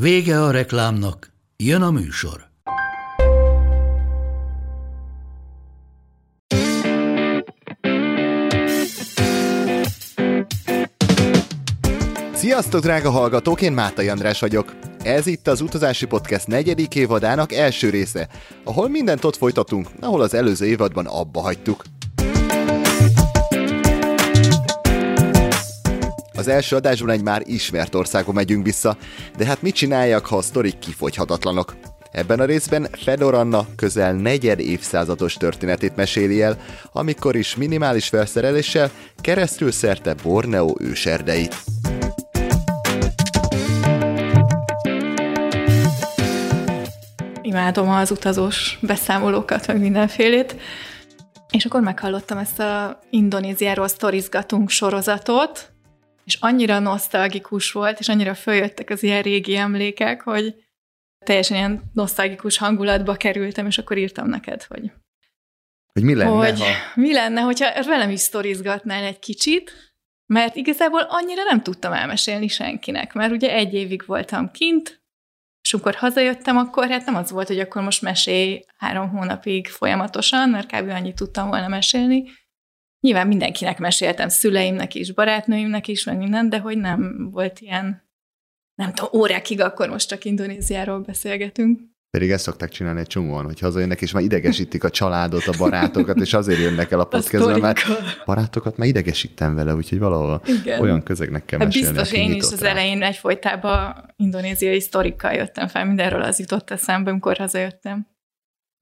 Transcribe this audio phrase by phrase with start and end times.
[0.00, 2.46] Vége a reklámnak, jön a műsor.
[12.34, 14.74] Sziasztok, drága hallgatók, én Mátai András vagyok.
[15.02, 18.28] Ez itt az Utazási Podcast negyedik évadának első része,
[18.64, 21.82] ahol mindent ott folytatunk, ahol az előző évadban abba hagytuk.
[26.36, 28.96] Az első adásban egy már ismert országba megyünk vissza,
[29.36, 31.74] de hát mit csináljak, ha a sztorik kifogyhatatlanok?
[32.12, 36.58] Ebben a részben Fedor Anna közel negyed évszázados történetét meséli el,
[36.92, 41.56] amikor is minimális felszereléssel keresztül szerte Borneo őserdeit.
[47.42, 50.56] Imádom az utazós beszámolókat, meg mindenfélét.
[51.50, 55.75] És akkor meghallottam ezt a Indonéziáról sztorizgatunk sorozatot,
[56.26, 60.54] és annyira nosztalgikus volt, és annyira följöttek az ilyen régi emlékek, hogy
[61.24, 64.92] teljesen ilyen nosztalgikus hangulatba kerültem, és akkor írtam neked, hogy
[65.92, 66.66] Hogy mi lenne, hogy ha...
[66.94, 69.72] mi lenne, hogyha velem is sztorizgatnál egy kicsit,
[70.26, 75.04] mert igazából annyira nem tudtam elmesélni senkinek, mert ugye egy évig voltam kint,
[75.62, 80.50] és amikor hazajöttem, akkor hát nem az volt, hogy akkor most mesélj három hónapig folyamatosan,
[80.50, 80.88] mert kb.
[80.88, 82.24] annyit tudtam volna mesélni.
[83.06, 88.02] Nyilván mindenkinek meséltem, szüleimnek is, barátnőimnek is, meg minden, de hogy nem volt ilyen,
[88.74, 91.80] nem tudom, órákig akkor most csak Indonéziáról beszélgetünk.
[92.10, 96.20] Pedig ezt szokták csinálni egy csomóan, hogy hazajönnek, és már idegesítik a családot, a barátokat,
[96.20, 97.80] és azért jönnek el a podcastbe, mert
[98.24, 100.80] barátokat már idegesítem vele, úgyhogy valahol Igen.
[100.80, 102.70] olyan közegnek kell Hát mesélni, biztos én is az rá.
[102.70, 108.15] elején egyfolytában indonéziai sztorikkal jöttem fel, mindenről az jutott eszembe, amikor hazajöttem.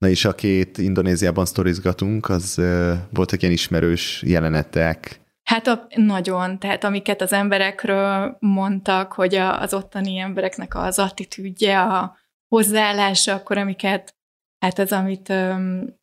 [0.05, 5.19] Na és a két Indonéziában sztorizgatunk, az uh, voltak ilyen ismerős jelenetek.
[5.43, 11.81] Hát a, nagyon, tehát amiket az emberekről mondtak, hogy a, az ottani embereknek az attitűdje,
[11.81, 12.17] a
[12.47, 14.15] hozzáállása, akkor amiket,
[14.59, 15.27] hát ez, amit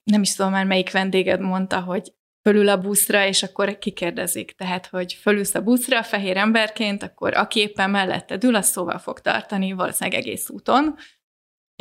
[0.05, 2.13] nem is tudom már melyik vendéged mondta, hogy
[2.49, 4.53] fölül a buszra, és akkor kikérdezik.
[4.53, 9.21] Tehát, hogy fölülsz a buszra fehér emberként, akkor aki éppen melletted ül, az szóval fog
[9.21, 10.97] tartani, valószínűleg egész úton,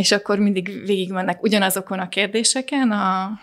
[0.01, 3.39] és akkor mindig végigmennek ugyanazokon a kérdéseken, a,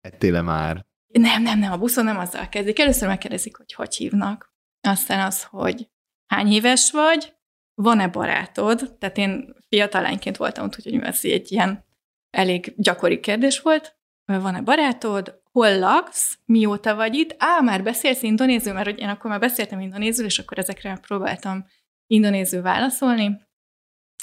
[0.00, 0.86] Ettél-e már?
[1.06, 2.78] nem, nem, nem, a buszon nem azzal kezdik.
[2.78, 4.54] Először megkérdezik, hogy hogy hívnak.
[4.80, 5.88] Aztán az, hogy
[6.26, 7.34] hány éves vagy,
[7.74, 8.96] van-e barátod?
[8.98, 11.84] Tehát én fiatalányként voltam, úgyhogy ez egy ilyen
[12.30, 13.96] elég gyakori kérdés volt.
[14.24, 15.40] Van-e barátod?
[15.52, 16.38] Hol laksz?
[16.44, 17.34] Mióta vagy itt?
[17.38, 21.66] Á, már beszélsz indonézül, mert én akkor már beszéltem indonézül, és akkor ezekre próbáltam
[22.06, 23.40] indonézül válaszolni.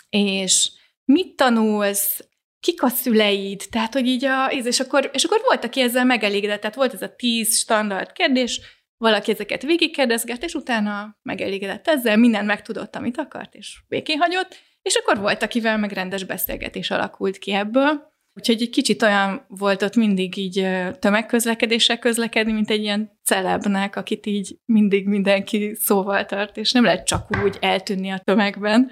[0.10, 0.79] És
[1.12, 2.24] mit tanulsz?
[2.60, 6.60] kik a szüleid, tehát, hogy így a, és akkor, és akkor volt, aki ezzel megelégedett,
[6.62, 8.62] tehát volt ez a tíz standard kérdés,
[8.98, 14.96] valaki ezeket végigkérdezgett, és utána megelégedett ezzel, mindent megtudott, amit akart, és békén hagyott, és
[14.96, 18.08] akkor volt, akivel meg rendes beszélgetés alakult ki ebből.
[18.34, 20.68] Úgyhogy egy kicsit olyan volt ott mindig így
[21.00, 27.06] tömegközlekedéssel közlekedni, mint egy ilyen celebnek, akit így mindig mindenki szóval tart, és nem lehet
[27.06, 28.92] csak úgy eltűnni a tömegben,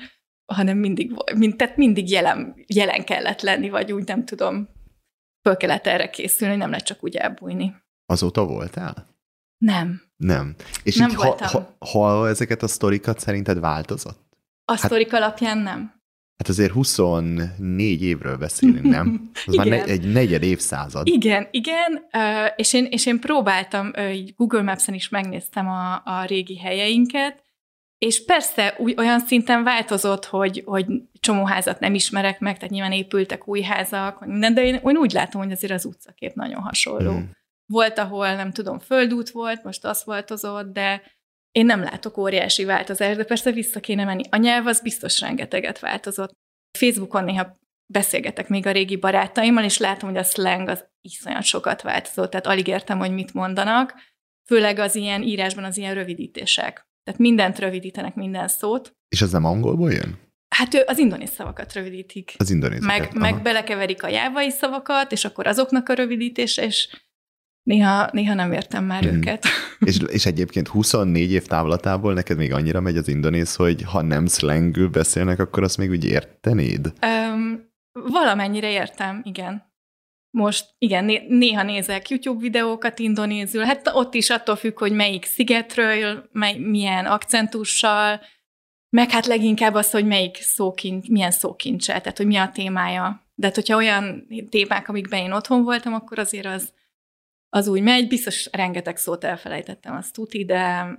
[0.54, 4.70] hanem mindig, mind, tehát mindig jelen, jelen kellett lenni, vagy úgy nem tudom,
[5.42, 7.76] föl kellett erre készülni, nem lehet csak úgy elbújni.
[8.06, 9.16] Azóta voltál?
[9.58, 10.02] Nem.
[10.18, 10.56] Nem.
[10.84, 11.48] És Nem így ha, voltam.
[11.80, 14.20] ha, ha ezeket a sztorikat szerinted változott?
[14.66, 15.96] A Hát- sztorik alapján nem.
[16.38, 19.30] Hát azért 24 évről beszélünk, nem?
[19.46, 19.80] Az már Igen.
[19.80, 21.08] ne, egy negyed évszázad.
[21.08, 22.06] Igen, igen,
[22.56, 27.44] és én, és én próbáltam, így Google Maps-en is megnéztem a, a régi helyeinket,
[27.98, 30.86] és persze úgy, olyan szinten változott, hogy, hogy
[31.20, 35.12] csomó házat nem ismerek meg, tehát nyilván épültek új házak, minden, de én, én úgy
[35.12, 37.12] látom, hogy azért az utcakép nagyon hasonló.
[37.12, 37.24] Mm.
[37.66, 41.02] Volt, ahol nem tudom, földút volt, most aszfaltozott, de
[41.52, 44.24] én nem látok óriási változást, de persze vissza kéne menni.
[44.30, 46.32] A nyelv az biztos rengeteget változott.
[46.78, 51.82] Facebookon néha beszélgetek még a régi barátaimmal, és látom, hogy a slang az iszonyat sokat
[51.82, 53.94] változott, tehát alig értem, hogy mit mondanak,
[54.46, 56.87] főleg az ilyen írásban az ilyen rövidítések.
[57.08, 58.96] Tehát mindent rövidítenek, minden szót.
[59.10, 60.20] És az nem angolból jön?
[60.56, 62.34] Hát ő az indonéz szavakat rövidítik.
[62.38, 63.14] Az indonézeket.
[63.14, 66.90] Meg, meg belekeverik a jávai szavakat, és akkor azoknak a rövidítése, és
[67.64, 69.16] Néha, néha nem értem már mm.
[69.16, 69.46] őket.
[69.80, 74.26] És, és egyébként 24 év távlatából neked még annyira megy az indonéz, hogy ha nem
[74.26, 76.94] szlengül beszélnek, akkor azt még úgy értenéd?
[77.02, 79.74] Um, valamennyire értem, igen.
[80.38, 85.26] Most igen, né- néha nézek YouTube videókat indonézül, hát ott is attól függ, hogy melyik
[85.26, 88.22] szigetről, mely, milyen akcentussal,
[88.90, 93.28] meg hát leginkább az, hogy melyik szókincs, milyen szókincsel, tehát hogy mi a témája.
[93.36, 96.74] De hát, hogyha olyan témák, amikben én otthon voltam, akkor azért az,
[97.50, 98.08] az úgy megy.
[98.08, 100.96] Biztos rengeteg szót elfelejtettem, azt tuti, de,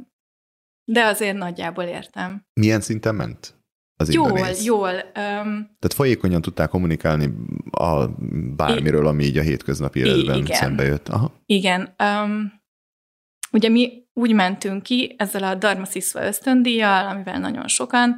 [0.85, 2.47] de azért nagyjából értem.
[2.61, 3.58] Milyen szinten ment?
[4.01, 4.65] Az jól, indonéz?
[4.65, 4.93] jól.
[4.93, 7.35] Um, Tehát folyékonyan tudták kommunikálni
[7.71, 8.07] a
[8.57, 10.57] bármiről, ami így a hétköznapi életben igen.
[10.57, 11.09] szembe jött.
[11.09, 11.43] Aha.
[11.47, 11.95] Igen.
[11.99, 12.53] Um,
[13.53, 18.17] ugye mi úgy mentünk ki ezzel a Dharma Sziszva ösztöndíjjal, amivel nagyon sokan,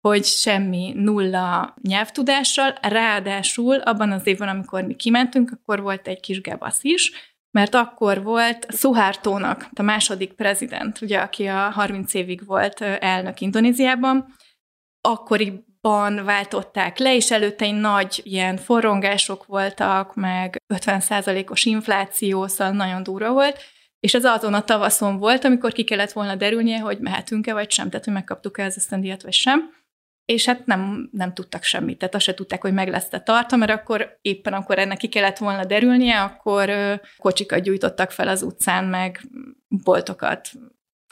[0.00, 6.40] hogy semmi nulla nyelvtudással, ráadásul abban az évben, amikor mi kimentünk, akkor volt egy kis
[6.40, 7.12] gebasz is,
[7.50, 14.34] mert akkor volt Suhartónak, a második prezident, ugye, aki a 30 évig volt elnök Indonéziában,
[15.06, 23.32] akkoriban váltották le, és előtte nagy ilyen forrongások voltak, meg 50%-os infláció, szóval nagyon durva
[23.32, 23.58] volt,
[24.00, 27.88] és ez azon a tavaszon volt, amikor ki kellett volna derülnie, hogy mehetünk-e vagy sem,
[27.88, 29.72] tehát hogy megkaptuk-e az esztendíjat vagy sem.
[30.24, 33.72] És hát nem, nem tudtak semmit, tehát azt se tudták, hogy meg lesz-e tartva, mert
[33.72, 36.70] akkor éppen akkor ennek ki kellett volna derülnie, akkor
[37.16, 39.20] kocsikat gyújtottak fel az utcán, meg
[39.68, 40.50] boltokat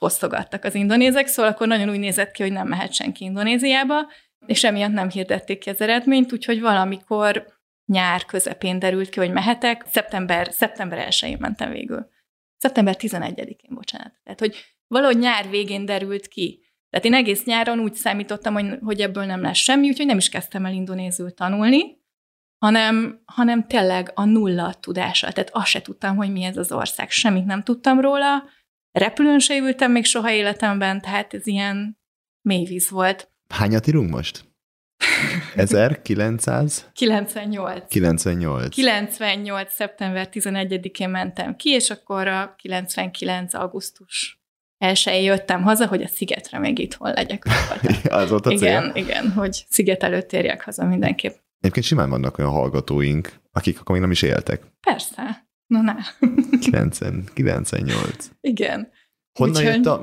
[0.02, 4.10] fosztogattak az indonézek, szóval akkor nagyon úgy nézett ki, hogy nem mehet senki Indonéziába,
[4.46, 7.46] és emiatt nem hirdették ki az eredményt, úgyhogy valamikor
[7.86, 12.08] nyár közepén derült ki, hogy mehetek, szeptember, szeptember 1-én mentem végül.
[12.56, 14.12] Szeptember 11-én, bocsánat.
[14.22, 14.56] Tehát, hogy
[14.86, 16.64] valahogy nyár végén derült ki.
[16.90, 20.28] Tehát én egész nyáron úgy számítottam, hogy, hogy ebből nem lesz semmi, úgyhogy nem is
[20.28, 22.00] kezdtem el indonézül tanulni,
[22.58, 25.32] hanem, hanem tényleg a nulla tudása.
[25.32, 27.10] Tehát azt se tudtam, hogy mi ez az ország.
[27.10, 28.44] Semmit nem tudtam róla.
[28.92, 31.98] Repülőn se ültem még soha életemben, tehát ez ilyen
[32.40, 33.30] mélyvíz volt.
[33.48, 34.44] Hányat írunk most?
[35.56, 36.90] 1900?
[36.92, 37.88] 98.
[37.88, 38.74] 98.
[38.74, 39.72] 98.
[39.72, 43.54] szeptember 11-én mentem ki, és akkor a 99.
[43.54, 44.40] augusztus
[44.78, 47.44] elsőjén jöttem haza, hogy a szigetre még itthon legyek.
[48.10, 48.58] Az volt a cél?
[48.58, 51.34] Igen, igen, hogy sziget előtt térjek haza mindenképp.
[51.60, 54.62] Egyébként simán vannak olyan hallgatóink, akik akkor még nem is éltek.
[54.80, 55.50] Persze.
[55.72, 55.96] Na, na.
[56.60, 58.30] 90, 98.
[58.40, 58.88] Igen.
[59.38, 60.02] Honnan Úgyhogy- jött a...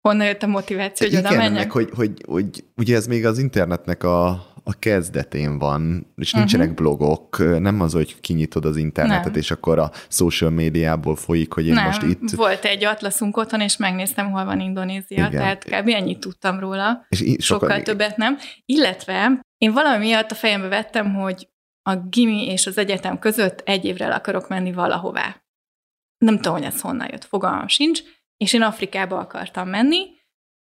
[0.00, 1.58] Honnan jött a motiváció, hogy oda Igen, menjek?
[1.58, 4.28] meg hogy, hogy, hogy ugye ez még az internetnek a,
[4.64, 6.76] a kezdetén van, és nincsenek Mhm.
[6.76, 9.34] blogok, nem az, hogy kinyitod az internetet, Nem.
[9.34, 12.30] és akkor a social médiából folyik, hogy én nem, most itt...
[12.30, 15.30] volt egy atlaszunk otthon, és megnéztem, hol van Indonézia, Igen.
[15.30, 15.88] tehát kb.
[15.88, 17.06] ennyit tudtam róla.
[17.08, 18.36] És Sokkal, sokan- többet nem.
[18.64, 21.48] Illetve én valami miatt a fejembe vettem, hogy
[21.86, 25.42] a gimi és az egyetem között egy évre el akarok menni valahová.
[26.18, 28.00] Nem tudom, hogy ez honnan jött, fogalmam sincs,
[28.36, 30.14] és én Afrikába akartam menni,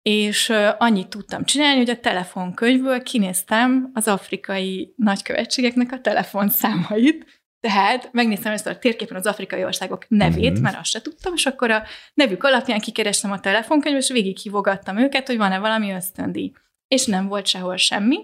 [0.01, 7.25] és annyit tudtam csinálni, hogy a telefonkönyvből kinéztem az afrikai nagykövetségeknek a telefonszámait,
[7.59, 10.61] tehát megnéztem ezt a térképen az afrikai országok nevét, Mhm.
[10.61, 11.83] mert azt se tudtam, és akkor a
[12.13, 16.51] nevük alapján kikerestem a telefonkönyvből, és végighívogattam őket, hogy van-e valami ösztöndíj.
[16.87, 18.19] És nem volt sehol semmi.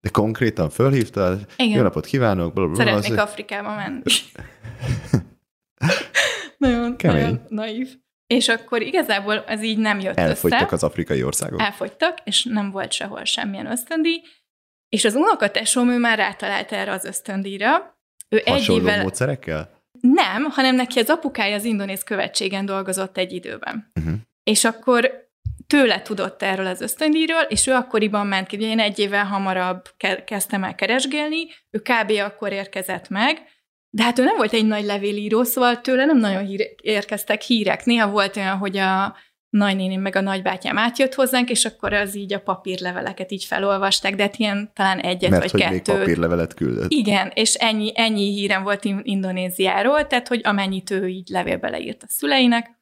[0.00, 1.76] De konkrétan fölhívtál, Igen.
[1.76, 2.84] jó napot kívánok, blablabla.
[2.84, 4.02] Szeretnék az- Afrikába menni.
[6.58, 7.22] nagyon, Kemény.
[7.22, 7.88] nagyon naív.
[8.26, 10.74] És akkor igazából ez így nem jött Elfogytak össze.
[10.74, 11.60] az afrikai országok.
[11.60, 14.20] Elfogytak, és nem volt sehol semmilyen ösztöndíj.
[14.88, 17.98] És az unokatesóm, ő már rátalált erre az ösztöndíjra.
[18.28, 19.02] Ő egy Hasonló évvel...
[19.02, 19.70] módszerekkel?
[20.00, 23.90] Nem, hanem neki az apukája az indonéz követségen dolgozott egy időben.
[24.00, 24.14] Uh-huh.
[24.42, 25.27] És akkor
[25.68, 29.82] tőle tudott erről az ösztöndíjról, és ő akkoriban ment ki, ugye én egy évvel hamarabb
[29.96, 32.10] ke- kezdtem el keresgélni, ő kb.
[32.24, 33.42] akkor érkezett meg,
[33.90, 37.84] de hát ő nem volt egy nagy levélíró, szóval tőle nem nagyon hír- érkeztek hírek.
[37.84, 39.16] Néha volt olyan, hogy a
[39.50, 44.22] nagynéném meg a nagybátyám átjött hozzánk, és akkor az így a papírleveleket így felolvasták, de
[44.22, 45.98] hát ilyen talán egyet Mert vagy hogy még kettő.
[45.98, 46.90] papírlevelet küldött.
[46.90, 52.02] Igen, és ennyi, ennyi hírem volt In- Indonéziáról, tehát hogy amennyit ő így levélbe leírt
[52.02, 52.77] a szüleinek,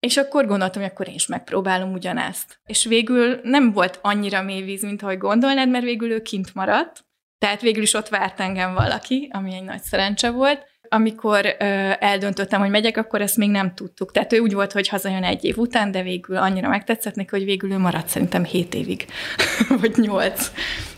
[0.00, 2.60] és akkor gondoltam, hogy akkor én is megpróbálom ugyanezt.
[2.66, 7.04] És végül nem volt annyira mély víz, mint ahogy gondolnád, mert végül ő kint maradt,
[7.38, 10.69] tehát végül is ott várt engem valaki, ami egy nagy szerencse volt.
[10.92, 14.12] Amikor ö, eldöntöttem, hogy megyek, akkor ezt még nem tudtuk.
[14.12, 17.44] Tehát ő úgy volt, hogy hazajön egy év után, de végül annyira megtetszett neki, hogy
[17.44, 19.06] végül ő maradt szerintem hét évig,
[19.80, 20.50] vagy nyolc.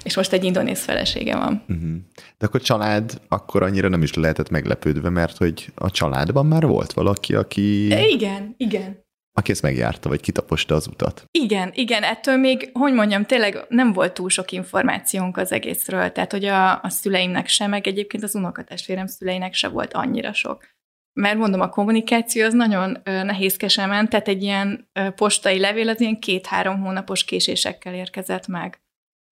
[0.02, 1.62] És most egy indonéz felesége van.
[1.68, 1.96] Uh-huh.
[2.38, 6.92] De akkor család akkor annyira nem is lehetett meglepődve, mert hogy a családban már volt
[6.92, 9.04] valaki, aki, Igen, igen.
[9.34, 11.24] Aki ezt megjárta, vagy kitaposta az utat.
[11.30, 16.30] Igen, igen, ettől még, hogy mondjam, tényleg nem volt túl sok információnk az egészről, tehát
[16.30, 20.70] hogy a, a szüleimnek sem, meg egyébként az unokatestvérem szüleinek se volt annyira sok.
[21.12, 26.18] mert mondom, a kommunikáció az nagyon nehézkesen ment, tehát egy ilyen postai levél az ilyen
[26.18, 28.80] két-három hónapos késésekkel érkezett meg.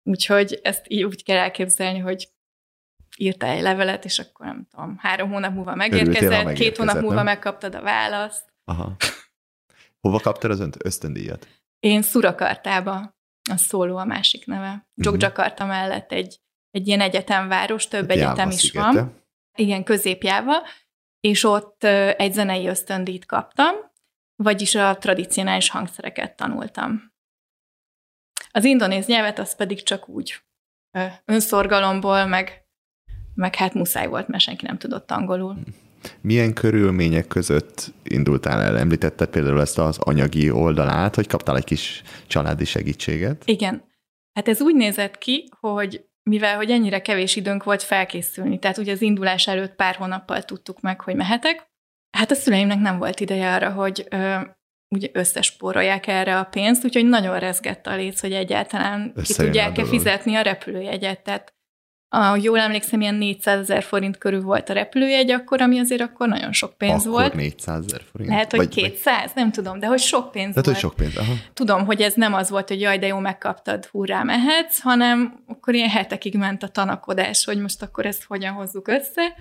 [0.02, 2.28] Úgyhogy ezt így úgy kell elképzelni, hogy
[3.16, 7.24] írta egy levelet, és akkor nem tudom, három hónap múlva megérkezett, két hónap múlva nem?
[7.24, 8.44] megkaptad a választ.
[8.64, 8.96] Aha.
[10.06, 11.48] Hova kaptad az ösztöndíjat?
[11.78, 13.16] Én Szurakartába,
[13.50, 14.88] a szóló a másik neve.
[14.94, 15.78] Jogjakarta uh-huh.
[15.78, 18.92] mellett egy, egy ilyen egyetemváros, több hát egyetem is szigete.
[18.92, 19.22] van.
[19.58, 20.54] Igen, középjáva,
[21.20, 21.84] és ott
[22.16, 23.74] egy zenei ösztöndíjt kaptam,
[24.42, 27.12] vagyis a tradicionális hangszereket tanultam.
[28.50, 30.40] Az indonéz nyelvet az pedig csak úgy
[31.24, 32.66] önszorgalomból, meg,
[33.34, 35.56] meg hát muszáj volt, mert senki nem tudott angolul.
[36.20, 38.78] Milyen körülmények között indultál el?
[38.78, 43.42] Említetted például ezt az anyagi oldalát, hogy kaptál egy kis családi segítséget?
[43.44, 43.84] Igen.
[44.32, 48.92] Hát ez úgy nézett ki, hogy mivel hogy ennyire kevés időnk volt felkészülni, tehát ugye
[48.92, 51.66] az indulás előtt pár hónappal tudtuk meg, hogy mehetek,
[52.16, 54.36] hát a szüleimnek nem volt ideje arra, hogy ö,
[54.88, 60.34] ugye összespórolják erre a pénzt, úgyhogy nagyon rezgett a léc, hogy egyáltalán ki tudják-e fizetni
[60.34, 61.22] a repülőjegyet.
[61.22, 61.55] Tehát
[62.08, 66.28] a, jól emlékszem, ilyen 400 ezer forint körül volt a repülőjegy akkor, ami azért akkor
[66.28, 67.34] nagyon sok pénz akkor volt.
[67.34, 68.30] 400 ezer forint?
[68.30, 69.30] Lehet, hogy vagy, 200, vagy...
[69.34, 70.66] nem tudom, de hogy sok pénz Tehát, volt.
[70.66, 71.32] hogy sok pénz, aha.
[71.52, 75.74] Tudom, hogy ez nem az volt, hogy jaj, de jó, megkaptad, hurrá, mehetsz, hanem akkor
[75.74, 79.34] ilyen hetekig ment a tanakodás, hogy most akkor ezt hogyan hozzuk össze.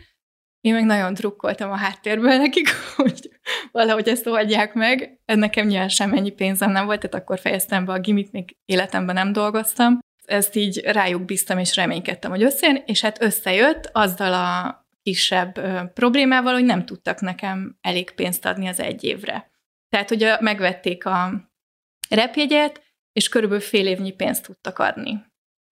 [0.62, 3.30] Én meg nagyon drukkoltam a háttérből nekik, hogy
[3.72, 5.20] valahogy ezt oldják meg.
[5.26, 9.32] Nekem nyilván semmennyi pénzem nem volt, tehát akkor fejeztem be a gimit, még életemben nem
[9.32, 15.60] dolgoztam ezt így rájuk bíztam, és reménykedtem, hogy összejön, és hát összejött azzal a kisebb
[15.94, 19.52] problémával, hogy nem tudtak nekem elég pénzt adni az egy évre.
[19.90, 21.50] Tehát, hogy megvették a
[22.10, 25.24] repjegyet, és körülbelül fél évnyi pénzt tudtak adni.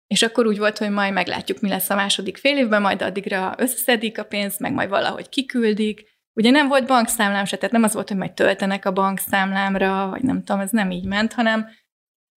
[0.06, 3.54] És akkor úgy volt, hogy majd meglátjuk, mi lesz a második fél évben, majd addigra
[3.58, 6.10] összeszedik a pénzt, meg majd valahogy kiküldik.
[6.32, 10.22] Ugye nem volt bankszámlám se, tehát nem az volt, hogy majd töltenek a bankszámlámra, vagy
[10.22, 11.68] nem tudom, ez nem így ment, hanem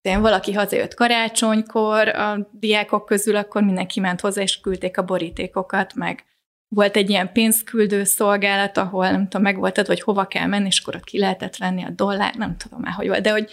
[0.05, 5.93] én valaki hazajött karácsonykor a diákok közül, akkor mindenki ment hozzá, és küldték a borítékokat,
[5.93, 6.25] meg
[6.67, 10.79] volt egy ilyen pénzküldő szolgálat, ahol nem tudom, meg voltad, hogy hova kell menni, és
[10.79, 13.51] akkor ott ki lehetett venni a dollár, nem tudom már, hogy volt, de hogy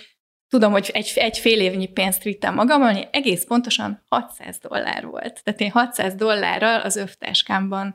[0.48, 5.40] tudom, hogy egy, egy fél évnyi pénzt vittem magammal, egész pontosan 600 dollár volt.
[5.44, 7.94] Tehát én 600 dollárral az övtáskámban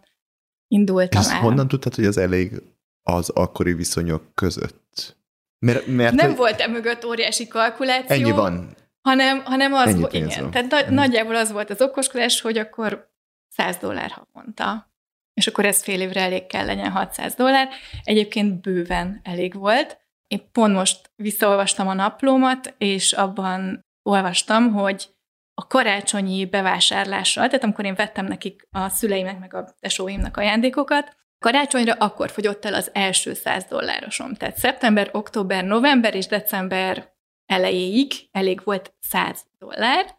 [0.67, 1.39] indultam Ezt el.
[1.39, 2.61] honnan tudtad, hogy az elég
[3.03, 5.16] az akkori viszonyok között?
[5.59, 6.37] Mert, mert nem hogy...
[6.37, 8.15] volt e mögött óriási kalkuláció.
[8.15, 8.75] Ennyi van.
[9.01, 10.41] Hanem, hanem az volt, igen.
[10.41, 10.51] Van.
[10.51, 13.11] Tehát na, nagyjából az volt az okoskodás, hogy akkor
[13.47, 14.91] 100 dollár havonta.
[15.33, 17.69] És akkor ez fél évre elég kell legyen 600 dollár.
[18.03, 19.97] Egyébként bőven elég volt.
[20.27, 25.09] Én pont most visszaolvastam a naplómat, és abban olvastam, hogy
[25.53, 31.93] a karácsonyi bevásárlással, tehát amikor én vettem nekik a szüleimnek, meg a tesóimnak ajándékokat, Karácsonyra
[31.93, 34.33] akkor fogyott el az első 100 dollárosom.
[34.33, 37.13] Tehát szeptember, október, november és december
[37.45, 40.15] elejéig elég volt 100 dollár,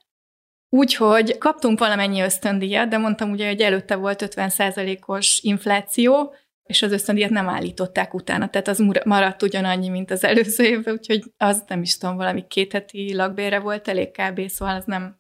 [0.71, 7.31] Úgyhogy kaptunk valamennyi ösztöndíjat, de mondtam ugye, hogy előtte volt 50%-os infláció, és az ösztöndíjat
[7.31, 11.99] nem állították utána, tehát az maradt ugyanannyi, mint az előző évben, úgyhogy az nem is
[11.99, 15.18] tudom, valami két heti lakbére volt elég kb, szóval az nem,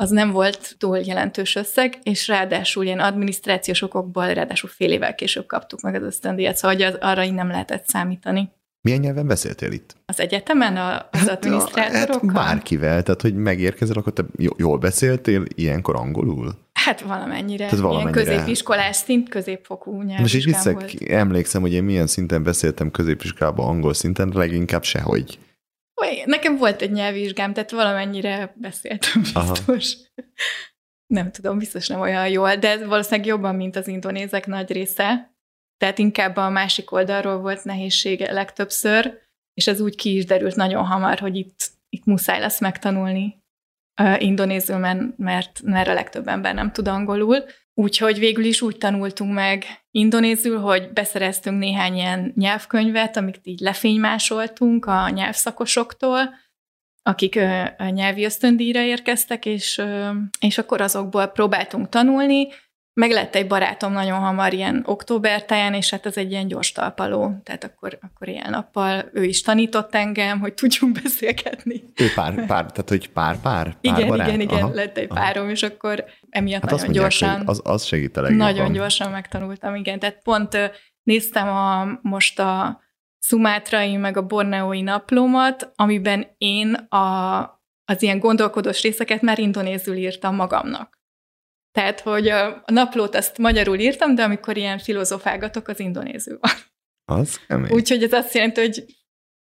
[0.00, 5.46] az nem volt túl jelentős összeg, és ráadásul ilyen adminisztrációs okokból, ráadásul fél évvel később
[5.46, 8.50] kaptuk meg az ösztöndíjat, szóval hogy az, arra így nem lehetett számítani.
[8.82, 9.96] Milyen nyelven beszéltél itt?
[10.06, 12.34] Az egyetemen a, az hát, adminisztrátorokkal?
[12.34, 14.24] Hát bárkivel, tehát hogy megérkezel, akkor te
[14.56, 16.58] jól beszéltél ilyenkor angolul?
[16.72, 17.64] Hát valamennyire.
[17.64, 18.20] Tehát valamennyire.
[18.20, 20.20] Ilyen középiskolás szint, középfokú nyelv.
[20.20, 25.38] Most így visszak, emlékszem, hogy én milyen szinten beszéltem középiskolában angol szinten, leginkább sehogy.
[26.24, 29.94] Nekem volt egy nyelvvizsgám, tehát valamennyire beszéltem biztos.
[29.94, 30.24] Aha.
[31.06, 35.34] Nem tudom, biztos nem olyan jól, de valószínűleg jobban, mint az indonézek nagy része.
[35.76, 39.18] Tehát inkább a másik oldalról volt nehézsége legtöbbször,
[39.54, 43.42] és ez úgy ki is derült nagyon hamar, hogy itt, itt muszáj lesz megtanulni
[44.02, 47.44] uh, indonézül, mert, mert a legtöbb ember nem tud angolul.
[47.80, 54.86] Úgyhogy végül is úgy tanultunk meg indonézül, hogy beszereztünk néhány ilyen nyelvkönyvet, amit így lefénymásoltunk
[54.86, 56.34] a nyelvszakosoktól,
[57.02, 57.36] akik
[57.78, 59.82] a nyelvi ösztöndíjra érkeztek, és,
[60.40, 62.48] és akkor azokból próbáltunk tanulni,
[63.00, 66.72] meg lett egy barátom nagyon hamar ilyen október táján, és hát ez egy ilyen gyors
[66.72, 71.82] talpaló, tehát akkor, akkor ilyen nappal ő is tanított engem, hogy tudjunk beszélgetni.
[71.96, 73.64] Ő pár, pár tehát hogy pár-pár?
[73.64, 74.26] Pár igen, barát?
[74.26, 75.20] igen, igen, aha, lett egy aha.
[75.20, 77.42] párom, és akkor emiatt hát nagyon mondják, gyorsan.
[77.46, 78.46] Az, az segít a legjobban.
[78.46, 79.98] Nagyon gyorsan megtanultam, igen.
[79.98, 80.56] Tehát pont
[81.02, 82.80] néztem a, most a
[83.18, 87.38] szumátrai, meg a borneói naplómat, amiben én a,
[87.84, 90.99] az ilyen gondolkodós részeket már indonézül írtam magamnak.
[91.72, 96.52] Tehát, hogy a naplót azt magyarul írtam, de amikor ilyen filozofálgatok, az indonéző van.
[97.04, 97.70] Az kemény.
[97.72, 98.84] Úgyhogy ez azt jelenti, hogy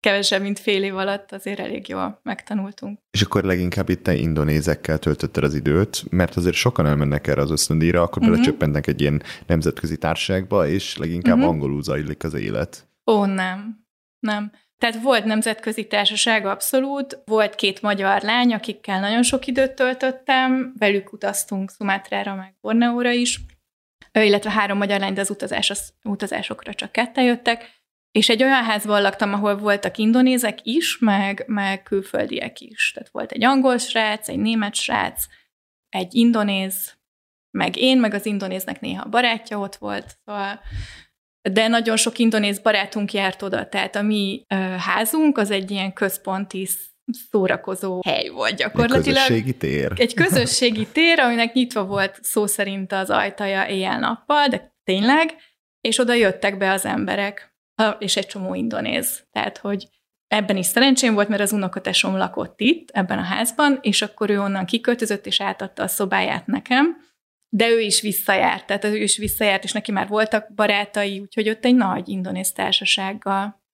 [0.00, 2.98] kevesebb, mint fél év alatt azért elég jól megtanultunk.
[3.10, 7.50] És akkor leginkább itt te indonézekkel töltötted az időt, mert azért sokan elmennek erre az
[7.50, 8.36] ösztöndíjra, akkor uh-huh.
[8.36, 11.50] belecsöppentek egy ilyen nemzetközi társaságba, és leginkább uh-huh.
[11.50, 12.88] angolul zajlik az élet.
[13.10, 13.86] Ó, nem.
[14.18, 14.52] Nem.
[14.78, 21.12] Tehát volt nemzetközi társaság abszolút, volt két magyar lány, akikkel nagyon sok időt töltöttem, velük
[21.12, 23.40] utaztunk Szumátára, meg Borneóra is,
[24.12, 27.76] illetve három magyar lány, de az utazás, az, utazásokra csak ketten jöttek,
[28.10, 32.92] és egy olyan házban laktam, ahol voltak indonézek is, meg, meg külföldiek is.
[32.92, 35.26] Tehát volt egy angol srác, egy német srác,
[35.88, 36.96] egy indonéz,
[37.50, 40.16] meg én, meg az indonéznek néha barátja ott volt.
[40.24, 40.60] Szóval
[41.42, 45.92] de nagyon sok indonéz barátunk járt oda, tehát a mi uh, házunk az egy ilyen
[45.92, 46.68] központi
[47.30, 49.06] szórakozó hely volt gyakorlatilag.
[49.06, 49.92] Egy közösségi tér.
[49.96, 55.34] Egy közösségi tér, aminek nyitva volt szó szerint az ajtaja éjjel-nappal, de tényleg,
[55.80, 57.56] és oda jöttek be az emberek,
[57.98, 59.26] és egy csomó indonéz.
[59.30, 59.88] Tehát, hogy
[60.26, 64.40] ebben is szerencsém volt, mert az unokatesom lakott itt, ebben a házban, és akkor ő
[64.40, 66.96] onnan kiköltözött, és átadta a szobáját nekem,
[67.48, 71.64] de ő is visszajárt, tehát ő is visszajárt, és neki már voltak barátai, úgyhogy ott
[71.64, 73.66] egy nagy indonéz társasággal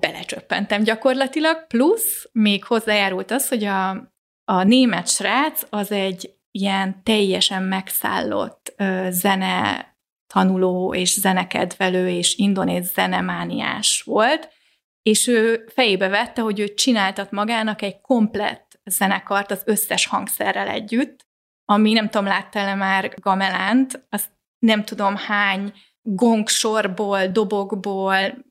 [0.00, 3.90] belecsöppentem gyakorlatilag, plusz még hozzájárult az, hogy a,
[4.44, 9.86] a német srác az egy ilyen teljesen megszállott ö, zene
[10.26, 14.48] tanuló és zenekedvelő és indonéz zenemániás volt,
[15.02, 21.26] és ő fejébe vette, hogy ő csináltat magának egy komplett zenekart az összes hangszerrel együtt,
[21.72, 28.44] ami nem tudom, láttál-e már gamelánt, azt nem tudom hány gongsorból, dobokból,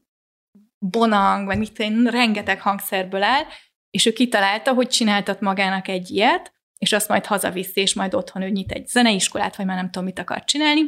[0.79, 3.43] bonang, vagy mit tudom, rengeteg hangszerből áll,
[3.89, 8.41] és ő kitalálta, hogy csináltat magának egy ilyet, és azt majd hazaviszi, és majd otthon
[8.41, 10.81] ő nyit egy zeneiskolát, vagy már nem tudom, mit akar csinálni.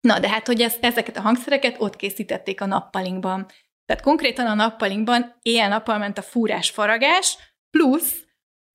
[0.00, 3.46] Na, de hát, hogy ezt, ezeket a hangszereket ott készítették a nappalinkban.
[3.86, 7.38] Tehát konkrétan a nappalinkban éjjel-nappal ment a fúrás-faragás,
[7.70, 8.23] plusz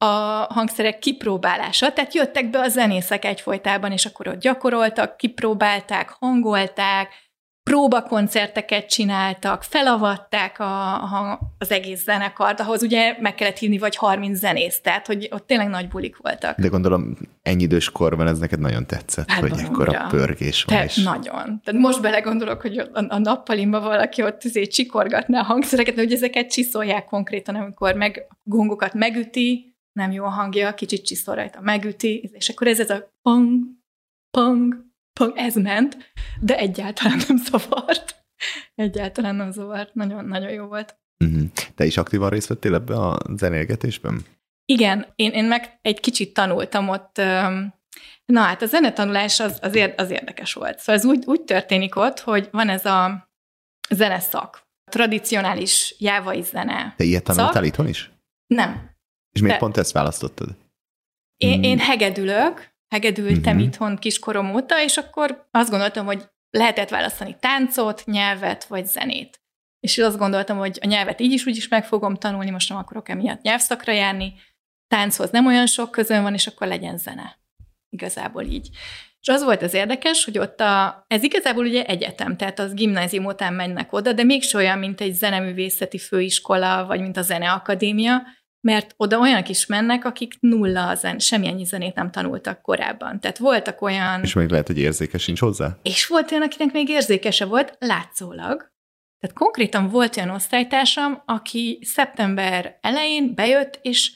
[0.02, 7.10] a hangszerek kipróbálása, tehát jöttek be a zenészek egyfolytában, és akkor ott gyakoroltak, kipróbálták, hangolták,
[7.64, 14.38] próbakoncerteket csináltak, felavatták a, a, az egész zenekart, ahhoz ugye meg kellett hívni vagy 30
[14.38, 16.60] zenész, tehát hogy ott tényleg nagy bulik voltak.
[16.60, 20.78] De gondolom ennyi idős korban ez neked nagyon tetszett, hát hogy ekkor a pörgés van.
[20.78, 20.96] Te, és...
[20.96, 21.62] Nagyon.
[21.64, 26.52] Tehát most belegondolok, hogy a, a nappalimba valaki ott azért csikorgatná a hangszereket, hogy ezeket
[26.52, 32.50] csiszolják konkrétan, amikor meg gongokat megüti, nem jó a hangja, kicsit csiszol rajta, megüti, és
[32.50, 33.64] akkor ez ez a pang,
[34.38, 34.86] pang,
[35.20, 35.98] pang, ez ment,
[36.42, 38.16] de egyáltalán nem zavart.
[38.76, 39.94] Egyáltalán nem zavart.
[39.94, 40.98] Nagyon, nagyon jó volt.
[41.26, 41.50] Uh-huh.
[41.76, 44.26] Te is aktívan részt vettél ebbe a zenélgetésben?
[44.66, 47.18] Igen, én, én meg egy kicsit tanultam ott,
[48.26, 50.80] na hát a zenetanulás az, az, ér, az érdekes volt.
[50.80, 53.30] Szóval ez úgy, úgy történik ott, hogy van ez a
[53.90, 56.94] zeneszak, tradicionális jávai zene.
[56.98, 58.12] Te ilyet tanultál itthon is?
[58.48, 58.92] Nem,
[59.40, 59.66] és miért De...
[59.66, 60.56] pont ezt választottad?
[61.38, 61.64] Én, hmm.
[61.64, 63.68] én hegedülök, hegedültem uh-huh.
[63.68, 69.42] itthon kiskorom óta, és akkor azt gondoltam, hogy lehetett választani táncot, nyelvet vagy zenét.
[69.80, 72.78] És azt gondoltam, hogy a nyelvet így is úgy is meg fogom tanulni, most nem
[72.78, 74.34] akarok emiatt nyelvszakra járni,
[74.88, 77.40] tánchoz nem olyan sok közön van, és akkor legyen zene.
[77.90, 78.70] Igazából így.
[79.22, 83.26] És az volt az érdekes, hogy ott a, ez igazából ugye egyetem, tehát az gimnázium
[83.26, 88.22] után mennek oda, de mégse olyan, mint egy zeneművészeti főiskola, vagy mint a zeneakadémia,
[88.62, 93.20] mert oda olyanok is mennek, akik nulla zen, semmilyen zenét nem tanultak korábban.
[93.20, 94.24] Tehát voltak olyan...
[94.24, 95.78] És még lehet, hogy érzékes sincs hozzá?
[95.84, 98.72] És volt olyan, akinek még érzékese volt, látszólag.
[99.20, 104.12] Tehát konkrétan volt olyan osztálytársam, aki szeptember elején bejött, és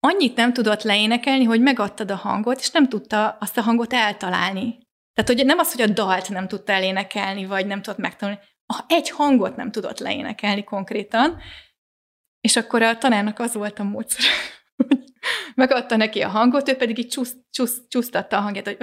[0.00, 4.78] annyit nem tudott leénekelni, hogy megadtad a hangot, és nem tudta azt a hangot eltalálni.
[5.14, 8.40] Tehát hogy nem az, hogy a dalt nem tudta elénekelni, vagy nem tudott megtanulni,
[8.86, 11.38] egy hangot nem tudott leénekelni konkrétan,
[12.42, 14.24] és akkor a tanárnak az volt a módszer,
[14.76, 14.98] hogy
[15.54, 18.78] megadta neki a hangot, ő pedig így csusz, csusz, csúsztatta a hangját, hogy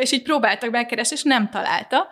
[0.00, 2.08] és így próbáltak megkeresni, és nem találta.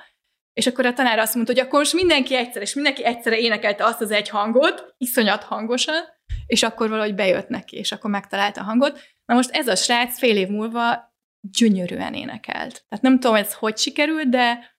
[0.53, 3.85] És akkor a tanár azt mondta, hogy akkor most mindenki egyszer, és mindenki egyszerre énekelte
[3.85, 6.03] azt az egy hangot, iszonyat hangosan,
[6.47, 9.01] és akkor valahogy bejött neki, és akkor megtalálta a hangot.
[9.25, 12.85] Na most ez a srác fél év múlva gyönyörűen énekelt.
[12.89, 14.77] Tehát nem tudom, ez hogy sikerült, de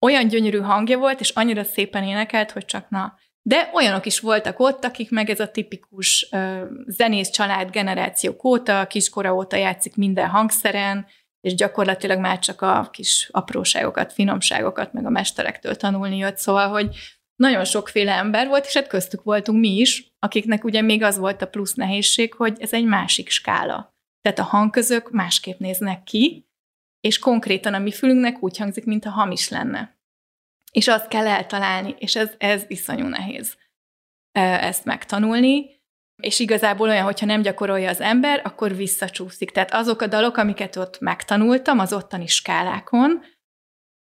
[0.00, 3.14] olyan gyönyörű hangja volt, és annyira szépen énekelt, hogy csak na.
[3.48, 8.86] De olyanok is voltak ott, akik meg ez a tipikus uh, zenész család generációk óta,
[8.86, 11.06] kiskora óta játszik minden hangszeren,
[11.40, 16.96] és gyakorlatilag már csak a kis apróságokat, finomságokat, meg a mesterektől tanulni jött, szóval, hogy
[17.36, 21.42] nagyon sokféle ember volt, és hát köztük voltunk mi is, akiknek ugye még az volt
[21.42, 23.96] a plusz nehézség, hogy ez egy másik skála.
[24.20, 26.48] Tehát a hangközök másképp néznek ki,
[27.00, 29.95] és konkrétan a mi fülünknek úgy hangzik, mintha hamis lenne.
[30.76, 33.56] És azt kell eltalálni, és ez, ez iszonyú nehéz
[34.32, 35.66] ezt megtanulni,
[36.22, 39.50] és igazából olyan, hogyha nem gyakorolja az ember, akkor visszacsúszik.
[39.50, 43.24] Tehát azok a dalok, amiket ott megtanultam, az ottani skálákon,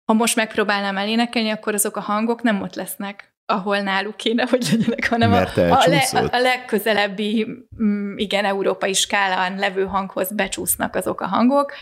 [0.04, 4.68] ha most megpróbálnám elénekelni, akkor azok a hangok nem ott lesznek, ahol náluk kéne, hogy
[4.70, 7.46] legyenek, hanem a, a, le, a legközelebbi,
[7.82, 11.72] mm, igen, európai skálán levő hanghoz becsúsznak azok a hangok,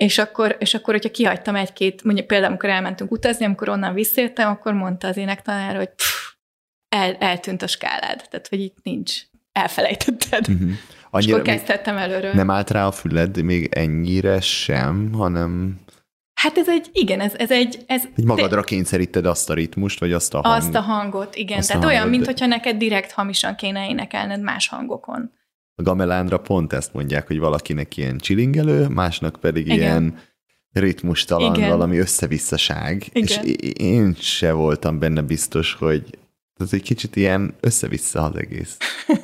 [0.00, 4.50] és akkor, és akkor hogyha kihagytam egy-két, mondjuk például, amikor elmentünk utazni, amikor onnan visszértem,
[4.50, 6.32] akkor mondta az énektanár, hogy pff,
[6.88, 9.20] el, eltűnt a skálád, tehát hogy itt nincs,
[9.52, 10.48] elfelejtetted.
[10.48, 10.70] Uh-huh.
[11.10, 12.32] Annyira és akkor kezdtem előről.
[12.32, 15.80] Nem állt rá a füled még ennyire sem, hanem...
[16.34, 17.84] Hát ez egy, igen, ez, ez egy...
[17.86, 20.62] Ez egy magadra kényszeríted azt a ritmust, vagy azt a hangot?
[20.62, 21.58] Azt a hangot, igen.
[21.58, 22.46] Azt Tehát olyan, mintha de...
[22.46, 25.32] neked direkt hamisan kéne énekelned más hangokon.
[25.74, 29.78] A gamelándra pont ezt mondják, hogy valakinek ilyen csilingelő, másnak pedig igen.
[29.78, 30.18] ilyen
[30.72, 31.68] ritmustalan, igen.
[31.68, 33.06] valami összevisszaság.
[33.12, 33.44] Igen.
[33.44, 36.18] És én se voltam benne biztos, hogy
[36.56, 38.76] ez egy kicsit ilyen össze-vissza az egész.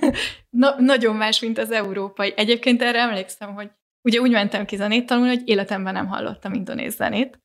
[0.51, 2.33] Na, nagyon más, mint az európai.
[2.37, 3.71] Egyébként erre emlékszem, hogy
[4.03, 7.41] ugye úgy mentem ki zenét tanulni, hogy életemben nem hallottam indonéz zenét.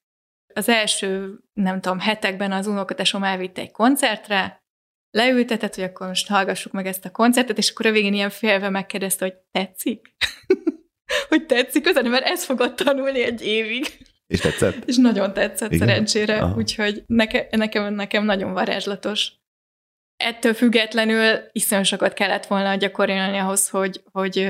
[0.54, 4.61] Az első, nem tudom, hetekben az unokatesom elvitte egy koncertre,
[5.12, 8.70] leültetett, hogy akkor most hallgassuk meg ezt a koncertet, és akkor a végén ilyen félve
[8.70, 10.16] megkérdezte, hogy tetszik?
[11.30, 13.86] hogy tetszik, az mert ezt fogod tanulni egy évig.
[14.28, 14.84] És tetszett?
[14.86, 15.88] És nagyon tetszett Igen?
[15.88, 16.56] szerencsére, Aha.
[16.56, 19.40] úgyhogy neke, nekem, nekem nagyon varázslatos
[20.22, 24.50] ettől függetlenül iszonyú sokat kellett volna gyakorolni ahhoz, hogy, hogy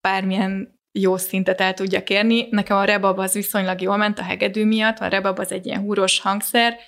[0.00, 2.46] bármilyen jó szintet el tudjak érni.
[2.50, 5.80] Nekem a rebab az viszonylag jól ment a hegedű miatt, a rebab az egy ilyen
[5.80, 6.78] húros hangszer,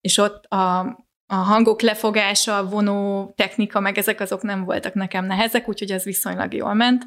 [0.00, 5.26] és ott a, a hangok lefogása, a vonó technika, meg ezek azok nem voltak nekem
[5.26, 7.04] nehezek, úgyhogy ez viszonylag jól ment.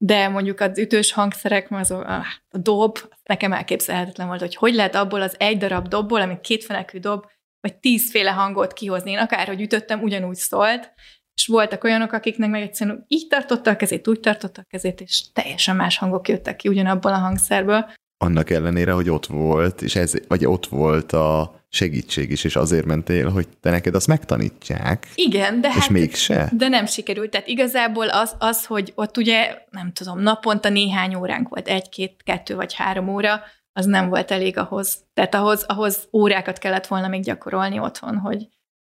[0.00, 5.22] De mondjuk az ütős hangszerek, az a, dob, nekem elképzelhetetlen volt, hogy hogy lehet abból
[5.22, 7.24] az egy darab dobból, ami kétfenekű dob,
[7.60, 9.10] vagy tízféle hangot kihozni.
[9.10, 10.92] Én akárhogy ütöttem, ugyanúgy szólt,
[11.34, 15.32] és voltak olyanok, akiknek meg egyszerűen így tartotta a kezét, úgy tartotta a kezét, és
[15.32, 17.90] teljesen más hangok jöttek ki ugyanabból a hangszerből.
[18.16, 22.84] Annak ellenére, hogy ott volt, és ez, vagy ott volt a segítség is, és azért
[22.84, 25.08] mentél, hogy te neked azt megtanítsák.
[25.14, 26.50] Igen, de és hát, mégse.
[26.52, 27.30] De nem sikerült.
[27.30, 32.54] Tehát igazából az, az, hogy ott ugye, nem tudom, naponta néhány óránk volt, egy-két, kettő
[32.54, 35.04] vagy három óra, az nem volt elég ahhoz.
[35.14, 38.48] Tehát ahhoz, ahhoz órákat kellett volna még gyakorolni otthon, hogy,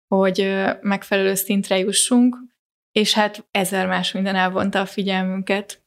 [0.08, 2.38] hogy megfelelő szintre jussunk,
[2.92, 5.82] és hát ezer más minden elvonta a figyelmünket.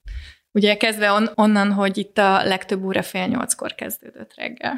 [0.52, 4.74] Ugye kezdve on, onnan, hogy itt a legtöbb óra fél nyolckor kezdődött reggel.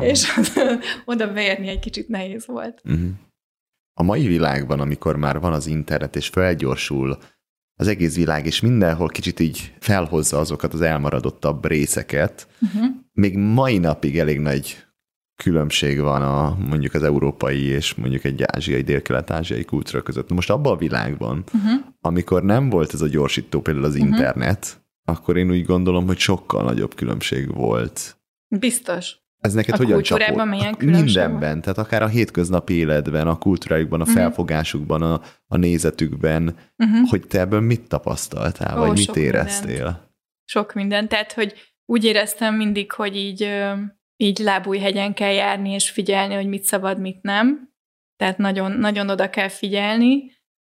[0.00, 0.26] És
[1.04, 2.80] oda beérni egy kicsit nehéz volt.
[2.84, 3.10] Uh-huh.
[3.98, 7.18] A mai világban, amikor már van az internet, és felgyorsul
[7.78, 12.48] az egész világ, és mindenhol kicsit így felhozza azokat az elmaradottabb részeket.
[12.60, 12.86] Uh-huh.
[13.12, 14.86] Még mai napig elég nagy
[15.42, 20.30] különbség van a mondjuk az európai és mondjuk egy ázsiai, dél-kelet-ázsiai kultúra között.
[20.30, 21.84] Most abban a világban, uh-huh.
[22.00, 24.08] amikor nem volt ez a gyorsító, például az uh-huh.
[24.08, 28.16] internet, akkor én úgy gondolom, hogy sokkal nagyobb különbség volt.
[28.58, 29.16] Biztos.
[29.40, 30.44] Ez neked a hogyan csapott?
[30.44, 31.60] milyen Mindenben, van?
[31.60, 34.18] tehát akár a hétköznapi életben, a kultúrájukban, a uh-huh.
[34.18, 37.08] felfogásukban, a, a nézetükben, uh-huh.
[37.08, 39.74] hogy te ebből mit tapasztaltál, Ó, vagy mit éreztél?
[39.74, 40.04] Mindent.
[40.44, 43.48] Sok minden, tehát hogy úgy éreztem mindig, hogy így,
[44.16, 47.70] így lábújhegyen kell járni, és figyelni, hogy mit szabad, mit nem.
[48.16, 50.32] Tehát nagyon, nagyon oda kell figyelni.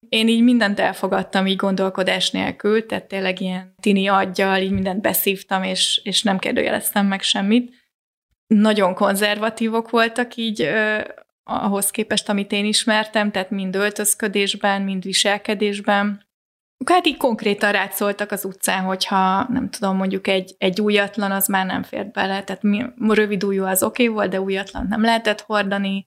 [0.09, 5.63] Én így mindent elfogadtam így gondolkodás nélkül, tehát tényleg ilyen tini aggyal, így mindent beszívtam,
[5.63, 7.73] és, és nem kérdőjeleztem meg semmit.
[8.47, 10.69] Nagyon konzervatívok voltak így
[11.45, 16.27] ahhoz képest, amit én ismertem, tehát mind öltözködésben, mind viselkedésben.
[16.85, 21.67] Hát így konkrétan rátszóltak az utcán, hogyha nem tudom, mondjuk egy, egy újatlan, az már
[21.67, 25.41] nem fért bele, tehát mi, rövid újú az oké okay volt, de újatlan nem lehetett
[25.41, 26.07] hordani,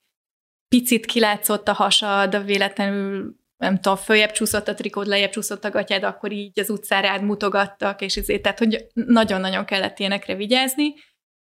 [0.67, 6.03] picit kilátszott a hasad, véletlenül nem tudom, följebb csúszott a trikód, lejjebb csúszott a gatyád,
[6.03, 10.93] akkor így az utcára mutogattak, és ezért, tehát hogy nagyon-nagyon kellett ilyenekre vigyázni,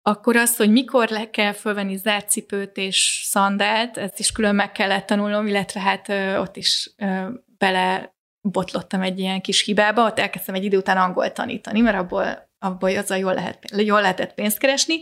[0.02, 5.06] akkor az, hogy mikor le kell fölvenni zárcipőt és szandált, ezt is külön meg kellett
[5.06, 7.28] tanulnom, illetve hát ö, ott is ö,
[7.58, 12.50] bele botlottam egy ilyen kis hibába, ott elkezdtem egy idő után angol tanítani, mert abból,
[12.60, 15.02] abból azzal jól, lehet, jól lehetett pénzt keresni,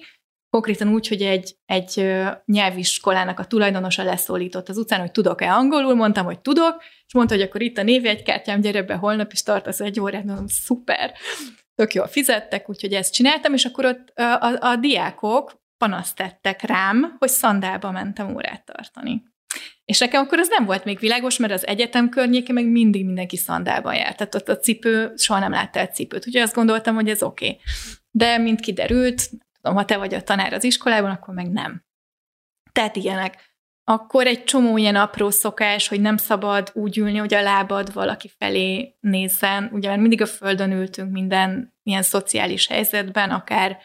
[0.50, 6.26] konkrétan úgy, hogy egy, egy nyelviskolának a tulajdonosa leszólított az utcán, hogy tudok-e angolul, mondtam,
[6.26, 10.00] hogy tudok, és mondta, hogy akkor itt a névjegykártyám, gyere be holnap, és tartasz egy
[10.00, 11.14] órát, mondom, szuper
[11.76, 16.62] tök jól fizettek, úgyhogy ezt csináltam, és akkor ott a, a, a diákok panaszt tettek
[16.62, 19.24] rám, hogy szandálba mentem órát tartani.
[19.86, 23.38] És nekem akkor az nem volt még világos, mert az egyetem környéke meg mindig mindenki
[23.38, 24.18] szandában járt.
[24.18, 26.28] Tehát ott a cipő, soha nem láttál cipőt.
[26.28, 27.46] Úgyhogy azt gondoltam, hogy ez oké.
[27.46, 27.60] Okay.
[28.12, 29.30] De mint kiderült,
[29.68, 31.86] tudom, ha te vagy a tanár az iskolában, akkor meg nem.
[32.72, 33.56] Tehát ilyenek.
[33.84, 38.32] Akkor egy csomó ilyen apró szokás, hogy nem szabad úgy ülni, hogy a lábad valaki
[38.38, 39.70] felé nézzen.
[39.74, 43.78] Ugye mert mindig a földön ültünk minden ilyen szociális helyzetben, akár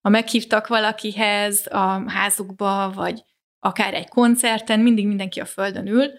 [0.00, 3.22] ha meghívtak valakihez a házukba, vagy
[3.58, 6.10] akár egy koncerten, mindig mindenki a földön ül,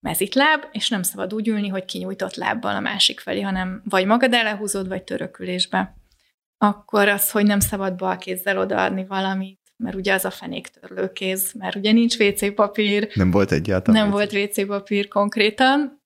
[0.00, 4.34] mezitláb, és nem szabad úgy ülni, hogy kinyújtott lábbal a másik felé, hanem vagy magad
[4.34, 6.01] elehúzod, vagy törökülésbe.
[6.62, 11.74] Akkor az, hogy nem szabad bal kézzel odaadni valamit, mert ugye az a fenéktörlőkéz, mert
[11.74, 13.08] ugye nincs WC papír.
[13.14, 14.02] Nem volt egyáltalán.
[14.02, 16.02] Nem volt WC papír konkrétan.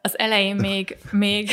[0.00, 1.50] Az elején még, még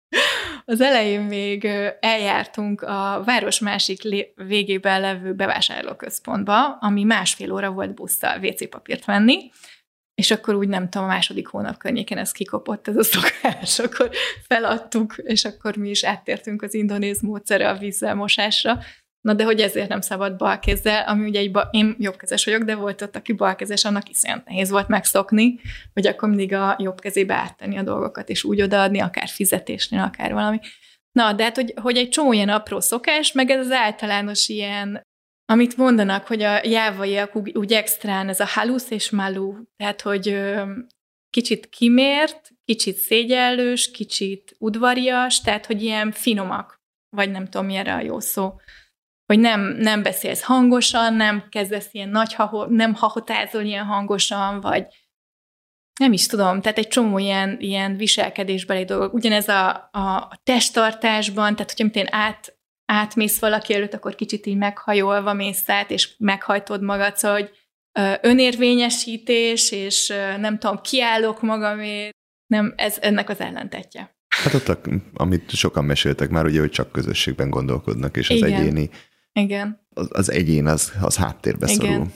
[0.64, 1.64] az elején még
[2.00, 4.02] eljártunk a város másik
[4.34, 9.50] végében levő bevásárlóközpontba, ami másfél óra volt busszal WC papírt venni,
[10.16, 14.10] és akkor úgy nem tudom, a második hónap környéken ez kikopott, ez a szokás, akkor
[14.48, 18.78] feladtuk, és akkor mi is áttértünk az indonéz módszere a vízzel mosásra,
[19.26, 22.74] Na de hogy ezért nem szabad balkézzel, ami ugye egy ba, én jobbkezes vagyok, de
[22.74, 25.60] volt ott, aki balkezes, annak iszonyat nehéz volt megszokni,
[25.92, 30.32] hogy akkor mindig a jobb kezébe áttenni a dolgokat, és úgy odaadni, akár fizetésnél, akár
[30.32, 30.58] valami.
[31.12, 35.02] Na, de hát, hogy, hogy egy csomó ilyen apró szokás, meg ez az általános ilyen,
[35.46, 40.54] amit mondanak, hogy a jávaiak úgy, úgy extrán, ez a halusz és malu, tehát, hogy
[41.30, 46.80] kicsit kimért, kicsit szégyellős, kicsit udvarias, tehát, hogy ilyen finomak,
[47.16, 48.54] vagy nem tudom, mi a jó szó
[49.26, 54.86] hogy nem, nem beszélsz hangosan, nem kezdesz ilyen nagy, haho, nem hahotázol ilyen hangosan, vagy
[56.00, 59.14] nem is tudom, tehát egy csomó ilyen, ilyen viselkedésbeli dolgok.
[59.14, 62.55] Ugyanez a, a testtartásban, tehát hogyha én át,
[62.86, 67.50] átmész valaki előtt, akkor kicsit így meghajolva mész át, és meghajtod magad, szóval, hogy
[68.20, 72.14] önérvényesítés, és nem tudom, kiállok magamért,
[72.46, 74.16] nem, ez ennek az ellentetje.
[74.28, 74.78] Hát ott,
[75.14, 78.52] amit sokan meséltek már, ugye, hogy csak közösségben gondolkodnak, és az Igen.
[78.52, 78.90] egyéni
[79.32, 79.86] igen.
[79.94, 81.76] Az, az egyén az, az háttérbe Igen.
[81.76, 82.06] szorul.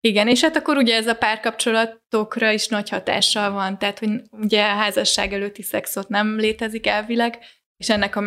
[0.00, 4.62] Igen, és hát akkor ugye ez a párkapcsolatokra is nagy hatással van, tehát hogy ugye
[4.62, 7.38] a házasság előtti szexot nem létezik elvileg,
[7.76, 8.22] és ennek a,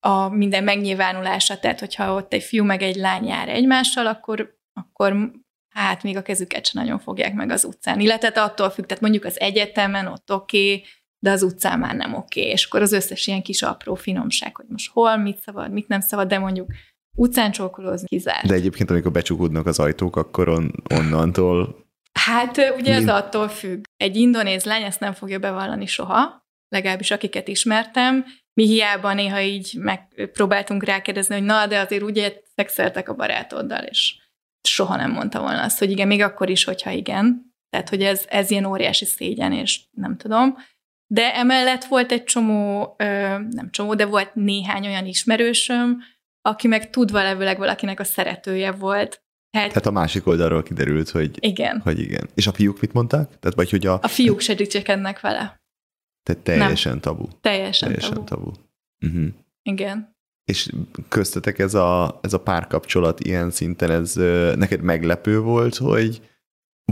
[0.00, 5.30] a minden megnyilvánulása, tehát hogyha ott egy fiú meg egy lány jár egymással, akkor, akkor
[5.74, 8.00] hát még a kezüket sem nagyon fogják meg az utcán.
[8.00, 10.84] Illetve attól függ, tehát mondjuk az egyetemen ott oké, okay,
[11.18, 12.52] de az utcán már nem oké, okay.
[12.52, 16.00] és akkor az összes ilyen kis apró finomság, hogy most hol, mit szabad, mit nem
[16.00, 16.72] szabad, de mondjuk
[17.16, 18.46] utcán csókolózni kizárt.
[18.46, 21.84] De egyébként, amikor becsukódnak az ajtók, akkor on, onnantól...
[22.12, 23.84] Hát ugye ez attól függ.
[23.96, 28.24] Egy indonéz lány ezt nem fogja bevallani soha, legalábbis akiket ismertem.
[28.56, 34.14] Mi hiába néha így megpróbáltunk rákérdezni, hogy na, de azért ugye szexeltek a barátoddal, és
[34.68, 37.54] soha nem mondta volna azt, hogy igen, még akkor is, hogyha igen.
[37.70, 40.56] Tehát, hogy ez, ez ilyen óriási szégyen, és nem tudom.
[41.06, 42.94] De emellett volt egy csomó,
[43.50, 46.02] nem csomó, de volt néhány olyan ismerősöm,
[46.40, 49.22] aki meg tudva levőleg valakinek a szeretője volt.
[49.50, 51.80] Tehát, Tehát a másik oldalról kiderült, hogy igen.
[51.80, 52.28] hogy igen.
[52.34, 53.26] És a fiúk mit mondták?
[53.38, 53.98] Tehát, vagy hogy a...
[54.02, 55.60] a fiúk se dicsekednek vele.
[56.26, 57.00] Tehát teljesen Nem.
[57.00, 57.26] tabu.
[57.40, 58.24] Teljesen, teljesen tabu.
[58.24, 58.50] tabu.
[59.00, 59.32] Uh-huh.
[59.62, 60.16] Igen.
[60.44, 60.72] És
[61.08, 64.14] köztetek ez a, ez a párkapcsolat ilyen szinten, ez
[64.56, 66.20] neked meglepő volt, hogy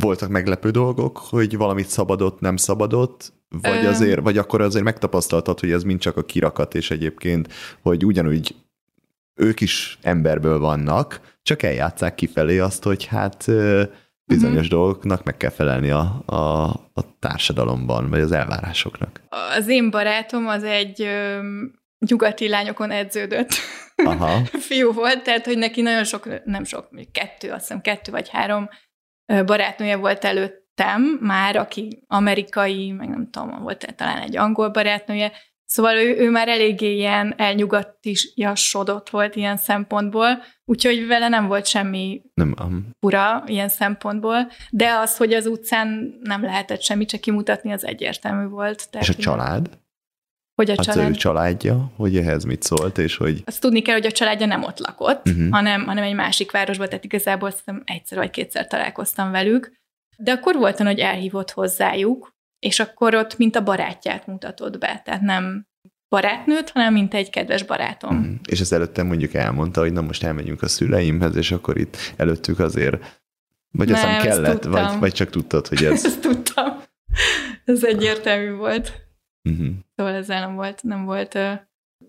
[0.00, 5.70] voltak meglepő dolgok, hogy valamit szabadott, nem szabadott, vagy azért, vagy akkor azért megtapasztaltad, hogy
[5.70, 8.54] ez mind csak a kirakat, és egyébként, hogy ugyanúgy
[9.34, 13.50] ők is emberből vannak, csak eljátszák kifelé azt, hogy hát
[14.26, 14.70] bizonyos uh-huh.
[14.70, 19.20] dolgoknak meg kell felelni a, a, a társadalomban, vagy az elvárásoknak.
[19.28, 21.38] Az én barátom az egy ö,
[22.06, 23.50] nyugati lányokon edződött
[23.96, 24.44] Aha.
[24.68, 28.68] fiú volt, tehát hogy neki nagyon sok, nem sok, kettő, azt hiszem kettő vagy három
[29.26, 35.32] barátnője volt előttem már, aki amerikai, meg nem tudom, volt talán egy angol barátnője,
[35.66, 42.22] Szóval ő, ő már eléggé ilyen elnyugattisjasodott volt ilyen szempontból, úgyhogy vele nem volt semmi
[42.35, 42.90] nem, um.
[43.00, 48.46] fura ilyen szempontból, de az, hogy az utcán nem lehetett semmi, csak kimutatni, az egyértelmű
[48.46, 48.90] volt.
[48.90, 49.70] Tehát, és a család?
[50.55, 51.05] Hogy a család?
[51.05, 53.42] Az ő családja, hogy ehhez mit szólt, és hogy...
[53.44, 55.50] Azt tudni kell, hogy a családja nem ott lakott, uh-huh.
[55.50, 59.72] hanem, hanem egy másik városban, tehát igazából szerintem egyszer vagy kétszer találkoztam velük,
[60.16, 62.33] de akkor volt hogy elhívott hozzájuk,
[62.64, 65.66] és akkor ott mint a barátját mutatod be, tehát nem
[66.09, 68.16] barátnőt, hanem mint egy kedves barátom.
[68.16, 68.35] Mm.
[68.48, 72.59] És ez előtte mondjuk elmondta, hogy na most elmegyünk a szüleimhez, és akkor itt előttük
[72.59, 73.22] azért,
[73.70, 76.05] vagy nem, aztán kellett, vagy, vagy csak tudtad, hogy ez...
[76.05, 76.83] ezt tudtam.
[77.64, 78.92] Ez egyértelmű volt.
[79.50, 79.74] Uh-huh.
[79.96, 81.38] Szóval ezzel nem volt, nem volt...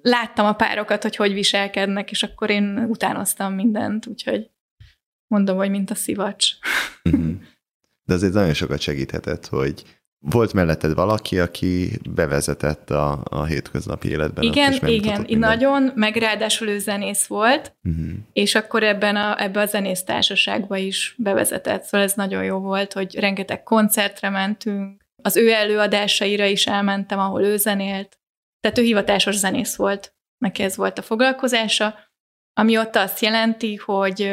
[0.01, 4.49] Láttam a párokat, hogy hogy viselkednek, és akkor én utánoztam mindent, úgyhogy
[5.27, 6.47] mondom, hogy mint a szivacs.
[7.03, 7.33] Uh-huh.
[8.03, 9.83] De azért nagyon sokat segíthetett, hogy
[10.19, 14.43] volt melletted valaki, aki bevezetett a, a hétköznapi életben.
[14.43, 15.39] Igen, igen, minden.
[15.39, 18.09] nagyon, meg ráadásul ő zenész volt, uh-huh.
[18.33, 22.93] és akkor ebben a, ebbe a zenész társaságba is bevezetett, szóval ez nagyon jó volt,
[22.93, 28.19] hogy rengeteg koncertre mentünk, az ő előadásaira is elmentem, ahol ő zenélt,
[28.59, 31.95] tehát ő hivatásos zenész volt, neki ez volt a foglalkozása,
[32.53, 34.31] ami ott azt jelenti, hogy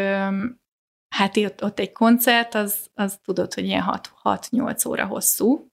[1.14, 5.71] hát ott, ott egy koncert, az, az tudod, hogy ilyen 6-8 óra hosszú,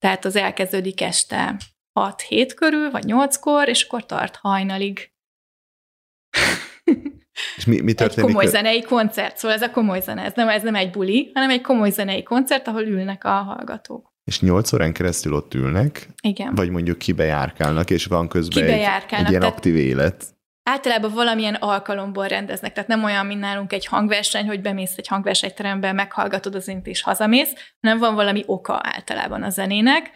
[0.00, 1.56] tehát az elkezdődik este
[2.00, 5.12] 6-7 körül, vagy 8-kor, és akkor tart hajnalig.
[7.56, 8.28] És mi, mi történik?
[8.28, 11.30] Egy komoly zenei koncert, szóval ez a komoly zene, ez nem, ez nem egy buli,
[11.34, 14.14] hanem egy komoly zenei koncert, ahol ülnek a hallgatók.
[14.24, 16.08] És nyolc órán keresztül ott ülnek?
[16.22, 16.54] Igen.
[16.54, 20.24] Vagy mondjuk kibejárkálnak, és van közben egy, egy ilyen aktív élet?
[20.62, 25.92] Általában valamilyen alkalomból rendeznek, tehát nem olyan, mint nálunk egy hangverseny, hogy bemész egy hangversenyterembe,
[25.92, 30.10] meghallgatod az int és hazamész, hanem van valami oka általában a zenének.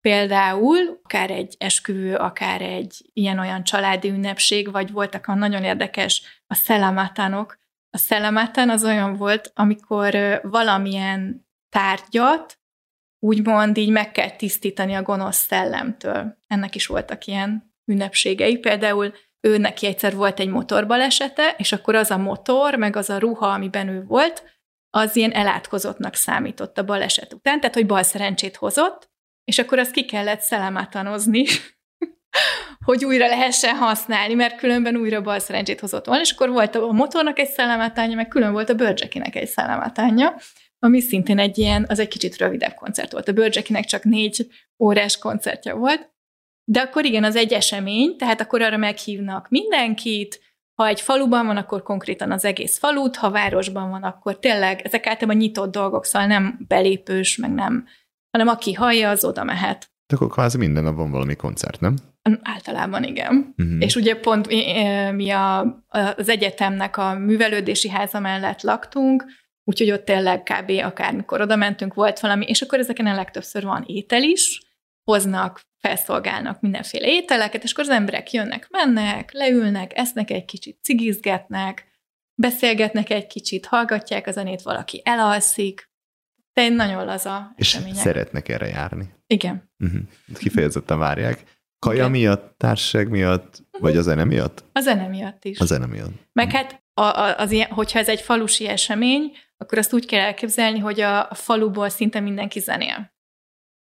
[0.00, 6.54] Például akár egy esküvő, akár egy ilyen-olyan családi ünnepség, vagy voltak a nagyon érdekes a
[6.54, 7.58] szellemátánok.
[7.90, 12.60] A szellemátán az olyan volt, amikor valamilyen tárgyat
[13.18, 16.38] úgymond így meg kell tisztítani a gonosz szellemtől.
[16.46, 18.58] Ennek is voltak ilyen ünnepségei.
[18.58, 23.18] Például ő neki egyszer volt egy motorbalesete, és akkor az a motor, meg az a
[23.18, 24.42] ruha, amiben ő volt,
[24.90, 29.10] az ilyen elátkozottnak számított a baleset után, tehát hogy bal szerencsét hozott,
[29.44, 31.44] és akkor azt ki kellett szellemátanozni,
[32.86, 36.92] hogy újra lehessen használni, mert különben újra bal szerencsét hozott volna, és akkor volt a
[36.92, 40.34] motornak egy szellemátánya, meg külön volt a Börgyekinek egy szellemátánya,
[40.78, 43.28] ami szintén egy ilyen, az egy kicsit rövidebb koncert volt.
[43.28, 44.46] A Börgyekinek csak négy
[44.78, 46.09] órás koncertje volt,
[46.64, 50.40] de akkor igen, az egy esemény, tehát akkor arra meghívnak mindenkit,
[50.74, 55.06] ha egy faluban van, akkor konkrétan az egész falut, ha városban van, akkor tényleg ezek
[55.06, 57.86] általában nyitott dolgok, szóval nem belépős, meg nem,
[58.30, 59.90] hanem aki hallja, az oda mehet.
[60.06, 61.96] De akkor kvázi minden nap van valami koncert, nem?
[62.42, 63.54] Általában igen.
[63.56, 63.76] Uh-huh.
[63.78, 64.46] És ugye pont
[65.14, 65.60] mi a,
[66.16, 69.24] az egyetemnek a művelődési háza mellett laktunk,
[69.64, 70.70] úgyhogy ott tényleg kb.
[70.84, 74.60] akármikor oda mentünk, volt valami, és akkor ezeken a legtöbbször van étel is,
[75.10, 81.86] hoznak, felszolgálnak mindenféle ételeket, és akkor az emberek jönnek, mennek, leülnek, esznek egy kicsit, cigizgetnek,
[82.34, 85.90] beszélgetnek egy kicsit, hallgatják a zenét, valaki elalszik,
[86.52, 88.02] de egy nagyon laza És események.
[88.02, 89.14] szeretnek erre járni.
[89.26, 89.70] Igen.
[89.78, 90.00] Uh-huh.
[90.34, 91.42] Kifejezetten várják.
[91.78, 92.10] Kaja Igen.
[92.10, 93.80] miatt, társaság miatt, uh-huh.
[93.80, 94.64] vagy a zene miatt?
[94.72, 95.58] A zene miatt is.
[95.58, 96.12] A zene miatt.
[96.32, 96.60] Meg uh-huh.
[96.60, 100.78] hát, a, a, az ilyen, hogyha ez egy falusi esemény, akkor azt úgy kell elképzelni,
[100.78, 103.18] hogy a, a faluból szinte mindenki zenél.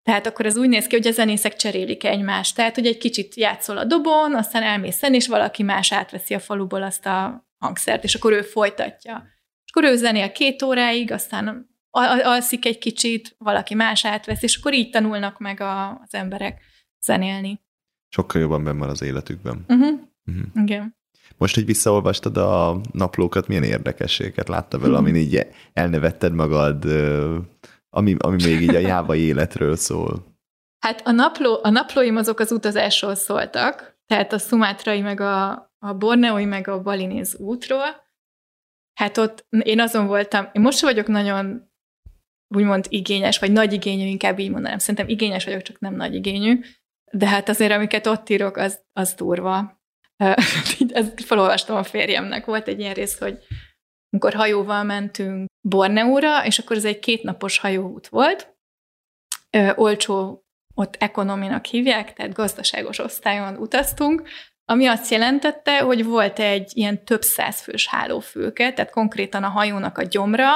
[0.04, 2.56] Tehát akkor ez úgy néz ki, hogy a zenészek cserélik egymást.
[2.56, 6.84] Tehát, hogy egy kicsit játszol a dobon, aztán elmész és valaki más átveszi a faluból
[6.84, 9.24] azt a hangszert, és akkor ő folytatja.
[9.66, 11.70] És akkor ő zenél két óráig, aztán
[12.24, 16.62] alszik egy kicsit, valaki más átvesz, és akkor így tanulnak meg a, az emberek
[17.02, 17.62] zenélni.
[18.10, 19.66] Sokkal jobban benne van az életükben.
[19.68, 20.00] Uh-huh.
[20.26, 20.46] Uh-huh.
[20.54, 20.96] Igen.
[21.38, 26.86] Most, hogy visszaolvastad a naplókat, milyen érdekességet látta vele, amin így elnevetted magad,
[27.94, 30.40] ami, ami még így a jáva életről szól.
[30.80, 35.94] Hát a, napló, a naplóim azok az utazásról szóltak, tehát a szumátrai, meg a, a
[35.94, 38.10] borneói, meg a balinéz útról.
[38.94, 41.70] Hát ott én azon voltam, én most vagyok nagyon
[42.56, 44.78] úgymond igényes, vagy nagy igényű, inkább így mondanám.
[44.78, 46.60] Szerintem igényes vagyok, csak nem nagy igényű.
[47.12, 49.82] De hát azért, amiket ott írok, az, az durva.
[50.94, 52.46] Ezt felolvastam a férjemnek.
[52.46, 53.38] Volt egy ilyen rész, hogy
[54.12, 58.56] amikor hajóval mentünk Borneóra, és akkor ez egy kétnapos hajóút volt,
[59.50, 60.46] ö, olcsó,
[60.76, 64.30] ott ekonominak hívják, tehát gazdaságos osztályon utaztunk,
[64.66, 69.98] ami azt jelentette, hogy volt egy ilyen több száz fős hálófülke, tehát konkrétan a hajónak
[69.98, 70.50] a gyomra,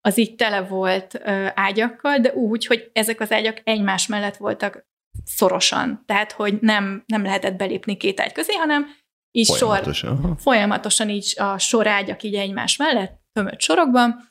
[0.00, 4.88] az így tele volt ö, ágyakkal, de úgy, hogy ezek az ágyak egymás mellett voltak
[5.24, 6.02] szorosan.
[6.06, 8.86] Tehát, hogy nem, nem lehetett belépni két ágy közé, hanem
[9.30, 10.18] így folyamatosan.
[10.22, 14.28] sor, folyamatosan így a sorágyak így egymás mellett, tömött sorokban,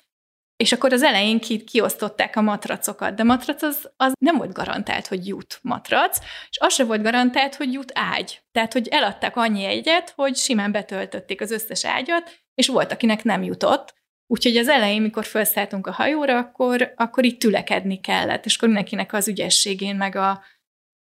[0.64, 5.08] és akkor az elején ki, kiosztották a matracokat, de matrac az, az nem volt garantált,
[5.08, 8.42] hogy jut matrac, és az se volt garantált, hogy jut ágy.
[8.52, 13.44] Tehát, hogy eladták annyi egyet, hogy simán betöltötték az összes ágyat, és volt, akinek nem
[13.44, 13.94] jutott.
[14.28, 19.14] Úgyhogy az elején, mikor felszálltunk a hajóra, akkor, akkor itt tülekedni kellett, és akkor mindenkinek
[19.14, 20.44] az ügyességén, meg a,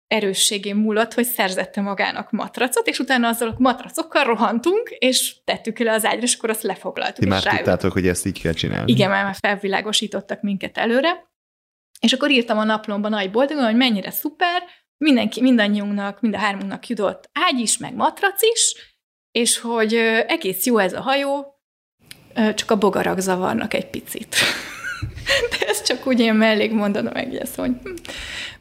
[0.09, 5.91] erősségén múlott, hogy szerzette magának matracot, és utána azzal a matracokkal rohantunk, és tettük le
[5.91, 7.23] az ágyra, és akkor azt lefoglaltuk.
[7.23, 8.91] Ti már tudtátok, hogy ezt így kell csinálni.
[8.91, 11.27] Igen, már felvilágosítottak minket előre.
[11.99, 14.63] És akkor írtam a naplomban nagy boldogan, hogy mennyire szuper,
[14.97, 18.75] mindenki, mindannyiunknak, mind a hármunknak jutott ágy is, meg matrac is,
[19.31, 19.93] és hogy
[20.27, 21.59] egész jó ez a hajó,
[22.55, 24.35] csak a bogarak zavarnak egy picit.
[25.59, 27.91] De ez csak úgy ilyen mellék mondanom egész, hogy hm.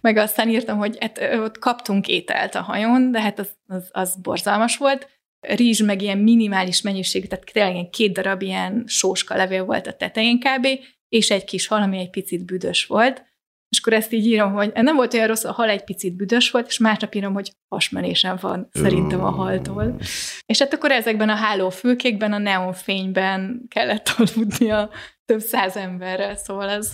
[0.01, 4.17] meg aztán írtam, hogy hát, ott kaptunk ételt a hajón, de hát az, az, az
[4.23, 5.09] borzalmas volt.
[5.41, 9.93] Rizs meg ilyen minimális mennyiség, tehát tényleg ilyen két darab ilyen sóska levél volt a
[9.93, 10.67] tetején kb.,
[11.09, 13.27] és egy kis hal, ami egy picit büdös volt.
[13.69, 16.51] És akkor ezt így írom, hogy nem volt olyan rossz, a hal egy picit büdös
[16.51, 20.01] volt, és másnap írom, hogy hasmenésem van szerintem a haltól.
[20.47, 24.91] És hát akkor ezekben a hálófülkékben, a neonfényben kellett aludnia
[25.29, 26.93] több száz emberrel, szóval ez...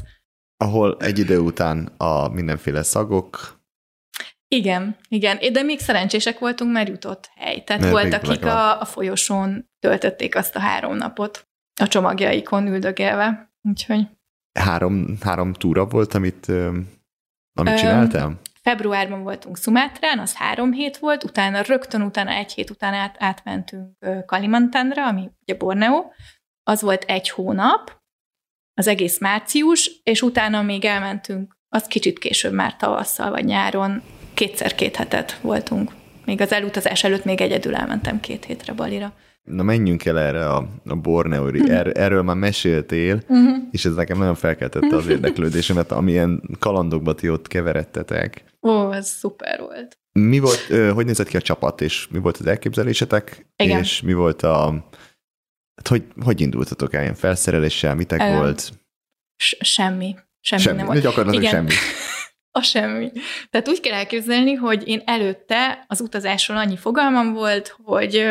[0.57, 3.63] Ahol egy idő után a mindenféle szagok...
[4.49, 7.65] Igen, igen, de még szerencsések voltunk, mert jutott hely.
[7.65, 11.49] Tehát mert volt, akik a, a folyosón töltötték azt a három napot
[11.81, 13.53] a csomagjaikon üldögélve.
[13.63, 14.07] Úgyhogy...
[14.59, 16.47] Három, három túra volt, amit,
[17.55, 18.41] amit csináltál?
[18.63, 23.97] Februárban voltunk Szumátrán, az három hét volt, utána rögtön utána, egy hét után át, átmentünk
[24.27, 26.05] Kalimantanra, ami ugye Borneo,
[26.63, 28.03] az volt egy hónap,
[28.75, 34.03] az egész március, és utána még elmentünk, az kicsit később már tavasszal vagy nyáron,
[34.35, 35.93] kétszer két hetet voltunk.
[36.25, 39.13] Még az elutazás előtt még egyedül elmentem két hétre Balira.
[39.43, 41.77] Na menjünk el erre a, a Borneori, uh-huh.
[41.77, 43.57] er, erről már meséltél, uh-huh.
[43.71, 48.45] és ez nekem nagyon felkeltette az érdeklődésemet, amilyen kalandokba ti ott keveredtetek.
[48.63, 49.99] Ó, ez szuper volt.
[50.13, 53.47] Mi volt, hogy nézett ki a csapat, és mi volt az elképzelésetek?
[53.57, 53.79] Igen.
[53.79, 54.89] És mi volt a...
[55.77, 58.73] Hát hogy, hogy indultatok el ilyen felszereléssel, mitek um, volt?
[59.61, 60.15] Semmi.
[60.41, 61.01] Semmi, semmi nem volt.
[61.01, 61.71] Gyakorlatilag semmi.
[62.59, 63.13] a semmi.
[63.51, 68.27] Tehát úgy kell elképzelni, hogy én előtte az utazásról annyi fogalmam volt, hogy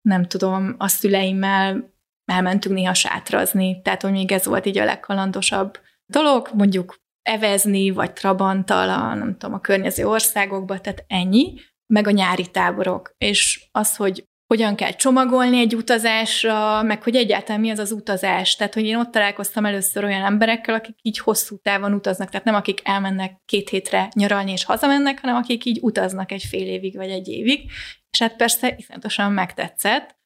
[0.00, 1.94] nem tudom, a szüleimmel
[2.24, 8.12] elmentünk néha sátrazni, tehát hogy még ez volt így a legkalandosabb dolog, mondjuk evezni, vagy
[8.12, 11.54] trabanttal a, nem tudom, a környező országokba, tehát ennyi,
[11.86, 17.60] meg a nyári táborok, és az, hogy hogyan kell csomagolni egy utazásra, meg hogy egyáltalán
[17.60, 18.56] mi az az utazás.
[18.56, 22.54] Tehát, hogy én ott találkoztam először olyan emberekkel, akik így hosszú távon utaznak, tehát nem
[22.54, 27.10] akik elmennek két hétre nyaralni és hazamennek, hanem akik így utaznak egy fél évig vagy
[27.10, 27.70] egy évig,
[28.10, 30.16] és hát persze iszonyatosan megtetszett,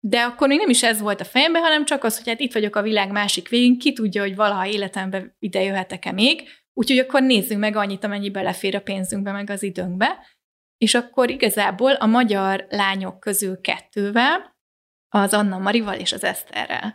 [0.00, 2.52] de akkor még nem is ez volt a fejemben, hanem csak az, hogy hát itt
[2.52, 7.22] vagyok a világ másik végén, ki tudja, hogy valaha életembe ide jöhetek-e még, úgyhogy akkor
[7.22, 10.18] nézzünk meg annyit, amennyi belefér a pénzünkbe, meg az időnkbe.
[10.78, 14.56] És akkor igazából a magyar lányok közül kettővel,
[15.08, 16.94] az Anna Marival és az Eszterrel,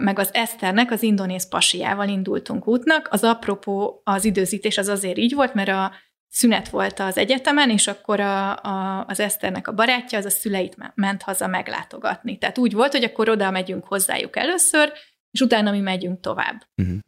[0.00, 3.08] meg az Eszternek az indonéz pasiával indultunk útnak.
[3.10, 5.92] Az apropó az időzítés az azért így volt, mert a
[6.28, 10.76] szünet volt az egyetemen, és akkor a, a, az Eszternek a barátja az a szüleit
[10.94, 12.38] ment haza meglátogatni.
[12.38, 14.92] Tehát úgy volt, hogy akkor oda megyünk hozzájuk először,
[15.30, 16.62] és utána mi megyünk tovább.
[16.82, 16.98] Uh-huh.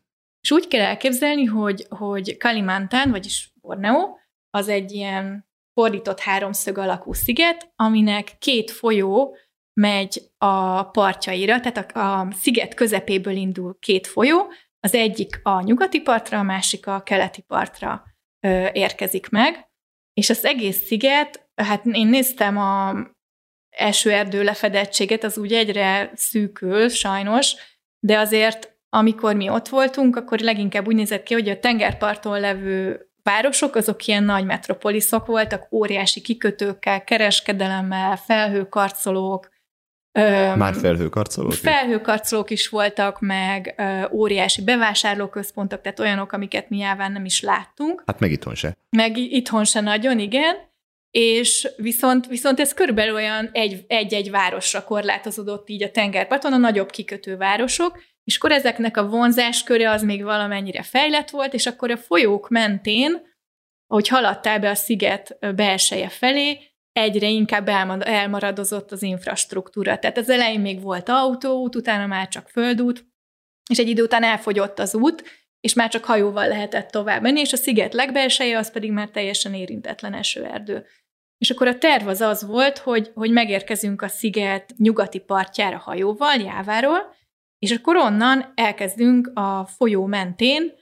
[0.40, 4.16] És úgy kell elképzelni, hogy, hogy Kalimantan, vagyis Borneo,
[4.50, 9.36] az egy ilyen fordított háromszög alakú sziget, aminek két folyó
[9.80, 16.00] megy a partjaira, tehát a, a sziget közepéből indul két folyó, az egyik a nyugati
[16.00, 18.04] partra, a másik a keleti partra
[18.40, 19.68] ö, érkezik meg,
[20.12, 22.94] és az egész sziget, hát én néztem a
[24.04, 27.54] erdő lefedettséget, az úgy egyre szűkül, sajnos,
[27.98, 33.10] de azért, amikor mi ott voltunk, akkor leginkább úgy nézett ki, hogy a tengerparton levő
[33.26, 39.54] városok, azok ilyen nagy metropoliszok voltak, óriási kikötőkkel, kereskedelemmel, felhőkarcolók,
[40.56, 41.52] már felhőkarcolók?
[41.52, 48.02] Felhőkarcolók is voltak, meg óriási bevásárlóközpontok, tehát olyanok, amiket mi nyilván nem is láttunk.
[48.06, 48.76] Hát meg itthon se.
[48.96, 50.56] Meg itthon se nagyon, igen.
[51.10, 53.50] És viszont, viszont ez körülbelül olyan
[53.86, 59.90] egy-egy városra korlátozódott így a tengerparton, a nagyobb kikötő városok, és akkor ezeknek a vonzásköre
[59.90, 63.34] az még valamennyire fejlett volt, és akkor a folyók mentén,
[63.86, 66.58] ahogy haladtál be a sziget belseje felé,
[66.92, 67.68] egyre inkább
[68.00, 69.98] elmaradozott az infrastruktúra.
[69.98, 73.06] Tehát az elején még volt autóút, utána már csak földút,
[73.70, 75.24] és egy idő után elfogyott az út,
[75.60, 79.54] és már csak hajóval lehetett tovább menni, és a sziget legbelseje az pedig már teljesen
[79.54, 80.86] érintetlen esőerdő.
[81.38, 86.40] És akkor a terv az az volt, hogy, hogy megérkezünk a sziget nyugati partjára hajóval,
[86.40, 87.14] Jáváról,
[87.58, 90.72] és akkor onnan elkezdünk a folyó mentén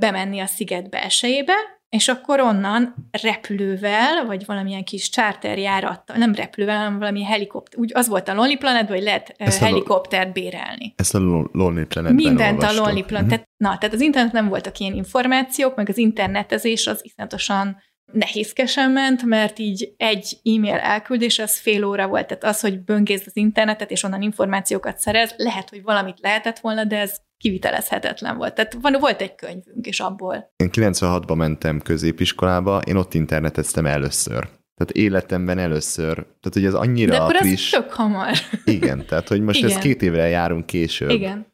[0.00, 1.54] bemenni a sziget belsejébe,
[1.88, 8.08] és akkor onnan repülővel, vagy valamilyen kis charterjárattal, nem repülővel, hanem valami helikopter, úgy az
[8.08, 10.94] volt a Lonely Planet, hogy lehet ezt helikoptert bérelni.
[10.96, 11.18] Ezt a
[11.52, 13.30] Lonely Planet Mindent a Lonely Planet.
[13.30, 13.46] Uh-huh.
[13.56, 17.82] Na, tehát az internet nem voltak ilyen információk, meg az internetezés az iszonyatosan
[18.12, 23.26] nehézkesen ment, mert így egy e-mail elküldés az fél óra volt, tehát az, hogy böngész
[23.26, 28.54] az internetet, és onnan információkat szerez, lehet, hogy valamit lehetett volna, de ez kivitelezhetetlen volt.
[28.54, 30.52] Tehát van, volt egy könyvünk, és abból.
[30.56, 34.48] Én 96-ban mentem középiskolába, én ott interneteztem először.
[34.74, 36.14] Tehát életemben először.
[36.14, 37.72] Tehát, hogy ez annyira De akkor friss.
[37.72, 38.32] ez tök hamar.
[38.64, 39.70] Igen, tehát, hogy most Igen.
[39.70, 41.10] ez két évre járunk később.
[41.10, 41.46] Igen.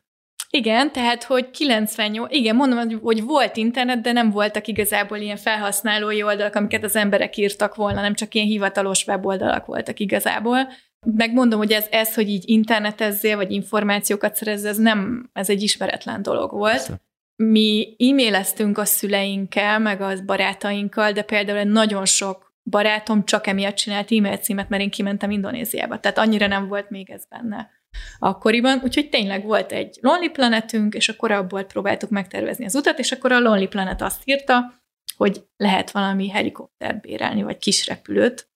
[0.52, 6.22] Igen, tehát, hogy 98, igen, mondom, hogy volt internet, de nem voltak igazából ilyen felhasználói
[6.22, 10.68] oldalak, amiket az emberek írtak volna, nem csak ilyen hivatalos weboldalak voltak igazából.
[11.16, 16.22] Megmondom, hogy ez, ez, hogy így internetezzél, vagy információkat szerez, ez nem, ez egy ismeretlen
[16.22, 16.72] dolog volt.
[16.72, 17.00] Persze.
[17.36, 24.12] Mi e-maileztünk a szüleinkkel, meg az barátainkkal, de például nagyon sok barátom csak emiatt csinált
[24.12, 26.00] e-mail címet, mert én kimentem Indonéziába.
[26.00, 27.70] Tehát annyira nem volt még ez benne
[28.18, 33.12] akkoriban, úgyhogy tényleg volt egy Lonely Planetünk, és akkor abból próbáltuk megtervezni az utat, és
[33.12, 34.82] akkor a Lonely Planet azt írta,
[35.16, 38.48] hogy lehet valami helikoptert bérelni, vagy kis repülőt,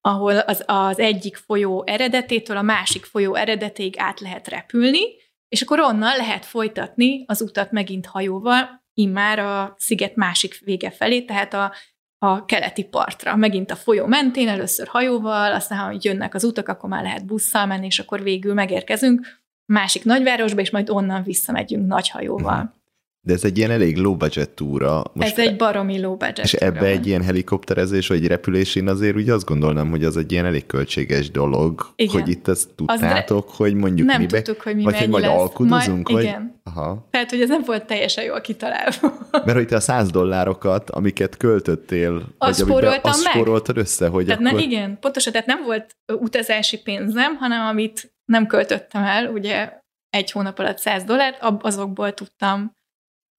[0.00, 5.00] ahol az, az egyik folyó eredetétől a másik folyó eredetéig át lehet repülni,
[5.48, 11.22] és akkor onnan lehet folytatni az utat megint hajóval, immár a sziget másik vége felé,
[11.22, 11.72] tehát a
[12.22, 16.88] a keleti partra, megint a folyó mentén, először hajóval, aztán ha jönnek az utak, akkor
[16.88, 19.26] már lehet busszal menni, és akkor végül megérkezünk
[19.64, 22.79] másik nagyvárosba, és majd onnan visszamegyünk nagy hajóval.
[23.22, 25.02] De ez egy ilyen elég low budget túra.
[25.12, 29.16] Most ez egy baromi low budget És ebbe egy ilyen helikopterezés, vagy repülés, én azért
[29.16, 32.12] úgy azt gondolnám, hogy az egy ilyen elég költséges dolog, Igen.
[32.12, 35.24] hogy itt ezt tudtátok, az hogy mondjuk nem mibe, tudtuk, hogy mi vagy hogy majd
[35.24, 35.32] lesz.
[35.32, 36.22] alkudozunk, majd, vagy...
[36.22, 36.60] Igen.
[36.64, 37.08] Aha.
[37.10, 39.28] Tehát, hogy ez nem volt teljesen jól kitalálva.
[39.30, 43.32] Mert hogy te a száz dollárokat, amiket költöttél, azt vagy amiben, azt meg.
[43.32, 44.52] spóroltad össze, hogy tehát akkor...
[44.52, 49.72] ne, igen, pontosan, tehát nem volt utazási pénzem, hanem amit nem költöttem el, ugye
[50.10, 52.78] egy hónap alatt 100 dollárt, azokból tudtam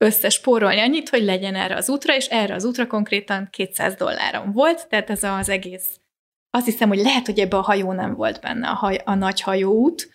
[0.02, 4.88] összespórolni annyit, hogy legyen erre az útra, és erre az útra konkrétan 200 dollárom volt,
[4.90, 6.00] tehát ez az egész,
[6.50, 9.42] azt hiszem, hogy lehet, hogy ebbe a hajó nem volt benne, a, haj, a nagy
[9.42, 10.10] hajóút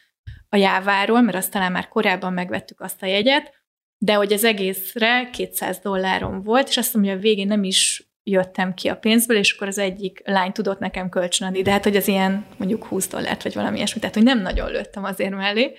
[0.49, 3.53] a Jáváról, mert azt talán már korábban megvettük azt a jegyet,
[3.99, 8.11] de hogy az egészre 200 dollárom volt, és azt mondom, hogy a végén nem is
[8.23, 11.97] jöttem ki a pénzből, és akkor az egyik lány tudott nekem kölcsönadni, de hát, hogy
[11.97, 15.75] az ilyen mondjuk 20 dollárt, vagy valami ilyesmi, tehát, hogy nem nagyon lőttem azért mellé,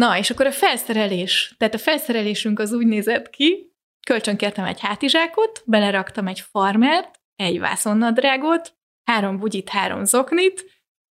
[0.00, 1.54] Na, és akkor a felszerelés.
[1.58, 3.72] Tehát a felszerelésünk az úgy nézett ki,
[4.06, 8.74] kölcsönkértem egy hátizsákot, beleraktam egy farmert, egy vászonnadrágot,
[9.04, 10.64] három bugyit, három zoknit,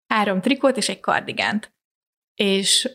[0.06, 1.74] három trikót és egy kardigánt.
[2.34, 2.90] És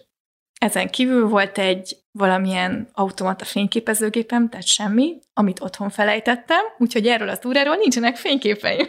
[0.60, 7.38] ezen kívül volt egy valamilyen automata fényképezőgépem, tehát semmi, amit otthon felejtettem, úgyhogy erről a
[7.38, 8.88] túráról nincsenek fényképeim.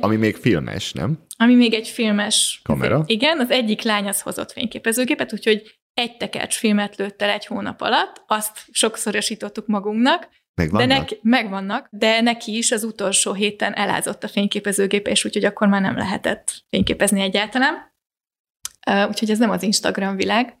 [0.00, 1.18] Ami még filmes, nem?
[1.36, 2.60] Ami még egy filmes.
[2.64, 3.02] Kamera?
[3.06, 7.80] Igen, az egyik lány az hozott fényképezőgépet, úgyhogy egy tekercs filmet lőtt el egy hónap
[7.80, 10.88] alatt, azt sokszorosítottuk magunknak, Megvannak?
[10.88, 15.68] De neki, megvannak, de neki is az utolsó héten elázott a fényképezőgép, és úgyhogy akkor
[15.68, 17.94] már nem lehetett fényképezni egyáltalán.
[19.08, 20.58] Úgyhogy ez nem az Instagram világ.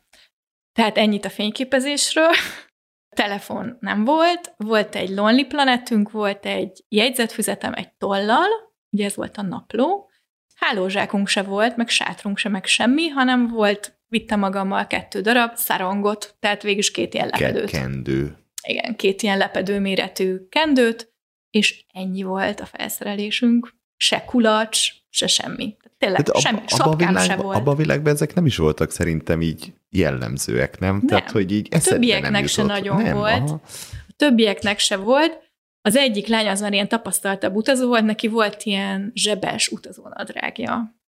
[0.72, 2.30] Tehát ennyit a fényképezésről.
[3.16, 9.36] Telefon nem volt, volt egy Lonely Planetünk, volt egy jegyzetfüzetem egy tollal, ugye ez volt
[9.36, 10.10] a napló,
[10.54, 16.36] hálózsákunk se volt, meg sátrunk se, meg semmi, hanem volt, vittem magammal kettő darab szarongot,
[16.40, 17.70] tehát végül is két ilyen lepedőt.
[17.70, 18.36] Kendő.
[18.62, 21.12] Igen, két ilyen lepedő méretű kendőt,
[21.50, 23.74] és ennyi volt a felszerelésünk.
[23.96, 25.76] Se kulacs, se semmi.
[25.98, 27.56] Tényleg Tehát semmi, ab, abba a világ, se volt.
[27.56, 30.96] Abban a világban ezek nem is voltak szerintem így jellemzőek, nem?
[30.96, 31.06] nem.
[31.06, 33.48] Tehát, hogy így a többieknek nem se nagyon nem, volt.
[33.48, 33.60] Aha.
[34.08, 35.49] A többieknek se volt,
[35.82, 40.98] az egyik lány az már ilyen tapasztaltabb utazó volt, neki volt ilyen zsebes utazónadrágja.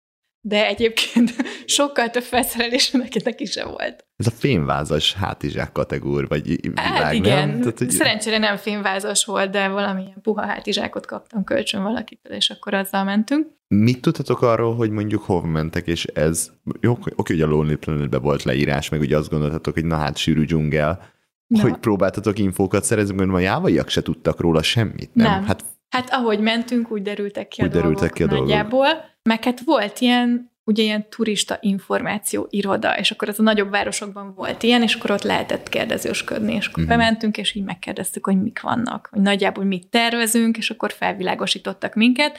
[0.45, 1.35] De egyébként
[1.77, 4.07] sokkal több felszerelés neki, neki sem volt.
[4.17, 7.49] Ez a fémvázas hátizsák kategór, vagy világ, hát igen.
[7.49, 7.59] nem?
[7.59, 7.91] Tehát, hogy...
[7.91, 13.47] Szerencsére nem fémvázas volt, de valamilyen puha hátizsákot kaptam kölcsön valakitől, és akkor azzal mentünk.
[13.69, 16.51] Mit tudtatok arról, hogy mondjuk hova mentek, és ez,
[16.81, 20.17] jó, oké, hogy a Lonely planet volt leírás, meg ugye azt gondoltatok, hogy na hát
[20.17, 21.12] sűrű dzsungel,
[21.57, 21.63] Na.
[21.63, 25.31] hogy próbáltatok infókat szerezni, mert a jávaiak se tudtak róla semmit, nem?
[25.31, 25.45] nem.
[25.45, 28.87] Hát, hát ahogy mentünk, úgy derültek ki úgy a derültek dolgok ki a nagyjából.
[28.87, 29.11] Dolgok.
[29.23, 34.35] Meg hát volt ilyen, ugye ilyen turista információ iroda, és akkor az a nagyobb városokban
[34.35, 36.99] volt ilyen, és akkor ott lehetett kérdezősködni, és akkor uh-huh.
[36.99, 42.37] bementünk, és így megkérdeztük, hogy mik vannak, hogy nagyjából mit tervezünk, és akkor felvilágosítottak minket.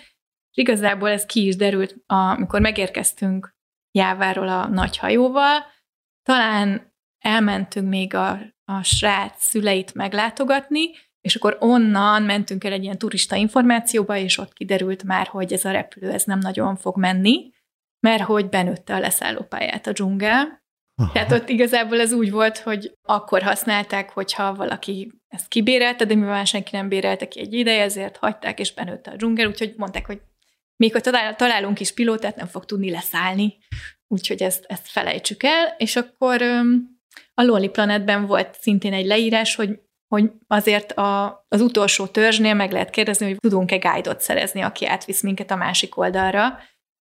[0.52, 3.56] És igazából ez ki is derült, amikor megérkeztünk
[3.92, 5.72] Jáváról a nagy hajóval,
[6.24, 10.90] talán elmentünk még a, a srác szüleit meglátogatni,
[11.22, 15.66] és akkor onnan mentünk el egy ilyen turista információba, és ott kiderült már, hogy ez
[15.66, 17.52] a repülő ez nem nagyon fog menni,
[18.00, 20.62] mert hogy benőtte a leszállópályát a dzsungel.
[20.96, 21.12] Aha.
[21.12, 26.46] Tehát ott igazából ez úgy volt, hogy akkor használták, hogyha valaki ezt kibérelte, de mivel
[26.46, 30.22] senki nem bérelte ki egy ideje, ezért hagyták, és benőtte a dzsungel, úgyhogy mondták, hogy
[30.76, 33.58] még hogy találunk is pilótát, nem fog tudni leszállni,
[34.08, 36.42] úgyhogy ezt, ezt felejtsük el, és akkor
[37.34, 39.80] a Lonely Planetben volt szintén egy leírás, hogy
[40.14, 45.22] hogy azért a, az utolsó törzsnél meg lehet kérdezni, hogy tudunk-e guide-ot szerezni, aki átvisz
[45.22, 46.60] minket a másik oldalra.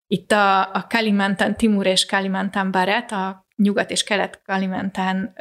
[0.06, 5.34] Itt a, a Kalimantan Timur és Kalimantan Baret, a nyugat és kelet Kalimentán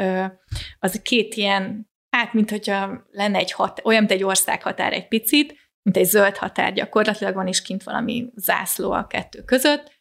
[0.79, 5.55] az két ilyen, hát mint hogyha lenne egy hat, olyan, mint egy országhatár egy picit,
[5.81, 9.91] mint egy zöld határ gyakorlatilag, van is kint valami zászló a kettő között,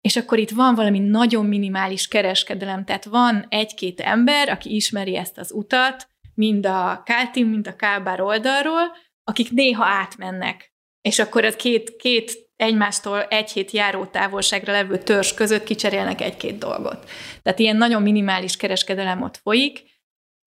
[0.00, 5.38] és akkor itt van valami nagyon minimális kereskedelem, tehát van egy-két ember, aki ismeri ezt
[5.38, 10.72] az utat, mind a Káltim, mind a Kábár oldalról, akik néha átmennek.
[11.00, 16.58] És akkor az két, két egymástól egy hét járó távolságra levő törzs között kicserélnek egy-két
[16.58, 17.10] dolgot.
[17.42, 19.82] Tehát ilyen nagyon minimális kereskedelem ott folyik,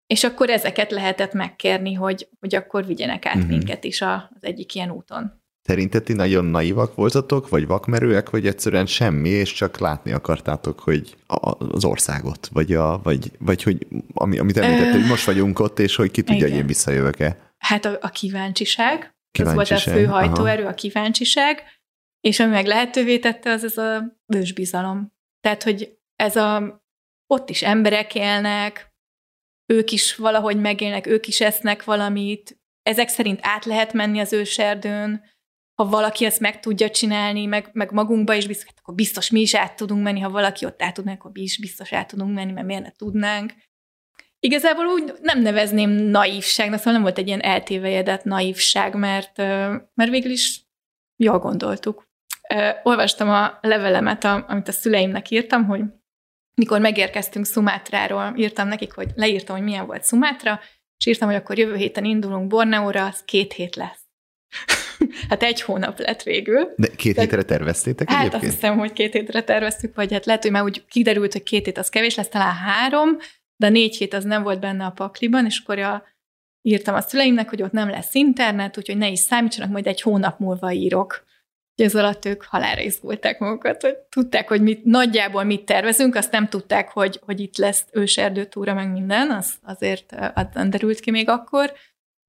[0.08, 3.50] és akkor ezeket lehetett megkérni, hogy, hogy akkor vigyenek át uh-huh.
[3.50, 5.39] minket is az egyik ilyen úton.
[5.70, 11.16] Szerinted ti nagyon naivak voltatok, vagy vakmerőek, vagy egyszerűen semmi, és csak látni akartátok, hogy
[11.58, 15.96] az országot, vagy, a, vagy, vagy hogy ami, amit említett, hogy most vagyunk ott, és
[15.96, 17.54] hogy ki tudja, hogy én visszajövök-e.
[17.58, 20.72] Hát a, a kíváncsiság, kíváncsiság, ez volt a fő hajtóerő, aha.
[20.72, 21.64] a kíváncsiság,
[22.20, 25.14] és ami meg lehetővé tette, az ez a bősbizalom.
[25.40, 26.82] Tehát, hogy ez a,
[27.28, 28.94] ott is emberek élnek,
[29.74, 35.38] ők is valahogy megélnek, ők is esznek valamit, ezek szerint át lehet menni az őserdőn,
[35.80, 39.56] ha valaki ezt meg tudja csinálni, meg, meg magunkba is biztos, akkor biztos mi is
[39.56, 42.34] át tudunk menni, ha valaki ott át tud menni, akkor mi is biztos át tudunk
[42.34, 43.54] menni, mert miért ne tudnánk.
[44.40, 49.38] Igazából úgy nem nevezném naívságnak, szóval nem volt egy ilyen eltévejedett naívság, mert,
[49.94, 50.62] mert végül is
[51.16, 52.08] jól gondoltuk.
[52.84, 55.82] Olvastam a levelemet, amit a szüleimnek írtam, hogy
[56.56, 60.60] mikor megérkeztünk Szumátráról, írtam nekik, hogy leírtam, hogy milyen volt Szumátra,
[60.98, 64.09] és írtam, hogy akkor jövő héten indulunk Borneóra, az két hét lesz.
[65.30, 66.74] hát egy hónap lett végül.
[66.76, 68.44] De két De, hétre terveztétek Hát egyébként?
[68.44, 71.66] azt hiszem, hogy két hétre terveztük, vagy hát lehet, hogy már úgy kiderült, hogy két
[71.66, 73.18] hét az kevés lesz, talán három,
[73.56, 76.04] de négy hét az nem volt benne a pakliban, és akkor a,
[76.62, 80.40] írtam a szüleimnek, hogy ott nem lesz internet, úgyhogy ne is számítsanak, majd egy hónap
[80.40, 81.28] múlva írok.
[81.76, 86.48] Ez alatt ők halára izgulták magukat, hogy tudták, hogy mit, nagyjából mit tervezünk, azt nem
[86.48, 91.74] tudták, hogy, hogy itt lesz őserdőtúra, meg minden, az azért az derült ki még akkor,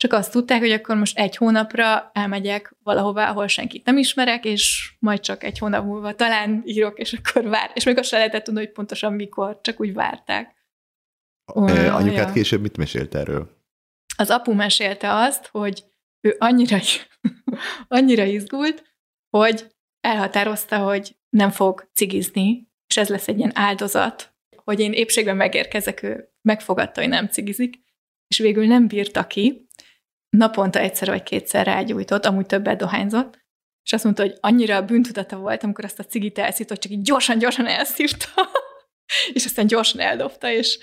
[0.01, 4.93] csak azt tudták, hogy akkor most egy hónapra elmegyek valahová, ahol senkit nem ismerek, és
[4.99, 7.71] majd csak egy hónap múlva talán írok, és akkor vár.
[7.75, 10.55] És még azt se lehetett tudni, hogy pontosan mikor, csak úgy várták.
[11.55, 12.33] Uh, anyukát ja.
[12.33, 13.57] később mit mesélt erről?
[14.17, 15.85] Az apu mesélte azt, hogy
[16.21, 16.79] ő annyira,
[17.89, 18.85] annyira izgult,
[19.37, 19.67] hogy
[20.01, 26.03] elhatározta, hogy nem fog cigizni, és ez lesz egy ilyen áldozat, hogy én épségben megérkezek,
[26.03, 27.89] ő megfogadta, hogy nem cigizik,
[28.27, 29.69] és végül nem bírta ki,
[30.31, 33.39] naponta egyszer vagy kétszer rágyújtott, amúgy többet dohányzott,
[33.85, 36.93] és azt mondta, hogy annyira a bűntudata volt, amikor azt a cigit elszívta, hogy csak
[36.93, 38.26] így gyorsan-gyorsan elszívta,
[39.35, 40.78] és aztán gyorsan eldobta, és,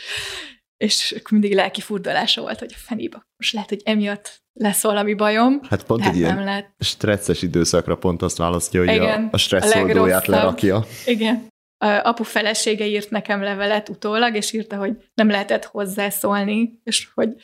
[0.78, 5.60] és mindig lelki furdalása volt, hogy a fenébe, most lehet, hogy emiatt lesz valami bajom.
[5.70, 6.76] Hát pont hát egy ilyen lehet.
[6.80, 10.86] stresszes időszakra pont azt választja, hogy Igen, a, a stresszoldóját lerakja.
[11.06, 11.48] Igen.
[11.78, 17.36] A apu felesége írt nekem levelet utólag, és írta, hogy nem lehetett hozzászólni, és hogy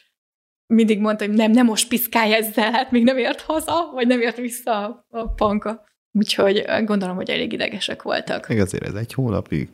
[0.74, 4.22] mindig mondta, hogy nem, nem most piszkálj ezzel, hát még nem ért haza, vagy nem
[4.22, 5.86] ért vissza a panka.
[6.12, 8.48] Úgyhogy gondolom, hogy elég idegesek voltak.
[8.48, 9.70] Még azért ez egy hónapig.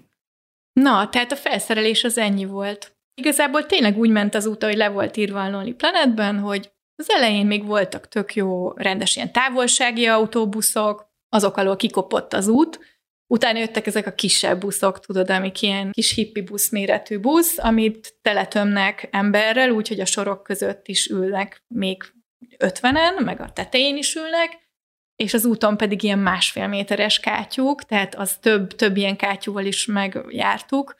[0.73, 2.97] Na, tehát a felszerelés az ennyi volt.
[3.13, 7.09] Igazából tényleg úgy ment az út, hogy le volt írva a Lonely Planetben, hogy az
[7.09, 12.79] elején még voltak tök jó rendes ilyen távolsági autóbuszok, azok alól kikopott az út,
[13.31, 18.15] Utána jöttek ezek a kisebb buszok, tudod, amik ilyen kis hippi busz méretű busz, amit
[18.21, 22.03] teletömnek emberrel, úgyhogy a sorok között is ülnek még
[22.57, 24.69] ötvenen, meg a tetején is ülnek,
[25.15, 29.85] és az úton pedig ilyen másfél méteres kátyúk, tehát az több, több ilyen kátyúval is
[29.85, 30.95] megjártuk.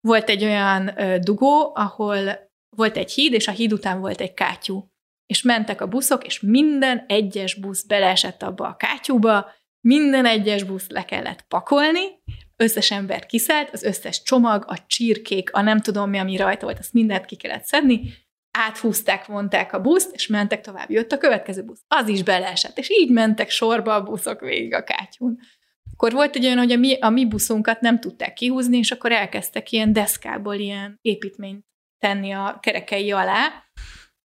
[0.00, 4.88] Volt egy olyan dugó, ahol volt egy híd, és a híd után volt egy kátyú.
[5.26, 9.52] És mentek a buszok, és minden egyes busz beleesett abba a kátyúba,
[9.84, 12.22] minden egyes buszt le kellett pakolni,
[12.56, 16.78] összes ember kiszállt, az összes csomag, a csirkék, a nem tudom mi, ami rajta volt,
[16.78, 18.00] azt mindent ki kellett szedni,
[18.50, 20.90] áthúzták, vonták a buszt, és mentek tovább.
[20.90, 21.80] Jött a következő busz.
[21.88, 25.38] Az is beleesett, és így mentek sorba a buszok végig a kátyún.
[25.92, 29.12] Akkor volt egy olyan, hogy a mi, a mi buszunkat nem tudták kihúzni, és akkor
[29.12, 31.64] elkezdtek ilyen deszkából ilyen építményt
[31.98, 33.64] tenni a kerekei alá,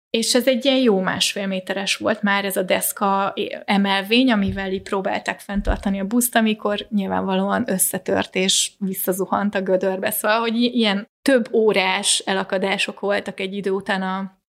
[0.10, 3.34] és ez egy ilyen jó másfél méteres volt már ez a deszka
[3.66, 10.12] emelvény, amivel így próbálták fenntartani a buszt, amikor nyilvánvalóan összetört és visszazuhant a gödörbe.
[10.12, 14.42] Szóval, hogy ilyen több órás elakadások voltak egy idő után a,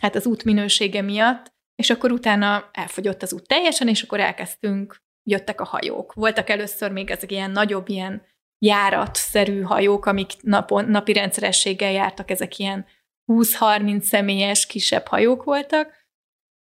[0.00, 4.96] hát az út minősége miatt, és akkor utána elfogyott az út teljesen, és akkor elkezdtünk,
[5.22, 6.12] jöttek a hajók.
[6.12, 8.22] Voltak először még ezek ilyen nagyobb, ilyen
[8.58, 12.86] járatszerű hajók, amik napon, napi rendszerességgel jártak, ezek ilyen
[13.26, 16.04] 20-30 személyes kisebb hajók voltak,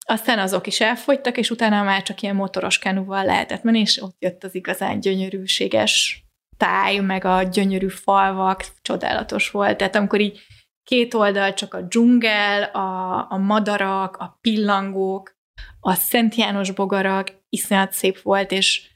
[0.05, 4.16] aztán azok is elfogytak, és utána már csak ilyen motoros kenúval lehetett menni, és ott
[4.20, 6.24] jött az igazán gyönyörűséges
[6.57, 9.78] táj, meg a gyönyörű falvak, csodálatos volt.
[9.78, 10.39] Tehát amikor így
[10.84, 15.38] két oldal csak a dzsungel, a, a madarak, a pillangók,
[15.80, 18.91] a Szent János bogarak, iszonyat szép volt, és,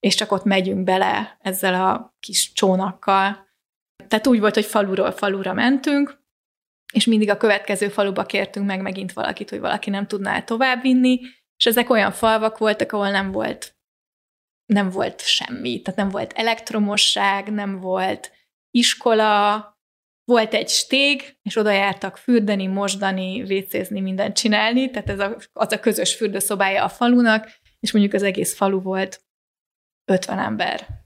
[0.00, 3.46] és csak ott megyünk bele ezzel a kis csónakkal.
[4.08, 6.23] Tehát úgy volt, hogy faluról falura mentünk,
[6.94, 11.20] és mindig a következő faluba kértünk meg megint valakit, hogy valaki nem tudná tovább vinni,
[11.56, 13.76] és ezek olyan falvak voltak, ahol nem volt
[14.66, 18.32] nem volt semmi, tehát nem volt elektromosság, nem volt
[18.70, 19.72] iskola,
[20.24, 25.72] volt egy stég, és oda jártak fürdeni, mosdani, vécézni, mindent csinálni, tehát ez a, az
[25.72, 29.24] a közös fürdőszobája a falunak, és mondjuk az egész falu volt
[30.04, 31.03] 50 ember.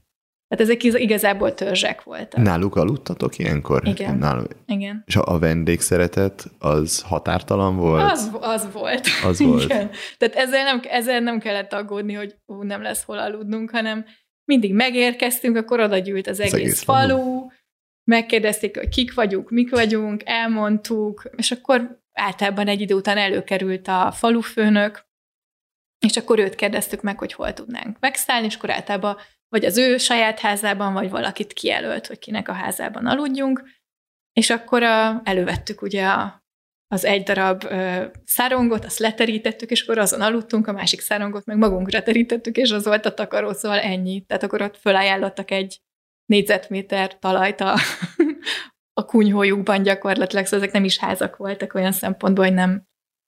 [0.49, 2.41] Tehát ezek igazából törzsek voltak.
[2.43, 3.87] Náluk aludtatok ilyenkor?
[3.87, 4.17] Igen.
[4.17, 4.47] Náluk.
[4.65, 5.03] Igen.
[5.05, 8.11] És a vendégszeretet az határtalan volt?
[8.11, 9.07] Az, az volt.
[9.23, 9.63] Az volt.
[9.63, 9.89] Igen.
[10.17, 14.05] Tehát ezzel nem, ezzel nem kellett aggódni, hogy ú, nem lesz hol aludnunk, hanem
[14.45, 17.47] mindig megérkeztünk, akkor oda gyűlt az egész, az egész falu, falu,
[18.03, 24.11] megkérdezték, hogy kik vagyunk, mik vagyunk, elmondtuk, és akkor általában egy idő után előkerült a
[24.11, 25.07] falufőnök,
[26.05, 29.17] és akkor őt kérdeztük meg, hogy hol tudnánk megszállni, és akkor általában
[29.49, 33.63] vagy az ő saját házában, vagy valakit kijelölt, hogy kinek a házában aludjunk,
[34.33, 36.43] és akkor a, elővettük ugye a,
[36.87, 41.57] az egy darab ö, szárongot, azt leterítettük, és akkor azon aludtunk, a másik szárongot meg
[41.57, 44.21] magunkra terítettük, és az volt a takaró, szóval ennyi.
[44.21, 45.81] Tehát akkor ott fölajánlottak egy
[46.25, 47.75] négyzetméter talajt a,
[49.01, 52.87] a kunyhójukban gyakorlatilag, szóval ezek nem is házak voltak olyan szempontból, hogy nem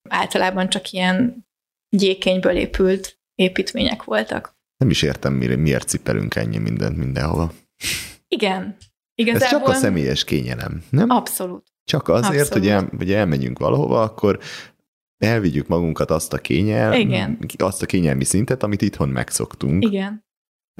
[0.10, 1.46] általában csak ilyen
[1.90, 4.60] gyékényből épült építmények voltak.
[4.82, 7.52] Nem is értem, miért cipelünk ennyi mindent mindenhova.
[8.28, 8.78] Igen.
[9.16, 9.46] Igazából...
[9.46, 11.10] Ez csak a személyes kényelem, nem?
[11.10, 11.68] Abszolút.
[11.84, 12.54] Csak azért, Abszolút.
[12.54, 14.40] hogy, el, hogy elmenjünk valahova, akkor
[15.18, 17.40] elvigyük magunkat azt a kényel, Igen.
[17.58, 19.84] azt a kényelmi szintet, amit itthon megszoktunk.
[19.84, 20.26] Igen.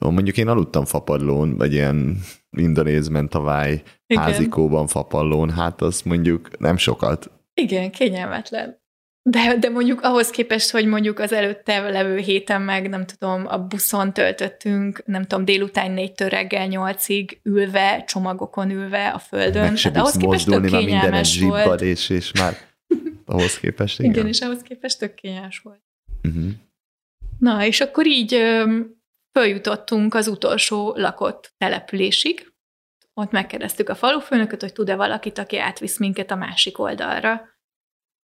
[0.02, 2.20] Mondjuk én aludtam fapadlón, vagy ilyen
[2.58, 3.82] indonéz mentavái
[4.16, 7.32] házikóban fapadlón, hát az mondjuk nem sokat.
[7.54, 8.81] Igen, kényelmetlen.
[9.24, 13.58] De, de mondjuk ahhoz képest, hogy mondjuk az előtte levő héten meg, nem tudom, a
[13.58, 19.72] buszon töltöttünk, nem tudom, délután négytől reggel nyolcig ülve, csomagokon ülve a földön.
[19.72, 21.82] Meg hát ahhoz képest tök kényelmes volt.
[21.82, 22.58] és, és már
[23.26, 24.12] ahhoz képest, igen.
[24.12, 25.82] igen, és ahhoz képest tök kényelmes volt.
[26.24, 26.52] Uh-huh.
[27.40, 29.02] Na, és akkor így öm,
[29.32, 32.52] följutottunk az utolsó lakott településig.
[33.14, 37.51] Ott megkérdeztük a falufőnököt, hogy tud-e valakit, aki átvisz minket a másik oldalra.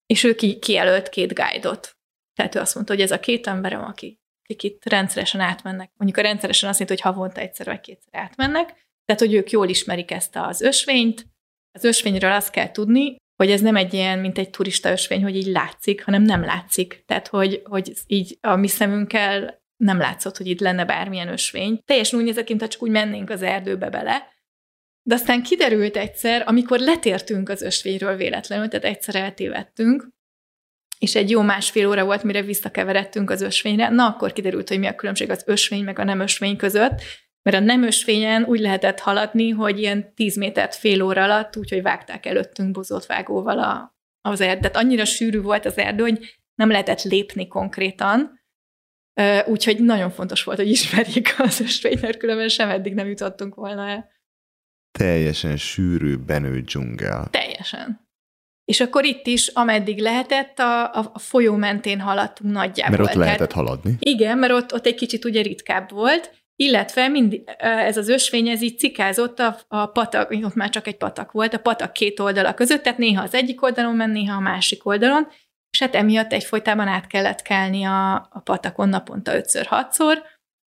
[0.08, 1.98] És ő ki, kijelölt két guide-ot.
[2.34, 5.92] Tehát ő azt mondta, hogy ez a két emberem, aki, akik itt rendszeresen átmennek.
[5.98, 8.86] Mondjuk a rendszeresen azt jelenti, hogy havonta egyszer vagy kétszer átmennek.
[9.06, 11.26] Tehát, hogy ők jól ismerik ezt az ösvényt.
[11.72, 15.36] Az ösvényről azt kell tudni, hogy ez nem egy ilyen, mint egy turista ösvény, hogy
[15.36, 17.04] így látszik, hanem nem látszik.
[17.06, 21.80] Tehát, hogy, hogy így a mi szemünkkel nem látszott, hogy itt lenne bármilyen ösvény.
[21.86, 24.28] Teljesen úgy nézett, mintha csak úgy mennénk az erdőbe bele,
[25.08, 30.08] de aztán kiderült egyszer, amikor letértünk az ösvényről véletlenül, tehát egyszer eltévedtünk,
[31.00, 34.88] és egy jó másfél óra volt, mire visszakeveredtünk az ösvényre, na akkor kiderült, hogy mi
[34.88, 37.02] a különbség az ösvény meg a nem ösvény között,
[37.42, 41.82] mert a nem ösvényen úgy lehetett haladni, hogy ilyen tíz métert fél óra alatt, úgyhogy
[41.82, 44.76] vágták előttünk bozott vágóval a, az erdőt.
[44.76, 48.42] Annyira sűrű volt az erdő, hogy nem lehetett lépni konkrétan,
[49.46, 53.88] úgyhogy nagyon fontos volt, hogy ismerjék az ösvényt, mert különben sem eddig nem jutottunk volna
[53.88, 54.16] el
[54.98, 57.28] teljesen sűrű, benőtt dzsungel.
[57.32, 58.06] Teljesen.
[58.66, 62.98] És akkor itt is, ameddig lehetett, a, a folyó mentén haladtunk nagyjából.
[62.98, 63.96] Mert ott lehetett haladni.
[64.00, 68.62] Igen, mert ott, ott egy kicsit ugye ritkább volt, illetve mind, ez az ösvény, ez
[68.62, 72.54] így cikázott a, a patak, ott már csak egy patak volt, a patak két oldala
[72.54, 75.28] között, tehát néha az egyik oldalon ment, néha a másik oldalon,
[75.72, 80.24] és hát emiatt egyfolytában át kellett kelni a, a patakon naponta ötször, hatszor.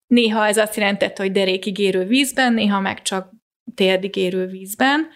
[0.08, 3.32] Néha ez azt jelentette, hogy derékig érő vízben, néha meg csak
[3.76, 5.08] térdig érő vízben,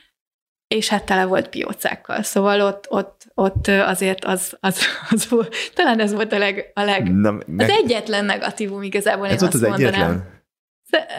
[0.67, 2.23] és hát tele volt piócákkal.
[2.23, 4.79] Szóval ott, ott, ott azért az, az,
[5.11, 9.27] az volt, talán ez volt a leg, a leg Na, meg, az egyetlen negatívum igazából.
[9.27, 9.93] Ez volt az mondanám.
[9.93, 10.33] egyetlen?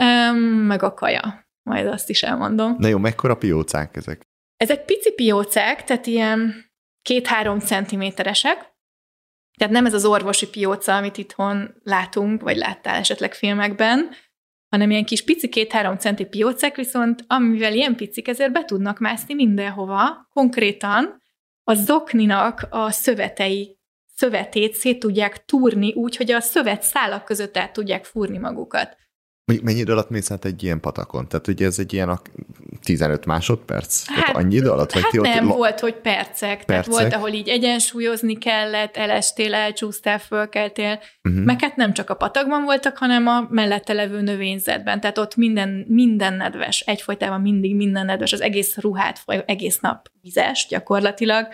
[0.01, 1.49] Um, meg a kaja.
[1.63, 2.77] Majd azt is elmondom.
[2.79, 4.23] Na jó, mekkora piócák ezek?
[4.57, 6.55] Ezek pici piócák, tehát ilyen
[7.03, 8.75] két-három centiméteresek,
[9.59, 14.11] tehát nem ez az orvosi pióca, amit itthon látunk, vagy láttál esetleg filmekben,
[14.69, 19.35] hanem ilyen kis pici két-három centi piócek, viszont amivel ilyen picik, ezért be tudnak mászni
[19.35, 20.29] mindenhova.
[20.33, 21.23] Konkrétan
[21.63, 23.79] a zokninak a szövetei,
[24.15, 28.97] szövetét szét tudják túrni úgy, hogy a szövet szálak között át tudják fúrni magukat.
[29.47, 31.29] Mondjuk mennyi idő alatt mész át egy ilyen patakon?
[31.29, 32.31] Tehát ugye ez egy ilyen ak-
[32.83, 34.05] 15 másodperc?
[34.07, 34.93] Hát, annyi idő alatt?
[34.93, 36.65] Vagy Hát ti ott nem, lo- volt, hogy percek.
[36.65, 36.93] Tehát Percek?
[36.93, 41.01] volt, ahol így egyensúlyozni kellett, elestél, elcsúsztál, fölkeltél.
[41.23, 41.39] Mhm.
[41.39, 45.01] Meg hát nem csak a patakban voltak, hanem a mellette levő növényzetben.
[45.01, 50.67] Tehát ott minden, minden nedves, egyfolytában mindig minden nedves, az egész ruhát egész nap vizes
[50.69, 51.47] gyakorlatilag.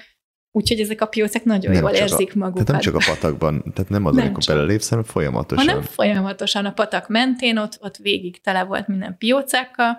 [0.55, 2.67] Úgyhogy ezek a piócek nagyon Nem jól csak a- érzik magukat.
[2.67, 4.55] Tehát nem csak a patakban, tehát nem az, Nem amikor csak.
[4.55, 5.67] belelépsz, hanem folyamatosan.
[5.69, 9.97] hanem folyamatosan a patak mentén, ott, ott végig tele volt minden piócákkal,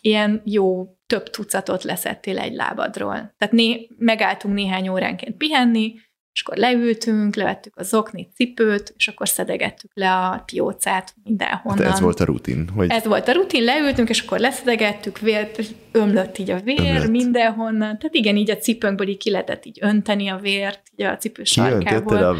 [0.00, 3.14] ilyen jó több tucatot leszettél egy lábadról.
[3.38, 5.94] Tehát né, megálltunk néhány óránként pihenni,
[6.32, 11.84] és akkor leültünk, levettük a zoknit, cipőt, és akkor szedegettük le a piócát mindenhonnan.
[11.84, 15.60] Hát ez volt a rutin, hogy Ez volt a rutin, leültünk, és akkor leszedegettük, vért,
[15.92, 17.08] ömlött így a vér Ömlött.
[17.08, 17.98] mindenhonnan.
[17.98, 21.44] Tehát igen, így a cipőnkből így ki lehetett így önteni a vért, így a cipő
[21.44, 22.24] sarkából.
[22.24, 22.36] a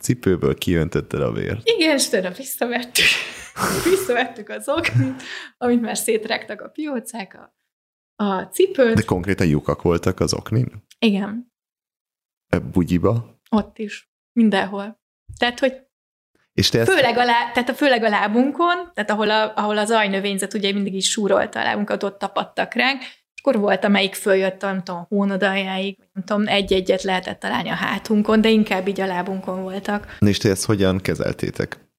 [0.00, 1.60] cipőből, kiöntötted a vért.
[1.68, 3.04] Igen, és tőle visszavettük.
[3.90, 5.22] visszavettük az oknit,
[5.58, 7.54] amit már szétrágtak a piócák, a,
[8.24, 8.94] a cipőt.
[8.94, 10.84] De konkrétan lyukak voltak az oknin?
[10.98, 11.51] Igen,
[12.58, 13.32] Bugyiba?
[13.52, 14.10] ott is.
[14.32, 15.00] Mindenhol.
[15.38, 15.74] Tehát, hogy
[16.52, 19.78] És te ezt főleg a, lá, tehát a, főleg a lábunkon, tehát ahol, a, ahol
[19.78, 24.14] az ajnövényzet ugye mindig is súrolta a lábunkat, ott tapadtak ránk, és akkor volt, amelyik
[24.14, 28.88] följött, nem tudom, a hónod aljáig, nem tudom, egy-egyet lehetett találni a hátunkon, de inkább
[28.88, 30.16] így a lábunkon voltak.
[30.20, 31.90] És te ezt hogyan kezeltétek?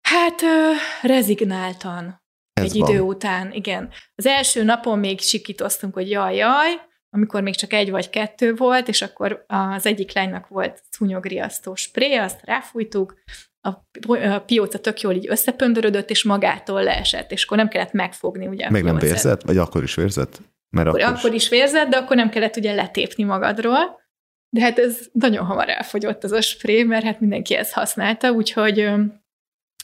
[0.00, 0.70] Hát ö,
[1.02, 2.22] rezignáltan.
[2.52, 2.90] Ez egy van.
[2.90, 3.90] idő után, igen.
[4.14, 6.80] Az első napon még sikítoztunk, hogy jaj, jaj,
[7.10, 12.14] amikor még csak egy vagy kettő volt, és akkor az egyik lánynak volt szúnyogriasztó spré,
[12.14, 13.14] azt ráfújtuk,
[13.60, 17.92] a pi- a pióca tök jól így összepöndörödött, és magától leesett, és akkor nem kellett
[17.92, 19.42] megfogni ugye a Meg nem vérzett?
[19.42, 20.40] Vagy akkor is vérzett?
[20.70, 24.00] Mert Akkor, akkor, akkor is vérzett, de akkor nem kellett ugye letépni magadról.
[24.48, 28.90] De hát ez nagyon hamar elfogyott az a spré, mert hát mindenki ezt használta, úgyhogy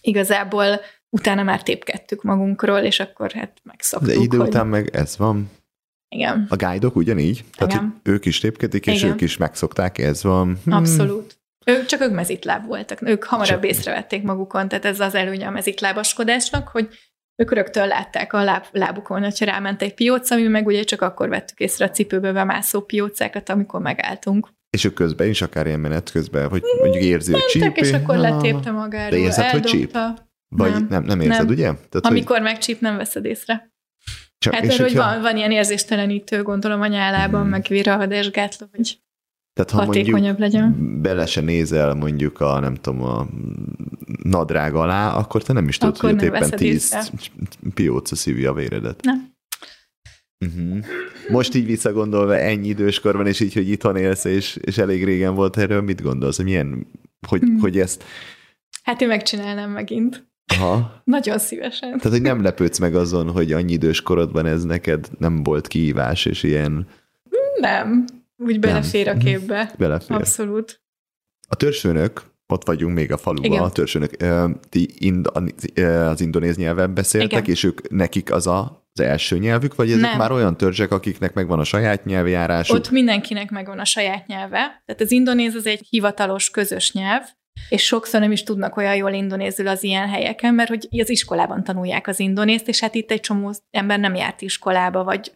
[0.01, 5.17] igazából utána már tépkedtük magunkról, és akkor hát megszoktuk, De idő hogy után meg ez
[5.17, 5.51] van.
[6.09, 7.45] Igen, A guide-ok ugyanígy?
[7.57, 8.01] Tehát Igen.
[8.05, 9.13] hogy ők is tépkedik, és Igen.
[9.13, 10.59] ők is megszokták, ez van.
[10.65, 10.73] Hmm.
[10.73, 11.39] abszolút.
[11.67, 15.51] Ők csak ők mezitláb voltak, ők hamarabb Csak- észrevették magukon, tehát ez az előnye a
[15.51, 16.89] mezitlábaskodásnak, hogy
[17.43, 21.29] ők rögtön látták a láb, lábukon, hogyha ráment egy pióca, mi meg ugye csak akkor
[21.29, 24.49] vettük észre a cipőbe bemászó piócákat, amikor megálltunk.
[24.71, 27.81] És ők közben is, akár ilyen menet közben, hogy mondjuk érzi, hogy csípi.
[27.81, 29.97] és akkor letépte magáról, De érzed, hogy csíp?
[29.97, 30.25] eldobta.
[30.49, 31.05] Vagy nem, Nem.
[31.05, 31.53] nem, érzed, Nem.
[31.55, 31.63] ugye?
[31.65, 33.71] Tehát, Amikor megcsíp, nem veszed észre.
[34.39, 37.51] Csak, Hát és hogy hogyha- van, van ilyen érzéstelenítő, gondolom a nyálában, Hmm.
[37.51, 38.99] meg virahadásgátló, hogy
[39.53, 41.01] Tehát ha hatékonyabb legyen.
[41.03, 43.27] bele se nézel mondjuk a, nem tudom, a
[44.23, 47.03] nadrág alá, akkor te nem is tudod, Akkor hogy éppen tíz észre.
[47.75, 49.03] pióca szívi a véredet.
[49.03, 49.35] Nem.
[50.47, 50.85] Uh-huh.
[51.29, 55.57] Most így visszagondolva ennyi időskorban, és így, hogy itthon élsz, és, és elég régen volt
[55.59, 56.87] erről, mit gondolsz, hogy milyen,
[57.29, 57.59] hogy, Hmm.
[57.59, 58.05] hogy ezt,
[58.83, 60.27] Hát én megcsinálnám megint.
[60.55, 61.89] Aha, Nagyon szívesen.
[61.89, 66.25] tehát, hogy nem lepődsz meg azon, hogy annyi idős korodban ez neked nem volt kihívás,
[66.25, 66.87] és ilyen
[67.61, 68.05] Nem.
[68.39, 69.25] Úgy belefér a Mhm.
[69.25, 69.73] képbe.
[69.79, 70.17] belefér.
[70.17, 70.81] Abszolút.
[71.49, 73.63] A törzsőnök, ott vagyunk még a faluban, Igen.
[73.63, 75.31] a törzsőnök, ö, ti ind,
[75.85, 77.45] az indonéz nyelven beszéltek, Igen.
[77.51, 80.19] és ők nekik az a, az első nyelvük, vagy ezek Nem.
[80.19, 82.77] már olyan törzsek, akiknek megvan a saját nyelvjárásuk?
[82.77, 84.83] Ott mindenkinek megvan a saját nyelve.
[84.87, 87.23] Tehát az indonéz az egy hivatalos közös nyelv,
[87.69, 91.65] és sokszor nem is tudnak olyan jól indonézül az ilyen helyeken, mert hogy az iskolában
[91.65, 95.33] tanulják az indonézt, és hát itt egy csomó ember nem járt iskolába, vagy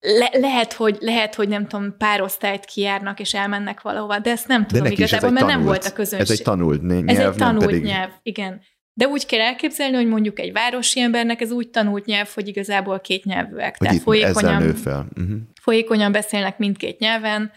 [0.00, 4.48] le- lehet, hogy, lehet, hogy nem tudom, pár osztályt kijárnak, és elmennek valahova, de ezt
[4.48, 6.30] nem tudom igazából, mert nem tanult, volt a közönség.
[6.30, 7.82] Ez egy tanult nyelv, Ez egy nem tanult pedig...
[7.82, 8.60] nyelv, igen.
[8.94, 13.00] De úgy kell elképzelni, hogy mondjuk egy városi embernek ez úgy tanult nyelv, hogy igazából
[13.00, 13.76] két nyelvűek.
[13.78, 15.06] Hogy Tehát folyékonyan, fel.
[15.16, 15.36] Uh-huh.
[15.60, 17.52] folyékonyan beszélnek mindkét nyelven,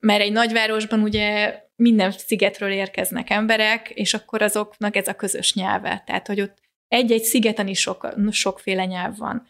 [0.00, 6.02] mert egy nagyvárosban ugye minden szigetről érkeznek emberek, és akkor azoknak ez a közös nyelve.
[6.06, 6.58] Tehát, hogy ott
[6.88, 9.46] egy-egy szigeten is sok, sokféle nyelv van.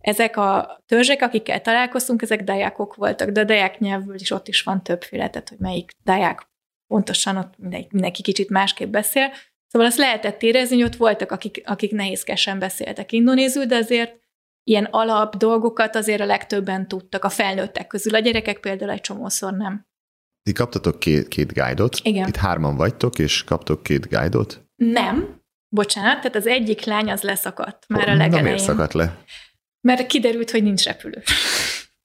[0.00, 4.62] Ezek a törzsek, akikkel találkoztunk, ezek dajákok voltak, de a daják nyelvből is ott is
[4.62, 6.48] van többféle, tehát hogy melyik daják
[6.86, 9.32] pontosan ott mindenki, mindenki kicsit másképp beszél.
[9.66, 14.20] Szóval azt lehetett érezni, hogy ott voltak, akik, akik nehézkesen beszéltek indonézül, de azért
[14.64, 18.14] ilyen alap dolgokat azért a legtöbben tudtak a felnőttek közül.
[18.14, 19.86] A gyerekek például egy csomószor nem.
[20.46, 22.28] Ti kaptatok két, két guide-ot, Igen.
[22.28, 24.64] itt hárman vagytok, és kaptok két guide-ot.
[24.76, 28.58] Nem, bocsánat, tehát az egyik lány az leszakadt már a Na miért legelején.
[28.58, 29.16] szakadt le?
[29.80, 31.22] Mert kiderült, hogy nincs repülő.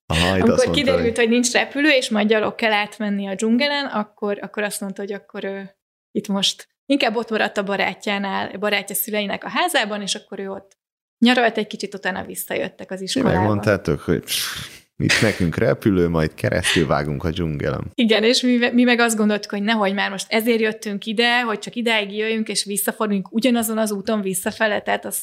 [0.05, 1.17] Aha, Amikor mondta, kiderült, hogy...
[1.17, 5.13] hogy nincs repülő, és majd gyalog kell átmenni a dzsungelen, akkor, akkor azt mondta, hogy
[5.13, 5.75] akkor ő
[6.11, 10.77] itt most inkább ott maradt a barátjánál, barátja szüleinek a házában, és akkor ő ott
[11.25, 13.39] nyaralt egy kicsit, utána visszajöttek az iskolába.
[13.39, 14.23] megmondtátok, hogy
[15.01, 17.91] itt nekünk repülő, majd keresztül vágunk a dzsungelem.
[17.93, 21.59] Igen, és mi, mi meg azt gondoltuk, hogy nehogy már most ezért jöttünk ide, hogy
[21.59, 25.19] csak idáig jöjjünk, és visszaforduljunk ugyanazon az úton visszafele, tehát az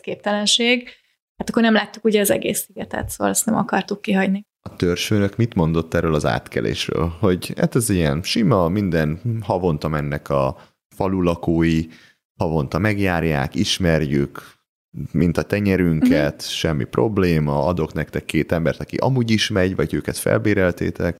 [0.00, 0.88] képtelenség.
[1.36, 4.46] Hát akkor nem láttuk ugye az egész szigetet, szóval ezt nem akartuk kihagyni.
[4.62, 7.16] A törzsfőnök mit mondott erről az átkelésről?
[7.20, 10.56] Hogy hát ez ilyen sima, minden havonta mennek a
[10.96, 11.86] falu lakói,
[12.38, 14.59] havonta megjárják, ismerjük,
[15.12, 16.48] mint a tenyerünket, uh-huh.
[16.48, 21.16] semmi probléma, adok nektek két embert, aki amúgy is megy, vagy őket felbéreltétek.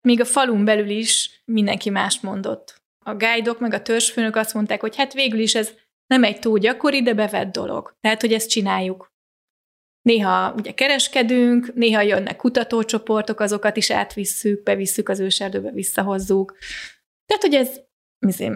[0.00, 2.82] Még a falun belül is mindenki más mondott.
[3.04, 5.72] A guide meg a törzsfőnök azt mondták, hogy hát végül is ez
[6.06, 7.96] nem egy túl gyakori, de bevett dolog.
[8.00, 9.14] Tehát, hogy ezt csináljuk.
[10.02, 16.56] Néha ugye kereskedünk, néha jönnek kutatócsoportok, azokat is átvisszük, bevisszük az őserdőbe, visszahozzuk.
[17.26, 17.80] Tehát, hogy ez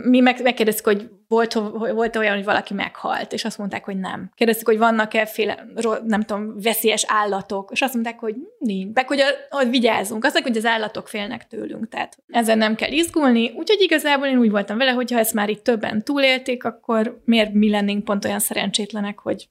[0.03, 4.31] mi meg, megkérdeztük, hogy volt, volt olyan, hogy valaki meghalt, és azt mondták, hogy nem.
[4.35, 5.67] Kérdeztük, hogy vannak-e féle,
[6.05, 8.95] nem tudom, veszélyes állatok, és azt mondták, hogy nincs.
[8.95, 10.25] Meg hogy, hogy vigyázzunk.
[10.25, 13.51] Azt mondják, hogy az állatok félnek tőlünk, tehát ezen nem kell izgulni.
[13.51, 17.53] Úgyhogy igazából én úgy voltam vele, hogy ha ezt már itt többen túlélték, akkor miért
[17.53, 19.49] mi lennénk pont olyan szerencsétlenek, hogy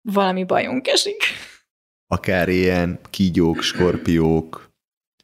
[0.00, 1.22] valami bajunk esik.
[2.06, 4.70] Akár ilyen kígyók, skorpiók,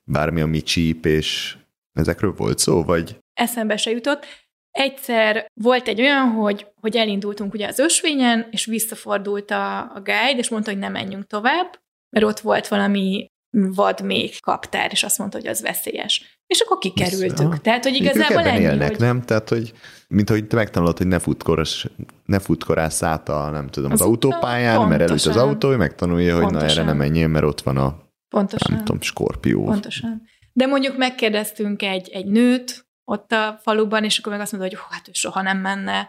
[0.04, 1.56] bármi, ami csíp, és
[1.92, 3.18] ezekről volt szó, vagy?
[3.38, 4.26] eszembe se jutott.
[4.70, 10.38] Egyszer volt egy olyan, hogy, hogy elindultunk ugye az ösvényen, és visszafordult a, a guide,
[10.38, 15.18] és mondta, hogy nem menjünk tovább, mert ott volt valami vad még kaptár, és azt
[15.18, 16.40] mondta, hogy az veszélyes.
[16.46, 17.38] És akkor kikerültük.
[17.38, 17.58] Vissza.
[17.62, 18.98] Tehát, hogy igazából ennyi, élnek, hogy...
[18.98, 19.22] nem?
[19.22, 19.72] Tehát, hogy
[20.08, 21.86] mint ahogy te megtanulod, hogy ne futkoras,
[22.24, 24.88] ne futkorász át a, nem tudom, az, az autópályán, pontosan.
[24.88, 26.66] mert előtt az autó, hogy megtanulja, hogy pontosan.
[26.66, 27.98] na erre nem menjél, mert ott van a,
[28.28, 28.74] pontosan.
[28.74, 29.64] nem tudom, skorpió.
[29.64, 30.22] Pontosan.
[30.52, 34.86] De mondjuk megkérdeztünk egy, egy nőt, ott a faluban, és akkor meg azt mondta, hogy
[34.90, 36.08] hát ő soha nem menne.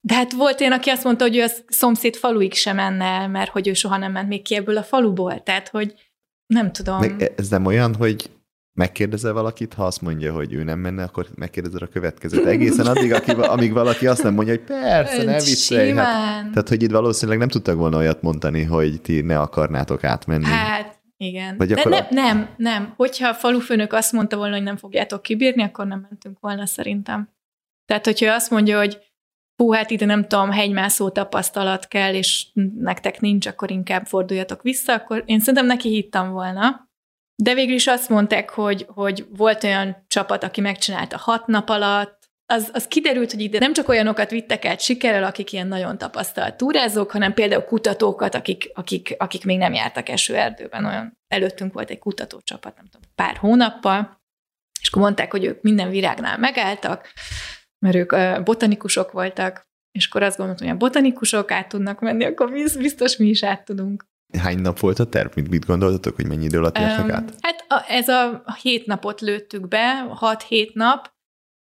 [0.00, 3.28] De hát volt én, aki azt mondta, hogy ő a szomszéd faluig sem menne el,
[3.28, 5.42] mert hogy ő soha nem ment még ki ebből a faluból.
[5.42, 5.94] Tehát, hogy
[6.46, 6.98] nem tudom.
[6.98, 8.30] Meg ez nem olyan, hogy
[8.72, 12.46] megkérdezel valakit, ha azt mondja, hogy ő nem menne, akkor megkérdezed a következőt.
[12.46, 15.92] Egészen addig, aki, amíg valaki azt nem mondja, hogy persze, ne viccelj.
[15.92, 20.44] Hát, tehát, hogy itt valószínűleg nem tudtak volna olyat mondani, hogy ti ne akarnátok átmenni.
[20.44, 21.56] Hát, igen.
[21.56, 22.92] Vagy De nem, nem, nem.
[22.96, 27.28] Hogyha a falufőnök azt mondta volna, hogy nem fogjátok kibírni, akkor nem mentünk volna szerintem.
[27.86, 28.98] Tehát, hogyha azt mondja, hogy
[29.56, 32.46] hú, hát ide nem tudom, hegymászó tapasztalat kell, és
[32.78, 36.88] nektek nincs, akkor inkább forduljatok vissza, akkor én szerintem neki hittem volna.
[37.42, 42.19] De végül is azt mondták, hogy, hogy volt olyan csapat, aki megcsinálta hat nap alatt,
[42.50, 46.56] az, az kiderült, hogy ide nem csak olyanokat vittek át sikerrel, akik ilyen nagyon tapasztalt
[46.56, 50.84] túrázók, hanem például kutatókat, akik, akik, akik még nem jártak esőerdőben.
[50.84, 54.20] Olyan előttünk volt egy kutatócsapat, nem tudom, pár hónappal,
[54.80, 57.12] és akkor mondták, hogy ők minden virágnál megálltak,
[57.78, 62.50] mert ők botanikusok voltak, és akkor azt gondoltam, hogy a botanikusok át tudnak menni, akkor
[62.78, 64.08] biztos mi is át tudunk.
[64.38, 65.30] Hány nap volt a terv?
[65.34, 67.34] Mit, mit gondoltatok, hogy mennyi idő alatt értek um, át?
[67.40, 71.18] Hát a, ez a hét napot lőttük be, hat-hét nap,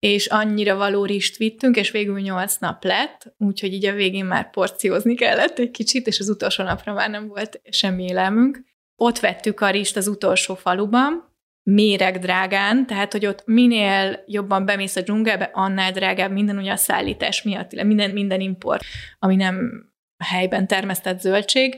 [0.04, 4.50] és annyira való rist vittünk, és végül nyolc nap lett, úgyhogy így a végén már
[4.50, 8.60] porciózni kellett egy kicsit, és az utolsó napra már nem volt semmi élelmünk.
[8.96, 14.96] Ott vettük a rist az utolsó faluban, méreg drágán, tehát hogy ott minél jobban bemész
[14.96, 18.84] a dzsungelbe, annál drágább minden ugye a szállítás miatt, minden, minden import,
[19.20, 19.86] ami nem
[20.24, 21.76] helyben termesztett zöldség,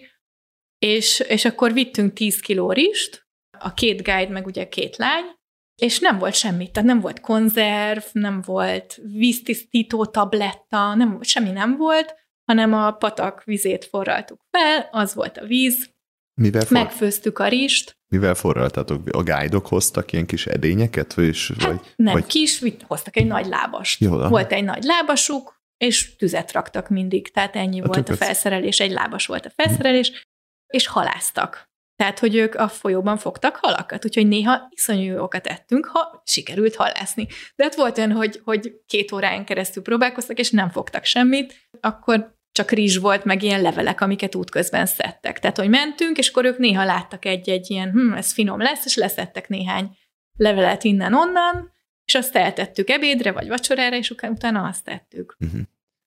[0.79, 3.27] és, és akkor vittünk 10 kiló rist,
[3.59, 5.34] a két guide, meg ugye két lány,
[5.75, 11.77] és nem volt semmi, tehát nem volt konzerv, nem volt víztisztító tabletta, nem, semmi nem
[11.77, 12.15] volt,
[12.45, 15.93] hanem a patak vizét forraltuk fel, az volt a víz,
[16.41, 16.71] Mivel for...
[16.77, 17.97] megfőztük a rist.
[18.07, 19.09] Mivel forraltatok?
[19.11, 21.13] A guide-ok hoztak ilyen kis edényeket?
[21.13, 22.25] Vagy, hát vagy, nem, vagy...
[22.25, 24.01] kis, hoztak egy nagy lábast.
[24.01, 28.79] Jó, volt egy nagy lábasuk, és tüzet raktak mindig, tehát ennyi a volt a felszerelés,
[28.79, 30.27] egy lábas volt a felszerelés,
[30.67, 31.69] és haláztak.
[31.95, 37.27] Tehát, hogy ők a folyóban fogtak halakat, úgyhogy néha iszonyú jókat ettünk, ha sikerült halászni.
[37.55, 42.33] De hát volt olyan, hogy, hogy két órán keresztül próbálkoztak, és nem fogtak semmit, akkor
[42.51, 45.39] csak rizs volt, meg ilyen levelek, amiket útközben szedtek.
[45.39, 48.95] Tehát, hogy mentünk, és akkor ők néha láttak egy-egy ilyen, hm, ez finom lesz, és
[48.95, 49.97] leszettek néhány
[50.37, 51.73] levelet innen-onnan,
[52.05, 55.35] és azt eltettük ebédre, vagy vacsorára, és utána azt tettük.
[55.39, 55.61] Uh-huh.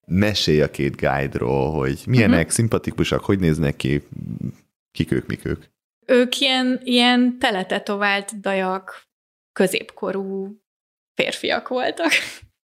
[0.07, 2.53] Mesélj a két guide-ról, hogy milyenek, uh-huh.
[2.53, 4.03] szimpatikusak, hogy néznek ki,
[4.91, 5.65] kik ők, mik ők?
[6.09, 9.03] Ők ilyen, ilyen teletetovált dajak,
[9.53, 10.61] középkorú
[11.15, 12.11] férfiak voltak.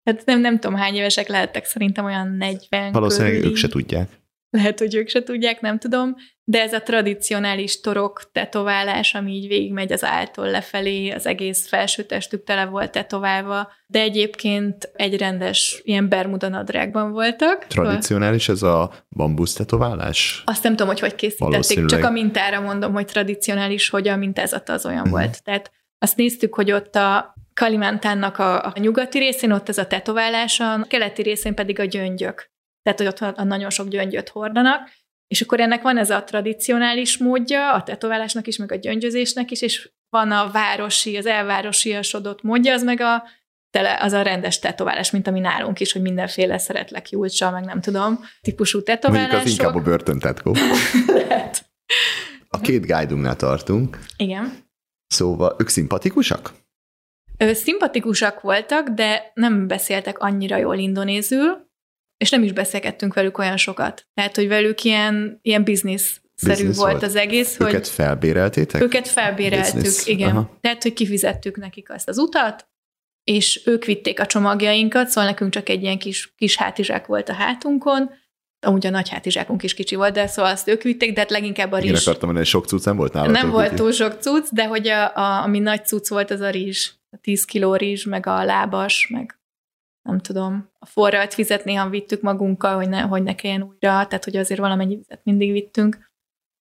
[0.03, 3.51] Hát nem, nem tudom, hány évesek lehettek, szerintem olyan 40 Valószínűleg körüli.
[3.51, 4.09] ők se tudják.
[4.51, 9.47] Lehet, hogy ők se tudják, nem tudom, de ez a tradicionális torok tetoválás, ami így
[9.47, 15.81] végigmegy az áltól lefelé, az egész felső testük tele volt tetoválva, de egyébként egy rendes
[15.83, 17.65] ilyen bermuda nadrágban voltak.
[17.67, 20.41] Tradicionális ez a bambusz tetoválás?
[20.45, 24.73] Azt nem tudom, hogy hogy készítették, csak a mintára mondom, hogy tradicionális, hogy a mintázata
[24.73, 25.11] az olyan uh-huh.
[25.11, 25.43] volt.
[25.43, 30.59] Tehát azt néztük, hogy ott a Kalimantánnak a, a nyugati részén ott ez a tetoválás,
[30.59, 32.50] a keleti részén pedig a gyöngyök
[32.83, 34.89] tehát hogy ott nagyon sok gyöngyöt hordanak,
[35.27, 39.61] és akkor ennek van ez a tradicionális módja, a tetoválásnak is, meg a gyöngyözésnek is,
[39.61, 43.23] és van a városi, az elvárosiasodott módja, az meg a
[43.69, 47.81] tele, az a rendes tetoválás, mint ami nálunk is, hogy mindenféle szeretlek Julcsa, meg nem
[47.81, 49.31] tudom, típusú tetoválások.
[49.31, 50.55] Mondjuk az inkább a börtöntetkó.
[51.27, 51.65] Lehet.
[52.49, 53.99] A két guide tartunk.
[54.17, 54.69] Igen.
[55.07, 56.51] Szóval ők szimpatikusak?
[57.37, 61.70] Ő, szimpatikusak voltak, de nem beszéltek annyira jól indonézül,
[62.21, 64.07] és nem is beszélgettünk velük olyan sokat.
[64.13, 67.59] Tehát, hogy velük ilyen, ilyen biznisz szerű volt, volt az egész.
[67.59, 68.81] Őket hogy felbéreltétek?
[68.81, 70.07] Őket felbéreltük, Business.
[70.07, 70.29] igen.
[70.29, 70.57] Aha.
[70.61, 72.69] Tehát, hogy kifizettük nekik azt az utat,
[73.23, 77.33] és ők vitték a csomagjainkat, szóval nekünk csak egy ilyen kis, kis hátizsák volt a
[77.33, 78.11] hátunkon,
[78.65, 81.71] amúgy a nagy hátizsákunk is kicsi volt, de szóval azt ők vitték, de hát leginkább
[81.71, 81.89] a rizs.
[81.89, 83.35] Én akartam mondani, hogy sok cucc nem volt nálatok.
[83.35, 86.49] Nem volt túl sok cucc, de hogy a, a, ami nagy cucc volt, az a
[86.49, 86.91] rizs.
[87.09, 89.40] A 10 kiló rizs, meg a lábas, meg
[90.01, 94.23] nem tudom, a forralt vizet néha vittük magunkkal, hogy ne, hogy ne kelljen újra, tehát
[94.23, 96.11] hogy azért valamennyi vizet mindig vittünk.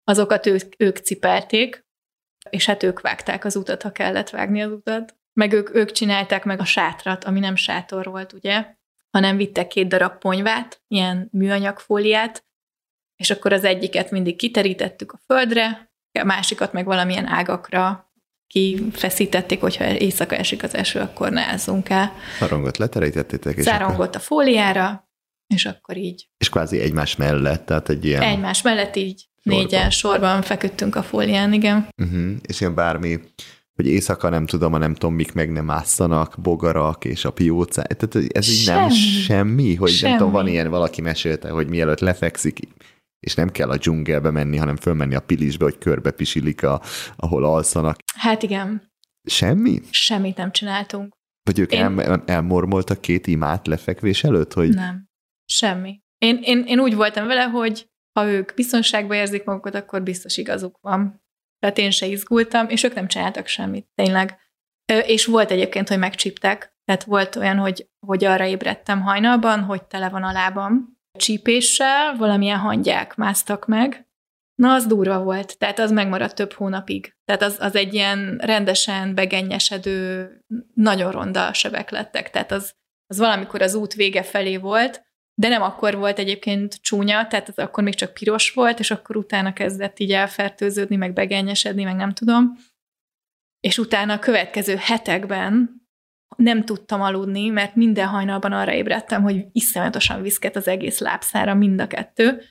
[0.04, 1.86] Azokat ők, ők cipelték,
[2.50, 5.18] és hát ők vágták az utat, ha kellett vágni az utat.
[5.32, 8.74] Meg ők, ők csinálták meg a sátrat, ami nem sátor volt, ugye,
[9.10, 12.44] hanem vittek két darab ponyvát, ilyen műanyagfóliát,
[13.16, 18.09] és akkor az egyiket mindig kiterítettük a földre, a másikat meg valamilyen ágakra
[18.50, 22.12] kifeszítették, hogyha éjszaka esik az eső, akkor ne ázzunk el.
[22.38, 23.56] Szarongot leterítettétek?
[23.56, 24.16] És Szarongot akkor...
[24.16, 25.08] a fóliára,
[25.46, 26.28] és akkor így.
[26.38, 28.22] És kvázi egymás mellett, tehát egy ilyen...
[28.22, 29.62] Egymás mellett így sorban.
[29.62, 31.88] négyen sorban feküdtünk a fólián, igen.
[32.02, 32.30] Uh-huh.
[32.42, 33.20] És ilyen bármi,
[33.74, 37.82] hogy éjszaka nem tudom, a nem tudom, mik meg nem ásszanak, bogarak és a pióca,
[37.82, 38.78] tehát ez így semmi.
[38.78, 40.10] nem semmi, hogy semmi.
[40.10, 42.58] nem tudom, van ilyen, valaki mesélte, hogy mielőtt lefekszik,
[43.20, 46.80] és nem kell a dzsungelbe menni, hanem fölmenni a pilisbe, hogy körbe pisilik, a,
[47.16, 47.96] ahol alszanak.
[48.14, 48.92] Hát igen.
[49.24, 49.80] Semmi?
[49.90, 51.12] Semmit nem csináltunk.
[51.42, 52.00] Vagy ők én...
[52.00, 54.52] el, elmormoltak két imát lefekvés előtt?
[54.52, 54.68] Hogy...
[54.68, 55.08] Nem.
[55.44, 56.00] Semmi.
[56.18, 60.78] Én, én, én úgy voltam vele, hogy ha ők biztonságban érzik magukat, akkor biztos igazuk
[60.80, 61.22] van.
[61.58, 64.38] Tehát én se izgultam, és ők nem csináltak semmit, tényleg.
[65.06, 66.74] És volt egyébként, hogy megcsíptek.
[66.84, 72.58] Tehát volt olyan, hogy, hogy arra ébredtem hajnalban, hogy tele van a lábam, csípéssel valamilyen
[72.58, 74.08] hangyák másztak meg.
[74.54, 77.16] Na, az durva volt, tehát az megmaradt több hónapig.
[77.24, 80.28] Tehát az, az egy ilyen rendesen begennyesedő,
[80.74, 82.30] nagyon ronda sebek lettek.
[82.30, 82.74] Tehát az,
[83.06, 85.02] az valamikor az út vége felé volt,
[85.34, 89.16] de nem akkor volt egyébként csúnya, tehát az akkor még csak piros volt, és akkor
[89.16, 92.58] utána kezdett így elfertőződni, meg begennyesedni, meg nem tudom.
[93.60, 95.79] És utána a következő hetekben
[96.36, 101.80] nem tudtam aludni, mert minden hajnalban arra ébredtem, hogy iszonyatosan viszket az egész lábszára, mind
[101.80, 102.42] a kettő.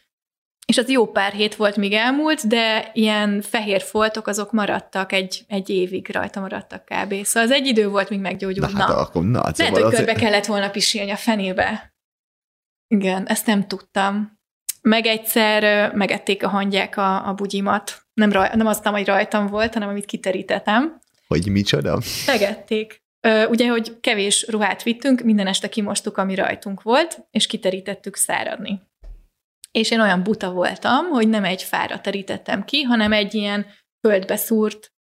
[0.66, 5.44] És az jó pár hét volt, míg elmúlt, de ilyen fehér foltok azok maradtak, egy,
[5.48, 7.24] egy évig rajta maradtak kb.
[7.24, 8.72] Szóval az egy idő volt, míg meggyógyult.
[8.72, 11.94] Na, hát akkor, na, Lehet, szóval hogy körbe kellett volna pisilni a fenébe.
[12.88, 14.40] Igen, ezt nem tudtam.
[14.82, 18.02] Meg egyszer megették a hangyák a, a bugyimat.
[18.14, 21.00] Nem, raj, nem azt, hogy rajtam volt, hanem amit kiterítettem.
[21.28, 22.00] Hogy micsoda?
[22.26, 23.04] Megették.
[23.50, 28.82] Ugye, hogy kevés ruhát vittünk, minden este kimostuk, ami rajtunk volt, és kiterítettük száradni.
[29.72, 33.66] És én olyan buta voltam, hogy nem egy fára terítettem ki, hanem egy ilyen
[34.08, 34.94] földbe szúrt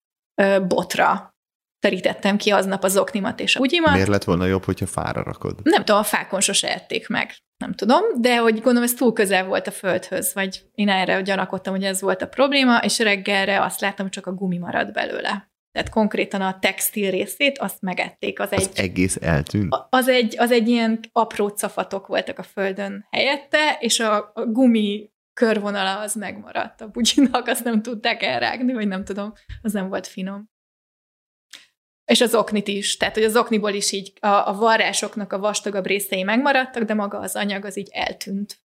[0.68, 1.36] botra
[1.78, 3.92] terítettem ki aznap az oknimat és a ugyimat.
[3.92, 5.60] Miért lett volna jobb, hogyha fára rakod?
[5.62, 7.36] Nem tudom, a fákon sose ették meg.
[7.56, 11.74] Nem tudom, de hogy gondolom, ez túl közel volt a földhöz, vagy én erre gyanakodtam,
[11.74, 15.47] hogy ez volt a probléma, és reggelre azt láttam, hogy csak a gumi maradt belőle
[15.78, 18.40] tehát konkrétan a textil részét, azt megették.
[18.40, 19.74] Az, az egy, egész eltűnt?
[19.90, 25.10] Az egy, az egy ilyen apró cafatok voltak a földön helyette, és a, a gumi
[25.32, 30.06] körvonala az megmaradt a bugyinak, azt nem tudták elrágni, vagy nem tudom, az nem volt
[30.06, 30.50] finom.
[32.04, 35.86] És az oknit is, tehát hogy az okniból is így a, a varrásoknak a vastagabb
[35.86, 38.60] részei megmaradtak, de maga az anyag az így eltűnt.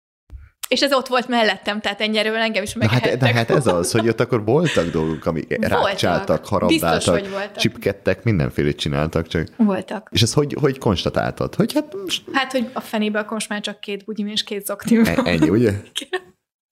[0.69, 3.11] És ez ott volt mellettem, tehát ennyire engem is meghettek.
[3.11, 8.77] Hát, de hát ez az, hogy ott akkor voltak dolgok, amik rákcsáltak, harabdáltak, csipkedtek, mindenfélét
[8.77, 9.49] csináltak csak.
[9.57, 10.09] Voltak.
[10.13, 11.55] És ez hogy, hogy konstatáltad?
[11.55, 12.25] Hogy hát, most...
[12.33, 15.49] hát, hogy a fenébe akkor most már csak két bugyim és két zoktim e- Ennyi,
[15.49, 15.73] ugye?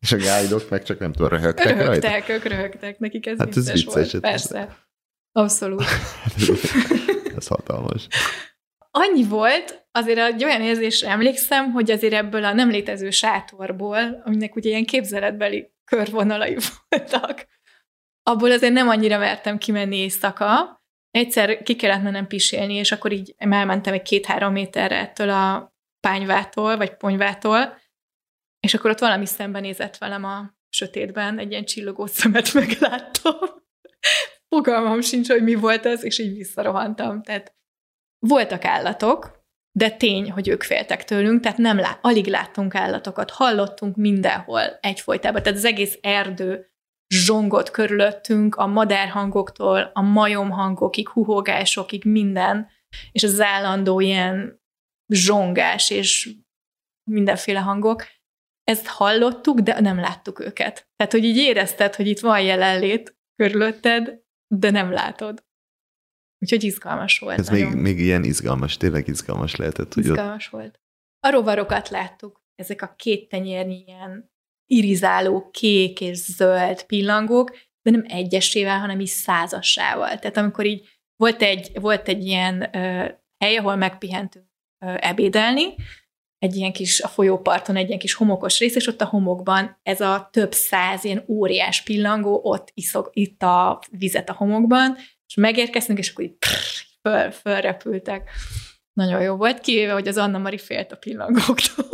[0.00, 2.32] és a gájdok meg csak nem tudom, röhögtek Röhögtek, rajta?
[2.32, 4.76] ők röhögtek, nekik ez hát vicces, ez vicces volt, persze.
[5.32, 5.84] Abszolút.
[7.36, 8.06] ez hatalmas
[8.90, 14.56] annyi volt, azért egy olyan érzésre emlékszem, hogy azért ebből a nem létező sátorból, aminek
[14.56, 16.56] ugye ilyen képzeletbeli körvonalai
[16.88, 17.46] voltak,
[18.22, 20.78] abból azért nem annyira mertem kimenni éjszaka.
[21.10, 26.76] Egyszer ki kellett mennem pisélni, és akkor így elmentem egy két-három méterre ettől a pányvától,
[26.76, 27.78] vagy ponyvától,
[28.60, 33.34] és akkor ott valami szembenézett velem a sötétben, egy ilyen csillogó szemet megláttam.
[34.48, 37.22] Fogalmam sincs, hogy mi volt ez, és így visszarohantam.
[37.22, 37.54] Tehát
[38.26, 39.38] voltak állatok,
[39.72, 45.42] de tény, hogy ők féltek tőlünk, tehát nem lát, alig láttunk állatokat, hallottunk mindenhol egyfolytában,
[45.42, 46.70] tehát az egész erdő
[47.14, 52.68] zsongott körülöttünk, a madárhangoktól, a majomhangokig, huhogásokig, minden,
[53.12, 54.62] és az állandó ilyen
[55.12, 56.30] zsongás és
[57.10, 58.06] mindenféle hangok,
[58.64, 60.88] ezt hallottuk, de nem láttuk őket.
[60.96, 64.20] Tehát, hogy így érezted, hogy itt van jelenlét körülötted,
[64.54, 65.44] de nem látod.
[66.40, 67.38] Úgyhogy izgalmas volt.
[67.38, 69.94] Ez még, még ilyen izgalmas, tényleg izgalmas lehetett.
[69.94, 70.52] Hogy izgalmas ott...
[70.60, 70.80] volt.
[71.26, 74.30] A rovarokat láttuk, ezek a két tenyérnyi ilyen
[74.66, 77.50] irizáló kék és zöld pillangók,
[77.82, 80.18] de nem egyesével, hanem is százassával.
[80.18, 83.08] Tehát amikor így volt egy, volt egy ilyen ö,
[83.44, 84.46] hely, ahol megpihentünk
[84.84, 85.74] ö, ebédelni,
[86.38, 90.00] egy ilyen kis, a folyóparton egy ilyen kis homokos rész, és ott a homokban ez
[90.00, 94.96] a több száz ilyen óriás pillangó ott iszog, itt a vizet a homokban,
[95.30, 96.36] és megérkeztünk, és akkor így
[97.02, 98.30] föl, fölrepültek.
[98.92, 101.84] Nagyon jó volt, kivéve, hogy az Anna Mari félt a pillangóktól.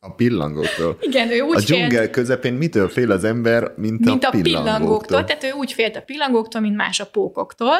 [0.00, 0.98] A pillangóktól.
[1.00, 4.30] Igen, ő úgy A dzsungel félt, közepén mitől fél az ember, mint, mint a, a
[4.30, 4.42] pillangóktól?
[4.42, 5.24] pillangóktól.
[5.24, 7.76] Tehát ő úgy félt a pillangóktól, mint más a pókoktól.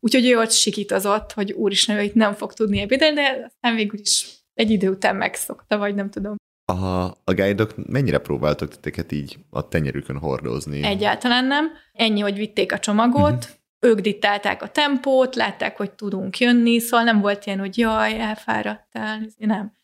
[0.00, 3.98] Úgyhogy ő ott sikítozott, hogy úristen, ő itt nem fog tudni ebédelni, de aztán végül
[3.98, 6.36] is egy idő után megszokta, vagy nem tudom.
[6.64, 10.82] A, a guide mennyire próbáltak titeket így a tenyerükön hordozni?
[10.82, 11.70] Egyáltalán nem.
[11.92, 13.57] Ennyi, hogy vitték a csomagot, uh-huh.
[13.80, 19.20] Ők diktálták a tempót, látták, hogy tudunk jönni, szóval nem volt ilyen, hogy jaj, elfáradtál,
[19.36, 19.76] nem.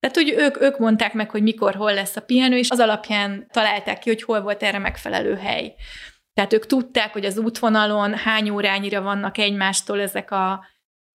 [0.00, 3.46] Tehát úgy ők, ők mondták meg, hogy mikor, hol lesz a pihenő, és az alapján
[3.50, 5.74] találták ki, hogy hol volt erre megfelelő hely.
[6.32, 10.66] Tehát ők tudták, hogy az útvonalon hány órányira vannak egymástól ezek a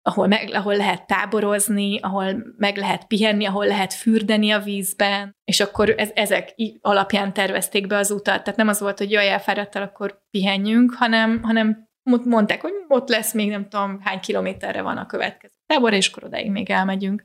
[0.04, 5.60] ahol, meg, ahol lehet táborozni, ahol meg lehet pihenni, ahol lehet fürdeni a vízben, és
[5.60, 8.42] akkor ez, ezek alapján tervezték be az utat.
[8.42, 11.88] Tehát nem az volt, hogy jaj, elfáradtál, akkor pihenjünk, hanem, hanem
[12.24, 16.24] mondták, hogy ott lesz még nem tudom hány kilométerre van a következő tábor, és akkor
[16.24, 17.24] odáig még elmegyünk.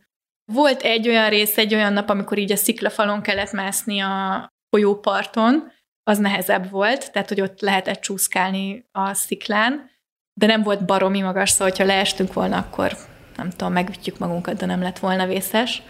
[0.52, 5.72] Volt egy olyan rész, egy olyan nap, amikor így a sziklafalon kellett mászni a folyóparton,
[6.04, 9.90] az nehezebb volt, tehát hogy ott lehetett csúszkálni a sziklán,
[10.34, 12.98] de nem volt baromi magas, szóval ha leestünk volna, akkor
[13.38, 15.82] nem tudom, megütjük magunkat, de nem lett volna vészes.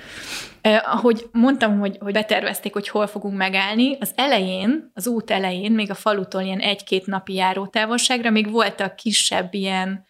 [0.61, 5.71] Eh, ahogy mondtam, hogy, hogy betervezték, hogy hol fogunk megállni, az elején, az út elején,
[5.71, 10.05] még a falutól ilyen egy-két napi járótávolságra, még voltak kisebb ilyen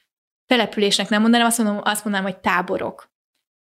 [0.46, 3.12] településnek nem mondanám, azt mondom, azt mondanám, hogy táborok.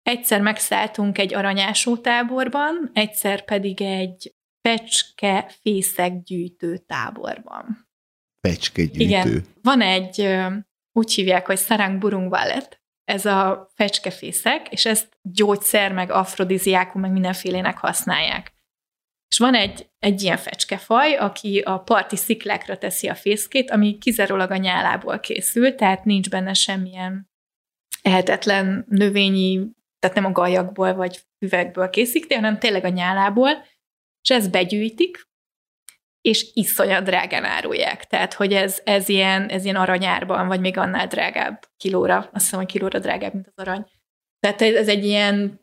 [0.04, 7.88] Egyszer megszálltunk egy aranyásó táborban, egyszer pedig egy pecske fészek gyűjtő táborban.
[8.41, 9.04] Pecske gyűjtő.
[9.04, 9.45] Igen.
[9.62, 10.38] Van egy,
[10.91, 12.77] úgy hívják, hogy Sarang Burung Wallet,
[13.07, 18.53] ez a fecskefészek, és ezt gyógyszer, meg afrodiziákum, meg mindenfélének használják.
[19.27, 24.51] És van egy, egy ilyen fecskefaj, aki a parti sziklákra teszi a fészkét, ami kizárólag
[24.51, 27.29] a nyálából készül, tehát nincs benne semmilyen
[28.01, 29.69] ehetetlen növényi,
[29.99, 33.49] tehát nem a gajakból vagy füvekből készíti, hanem tényleg a nyálából,
[34.21, 35.27] és ezt begyűjtik,
[36.28, 38.06] és iszonyat drágán árulják.
[38.06, 42.18] Tehát, hogy ez, ez, ilyen, ez ilyen aranyárban, vagy még annál drágább kilóra.
[42.18, 43.86] Azt hiszem, hogy kilóra drágább, mint az arany.
[44.40, 45.60] Tehát ez egy ilyen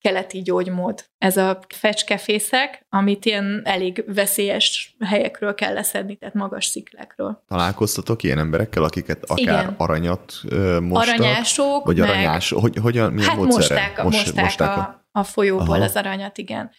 [0.00, 1.04] keleti gyógymód.
[1.18, 7.44] Ez a fecskefészek, amit ilyen elég veszélyes helyekről kell leszedni, tehát magas sziklákról.
[7.46, 9.74] Találkoztatok ilyen emberekkel, akiket akár Igen.
[9.78, 11.14] aranyat ö, mostak?
[11.14, 13.80] Aranyások, Vagy meg- aranyás, hogy, hogyan, milyen Hát módszere?
[13.80, 15.84] mosták, a, Mos- mosták, mosták a, a folyóból Aha.
[15.84, 16.70] az aranyat, igen.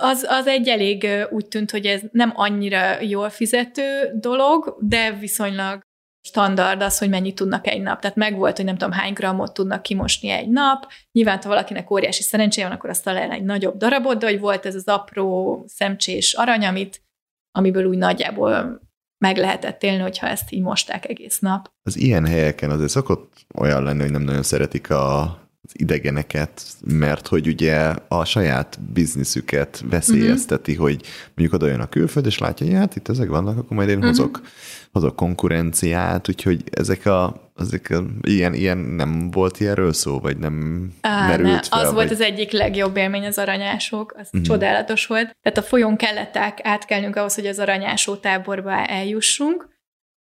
[0.00, 5.80] Az, az egy elég úgy tűnt, hogy ez nem annyira jól fizető dolog, de viszonylag
[6.28, 8.00] standard az, hogy mennyit tudnak egy nap.
[8.00, 10.92] Tehát megvolt, hogy nem tudom hány grammot tudnak kimosni egy nap.
[11.12, 14.66] Nyilván, ha valakinek óriási szerencséje van, akkor azt talál egy nagyobb darabot, de hogy volt
[14.66, 17.02] ez az apró szemcsés arany, amit,
[17.50, 18.80] amiből úgy nagyjából
[19.18, 21.68] meg lehetett élni, hogyha ezt így mosták egész nap.
[21.82, 25.36] Az ilyen helyeken azért szokott olyan lenni, hogy nem nagyon szeretik a
[25.72, 30.86] idegeneket, mert hogy ugye a saját bizniszüket veszélyezteti, uh-huh.
[30.86, 33.88] hogy mondjuk oda jön a külföld, és látja, hogy hát itt ezek vannak, akkor majd
[33.88, 34.10] én uh-huh.
[34.10, 34.40] hozok,
[34.92, 40.88] hozok konkurenciát, úgyhogy ezek a, ezek a ilyen, ilyen nem volt ilyenről szó, vagy nem
[41.00, 41.78] Á, merült ne, fel?
[41.78, 41.94] az vagy...
[41.94, 44.42] volt az egyik legjobb élmény az aranyások, az uh-huh.
[44.42, 45.36] csodálatos volt.
[45.42, 49.68] Tehát a folyón kellett át- átkelnünk ahhoz, hogy az aranyásó táborba eljussunk,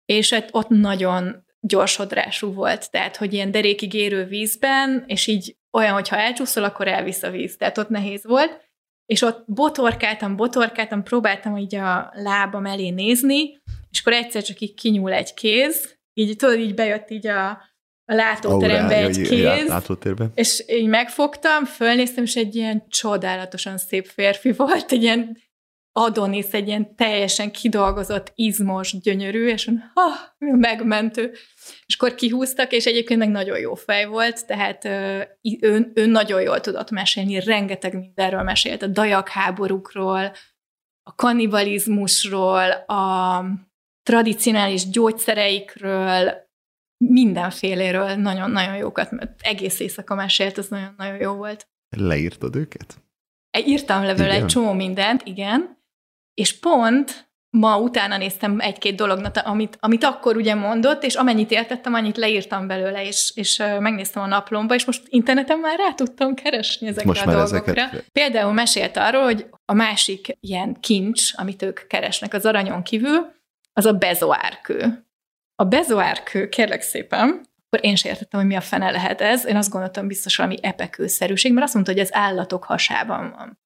[0.04, 5.92] és ott- ott nagyon gyorsodrású volt, tehát hogy ilyen derékig érő vízben, és így olyan,
[5.92, 8.64] hogyha elcsúszol, akkor elvisz a víz, tehát ott nehéz volt,
[9.06, 13.60] és ott botorkáltam, botorkáltam, próbáltam így a lábam elé nézni,
[13.90, 17.48] és akkor egyszer csak így kinyúl egy kéz, így tudod, így bejött így a,
[18.04, 20.30] a látóterembe egy kéz, Látótérbe?
[20.34, 25.38] és így megfogtam, fölnéztem, és egy ilyen csodálatosan szép férfi volt, egy ilyen
[25.98, 31.32] Adonis egy ilyen teljesen kidolgozott, izmos, gyönyörű, és ha, megmentő.
[31.86, 34.84] És akkor kihúztak, és egyébként meg nagyon jó fej volt, tehát
[35.60, 40.32] ő, ő nagyon jól tudott mesélni, rengeteg mindenről mesélt, a dajak háborúkról,
[41.02, 43.44] a kannibalizmusról, a
[44.02, 46.32] tradicionális gyógyszereikről,
[47.04, 51.68] mindenféléről nagyon-nagyon jókat, mert egész éjszaka mesélt, ez nagyon-nagyon jó volt.
[51.96, 52.96] Leírtad őket?
[53.64, 55.75] Írtam level egy csomó mindent, igen,
[56.40, 61.94] és pont ma utána néztem egy-két dolognak, amit, amit akkor ugye mondott, és amennyit értettem,
[61.94, 66.86] annyit leírtam belőle, és, és megnéztem a naplomba, és most interneten már rá tudtam keresni
[66.86, 67.72] ezekre most a dolgokra.
[67.72, 68.04] Ezeket...
[68.12, 73.34] Például mesélt arról, hogy a másik ilyen kincs, amit ők keresnek az aranyon kívül,
[73.72, 75.06] az a bezoárkő.
[75.54, 79.46] A bezoárkő, kérlek szépen, akkor én sem értettem, hogy mi a fene lehet ez.
[79.46, 83.58] Én azt gondoltam biztos valami epekőszerűség, mert azt mondta, hogy az állatok hasában van.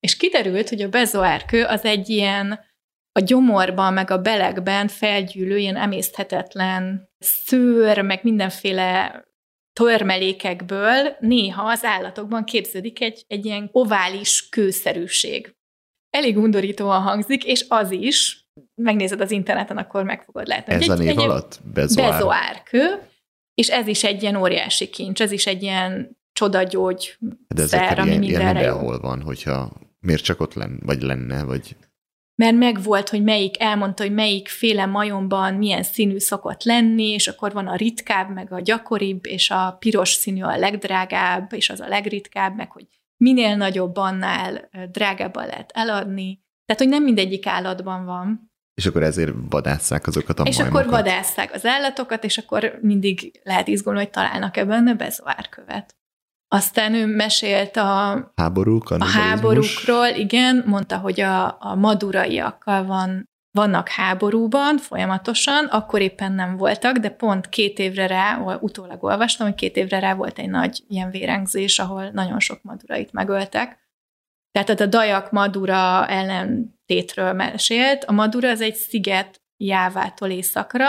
[0.00, 2.66] És kiderült, hogy a bezoárkő az egy ilyen
[3.12, 9.22] a gyomorban, meg a belegben felgyűlő ilyen emészthetetlen szőr, meg mindenféle
[9.72, 15.56] törmelékekből néha az állatokban képződik egy, egy ilyen ovális kőszerűség.
[16.10, 20.72] Elég undorítóan hangzik, és az is, megnézed az interneten, akkor meg fogod látni.
[20.72, 21.60] Ez egy, a név egy alatt?
[21.72, 22.10] Bezoár.
[22.10, 23.00] Bezoárkő,
[23.54, 27.16] és ez is egy ilyen óriási kincs, ez is egy ilyen csodagyógy
[27.54, 31.44] De szer, ami ilyen, mindenre ilyen mindenhol van, hogyha miért csak ott lenne, vagy lenne,
[31.44, 31.76] vagy
[32.42, 37.52] mert megvolt, hogy melyik, elmondta, hogy melyik féle majomban milyen színű szokott lenni, és akkor
[37.52, 41.88] van a ritkább, meg a gyakoribb, és a piros színű a legdrágább, és az a
[41.88, 46.42] legritkább, meg hogy minél nagyobb, annál drágábban lehet eladni.
[46.64, 48.52] Tehát, hogy nem mindegyik állatban van.
[48.74, 50.86] És akkor ezért vadásszák azokat a És majmokat.
[50.86, 55.96] akkor vadásszák az állatokat, és akkor mindig lehet izgulni, hogy találnak ebben bezoárkövet.
[56.48, 63.88] Aztán ő mesélt a, Háború, a háborúkról, igen, mondta, hogy a, a maduraiakkal van, vannak
[63.88, 69.76] háborúban folyamatosan, akkor éppen nem voltak, de pont két évre rá, utólag olvastam, hogy két
[69.76, 73.78] évre rá volt egy nagy ilyen vérengzés, ahol nagyon sok madurait megöltek.
[74.50, 78.04] Tehát a Dajak Madura ellentétről mesélt.
[78.04, 80.86] A Madura az egy sziget Jávától északra,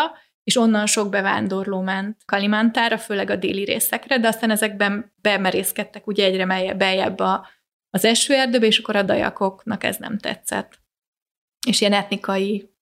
[0.50, 6.26] és onnan sok bevándorló ment Kalimantára, főleg a déli részekre, de aztán ezekben bemerészkedtek ugye
[6.26, 7.48] egyre beljebb a,
[7.90, 10.80] az esőerdőbe, és akkor a dajakoknak ez nem tetszett.
[11.68, 12.74] És ilyen etnikai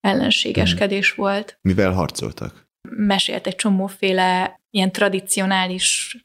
[0.00, 1.24] ellenségeskedés hmm.
[1.24, 1.58] volt.
[1.60, 2.66] Mivel harcoltak?
[2.88, 6.16] Mesélt egy csomóféle ilyen tradicionális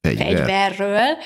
[0.00, 0.26] Fegyver.
[0.26, 1.16] fegyverről.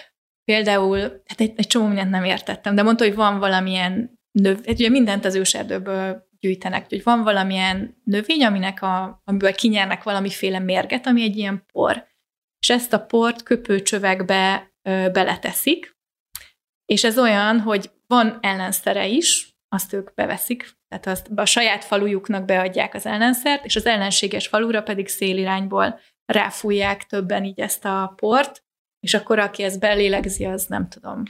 [0.44, 4.88] Például, hát egy, egy csomó mindent nem értettem, de mondta, hogy van valamilyen növ, ugye
[4.88, 6.88] mindent az őserdőből gyűjtenek.
[6.88, 12.06] Hogy van valamilyen növény, aminek a, amiből kinyernek valamiféle mérget, ami egy ilyen por.
[12.60, 15.96] És ezt a port köpőcsövekbe ö, beleteszik,
[16.84, 22.44] és ez olyan, hogy van ellenszere is, azt ők beveszik, tehát azt a saját falujuknak
[22.44, 28.64] beadják az ellenszert, és az ellenséges falura pedig szélirányból ráfújják többen így ezt a port,
[29.00, 31.22] és akkor aki ezt belélegzi, az nem tudom,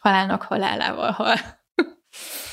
[0.00, 1.36] halálnak halálával hal.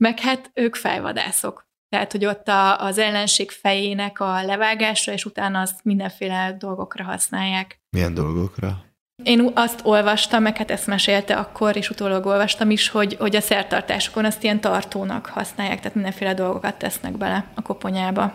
[0.00, 1.68] Meg hát ők fejvadászok.
[1.88, 7.80] Tehát, hogy ott a, az ellenség fejének a levágása, és utána azt mindenféle dolgokra használják.
[7.90, 8.84] Milyen dolgokra?
[9.22, 13.40] Én azt olvastam, meg hát ezt mesélte akkor, és utólag olvastam is, hogy, hogy a
[13.40, 18.34] szertartásokon azt ilyen tartónak használják, tehát mindenféle dolgokat tesznek bele a koponyába.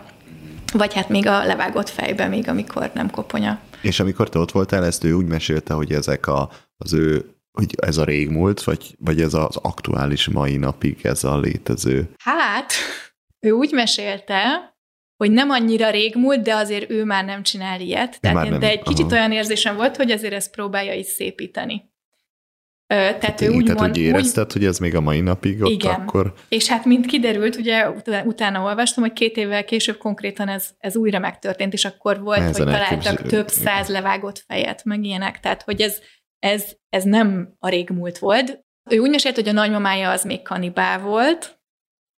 [0.72, 3.58] Vagy hát még a levágott fejbe, még amikor nem koponya.
[3.80, 7.74] És amikor te ott voltál, ezt ő úgy mesélte, hogy ezek a, az ő hogy
[7.76, 12.08] ez a régmúlt, vagy, vagy ez az aktuális mai napig ez a létező?
[12.22, 12.72] Hát,
[13.40, 14.74] ő úgy mesélte,
[15.16, 18.20] hogy nem annyira régmúlt, de azért ő már nem csinál ilyet.
[18.20, 18.90] Tehát én, nem, de egy aha.
[18.90, 21.94] kicsit olyan érzésem volt, hogy azért ezt próbálja is szépíteni.
[22.88, 25.20] Ö, tehát hát ő úgy tehát, mond, hogy érezted, úgy, hogy ez még a mai
[25.20, 25.94] napig ott igen.
[25.94, 26.34] akkor...
[26.48, 27.90] És hát mint kiderült, ugye
[28.24, 32.52] utána olvastam, hogy két évvel később konkrétan ez, ez újra megtörtént, és akkor volt, Ezen
[32.52, 35.40] hogy találtak több száz levágott fejet, meg ilyenek.
[35.40, 36.00] Tehát, hogy ez,
[36.46, 38.64] ez, ez nem a régmúlt volt.
[38.90, 41.58] Ő úgy mesélt, hogy a nagymamája az még kanibál volt,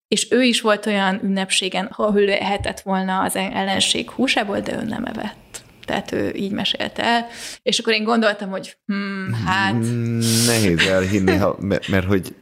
[0.08, 4.82] és ő is volt olyan ünnepségen, ahol ő lehetett volna az ellenség húsából, de ő
[4.82, 5.64] nem evett.
[5.84, 7.26] Tehát ő így mesélte el.
[7.62, 9.74] És akkor én gondoltam, hogy hmm, hát...
[9.74, 12.34] Mm, nehéz elhinni, ha, mert, mert hogy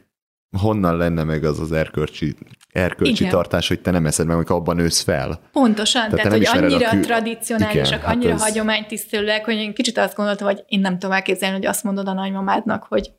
[0.57, 2.35] honnan lenne meg az az erkölcsi,
[2.71, 3.29] erkölcsi Igen.
[3.29, 5.39] tartás, hogy te nem eszed meg, amikor abban ősz fel.
[5.51, 7.01] Pontosan, tehát, tehát hogy annyira kül...
[7.01, 8.47] tradicionálisak, Igen, annyira hát ez...
[8.47, 12.13] hagyománytisztelőek, hogy én kicsit azt gondoltam, hogy én nem tudom elképzelni, hogy azt mondod a
[12.13, 13.11] nagymamádnak, hogy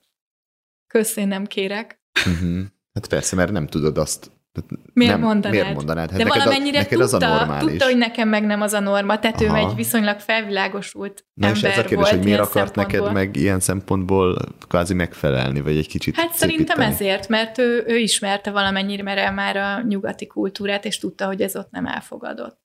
[0.87, 2.01] kösz, én nem kérek.
[2.27, 2.65] Uh-huh.
[2.95, 4.31] Hát persze, mert nem tudod azt
[4.93, 5.61] Miért nem, mondanád?
[5.61, 6.11] Miért mondanád?
[6.11, 7.69] Hát De neked, valamennyire a, neked tudta, az a normális.
[7.71, 11.55] tudta, hogy nekem meg nem az a norma, tehát ő egy viszonylag felvilágosult Na és
[11.63, 14.39] ember ez a kérdés, hogy miért akart neked meg ilyen szempontból
[14.69, 16.93] kvázi megfelelni, vagy egy kicsit Hát szerintem szépíteni?
[16.93, 21.71] ezért, mert ő, ő ismerte valamennyire már a nyugati kultúrát, és tudta, hogy ez ott
[21.71, 22.61] nem elfogadott.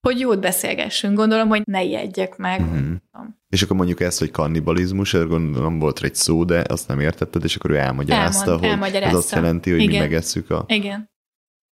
[0.00, 2.60] Hogy jót beszélgessünk, gondolom, hogy ne ijedjek meg.
[2.60, 2.92] Mhm.
[3.48, 7.56] És akkor mondjuk ezt, hogy kannibalizmus, gondolom volt egy szó, de azt nem értetted, és
[7.56, 9.16] akkor ő elmagyarázta, Elmond- hogy elmagyarázta.
[9.18, 10.00] ez azt jelenti, hogy mi Igen.
[10.00, 10.64] megesszük a...
[10.68, 11.10] Igen.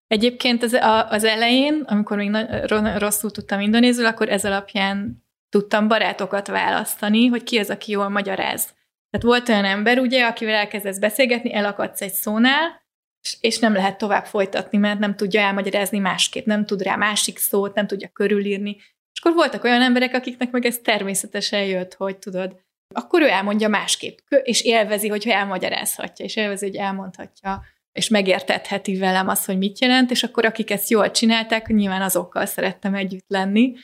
[0.06, 5.88] Egyébként az, a, az elején, amikor még na- rosszul tudtam indonézul, akkor ez alapján tudtam
[5.88, 8.64] barátokat választani, hogy ki az, aki jól magyaráz.
[9.10, 12.82] Tehát volt olyan ember, ugye, akivel elkezdesz beszélgetni, elakadsz egy szónál,
[13.22, 17.38] és- és nem lehet tovább folytatni, mert nem tudja elmagyarázni másképp, nem tud rá másik
[17.38, 18.76] szót, nem tudja körülírni.
[19.15, 22.62] És akkor voltak olyan emberek, akiknek meg ez természetesen jött, hogy tudod,
[22.95, 27.62] akkor ő elmondja másképp, és élvezi, hogyha elmagyarázhatja, és élvezi, hogy elmondhatja,
[27.93, 32.47] és megértetheti velem azt, hogy mit jelent, és akkor akik ezt jól csinálták, nyilván azokkal
[32.47, 33.74] szerettem együtt lenni.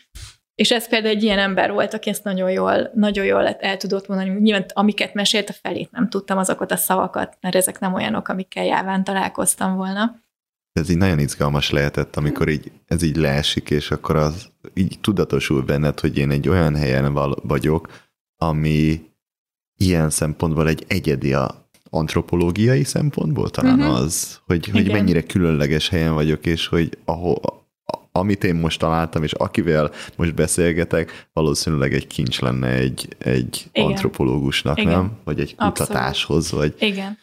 [0.54, 4.08] És ez például egy ilyen ember volt, aki ezt nagyon jól, nagyon jól el tudott
[4.08, 4.30] mondani.
[4.30, 8.64] Nyilván amiket mesélt, a felét nem tudtam azokat a szavakat, mert ezek nem olyanok, amikkel
[8.64, 10.20] jáván találkoztam volna.
[10.72, 15.62] Ez így nagyon izgalmas lehetett, amikor így, ez így leesik, és akkor az így tudatosul
[15.62, 17.88] benned, hogy én egy olyan helyen val- vagyok,
[18.36, 19.10] ami
[19.76, 23.94] ilyen szempontból egy egyedi a antropológiai szempontból talán uh-huh.
[23.94, 27.40] az, hogy, hogy mennyire különleges helyen vagyok, és hogy ahol,
[28.12, 33.88] amit én most találtam, és akivel most beszélgetek, valószínűleg egy kincs lenne egy, egy Igen.
[33.88, 34.92] antropológusnak, Igen.
[34.92, 35.18] nem?
[35.24, 35.78] Vagy egy Abszolút.
[35.78, 37.18] kutatáshoz, vagy Igen,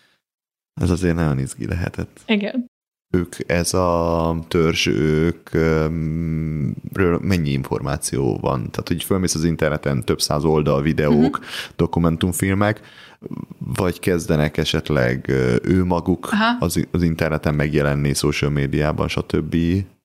[0.82, 2.69] ez azért nagyon izgi lehetett igen.
[3.10, 8.58] Ők, ez a törzs, ők öm, ről mennyi információ van?
[8.72, 11.46] Tehát, hogy fölmész az interneten több száz oldal videók, uh-huh.
[11.76, 12.82] dokumentumfilmek,
[13.58, 15.30] vagy kezdenek esetleg
[15.64, 16.58] ő maguk Aha.
[16.60, 19.56] az, az interneten megjelenni, social médiában, stb.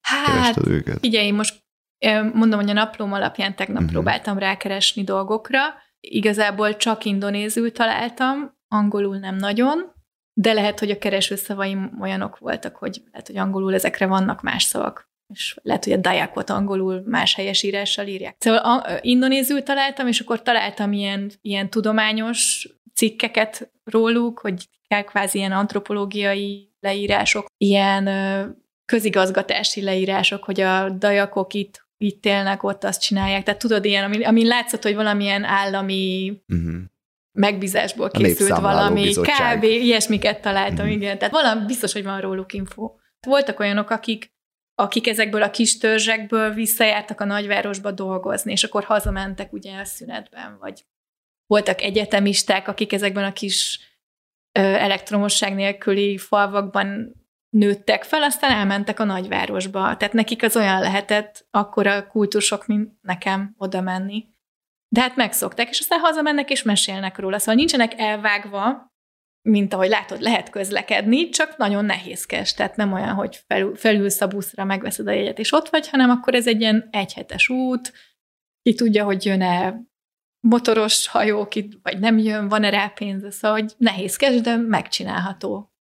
[0.01, 0.99] Hát, őket?
[0.99, 1.65] Figyelj, most
[1.99, 3.93] ö, mondom, hogy a naplóm alapján tegnap uh-huh.
[3.93, 5.61] próbáltam rákeresni dolgokra.
[6.01, 9.93] Igazából csak indonézül találtam, angolul nem nagyon,
[10.33, 15.11] de lehet, hogy a keresőszavaim olyanok voltak, hogy lehet, hogy angolul ezekre vannak más szavak
[15.33, 18.37] és lehet, hogy a dajakot angolul más helyesírással írják.
[18.39, 24.69] Szóval a, indonézül találtam, és akkor találtam ilyen, ilyen tudományos cikkeket róluk, hogy
[25.07, 28.09] kvázi ilyen antropológiai leírások, ilyen
[28.85, 33.43] közigazgatási leírások, hogy a dajakok itt, itt élnek, ott azt csinálják.
[33.43, 36.75] Tehát tudod, ilyen, ami, ami látszott, hogy valamilyen állami Uh-huh.
[37.33, 39.63] Megbízásból készült valami, kb.
[39.63, 40.95] ilyesmiket találtam, Mhm.
[40.95, 41.19] igen.
[41.19, 42.95] Tehát valami biztos, hogy van róluk info.
[43.27, 44.33] Voltak olyanok, akik,
[44.75, 50.57] akik ezekből a kis törzsekből visszajártak a nagyvárosba dolgozni, és akkor hazamentek ugye a szünetben,
[50.61, 50.85] vagy
[51.47, 53.81] voltak egyetemisták, akik ezekben a kis
[54.59, 57.15] ö, elektromosság nélküli falvakban
[57.57, 59.97] nőttek fel, aztán elmentek a nagyvárosba.
[59.97, 64.27] Tehát nekik az olyan lehetett akkor a kultusok, mint nekem oda menni.
[64.93, 67.39] De hát megszokták, és aztán hazamennek és mesélnek róla.
[67.39, 68.93] Szóval nincsenek elvágva,
[69.49, 72.55] mint ahogy látod, lehet közlekedni, csak nagyon nehézkes.
[72.55, 76.11] Tehát nem olyan, hogy felül, felülsz a buszra, megveszed a jegyet, és ott vagy, hanem
[76.11, 77.93] akkor ez egy ilyen egyhetes út,
[78.63, 79.83] ki tudja, hogy jön-e
[80.41, 85.73] motoros hajó, ki, vagy nem jön, van-e rá pénze, szóval hogy nehézkes, de megcsinálható.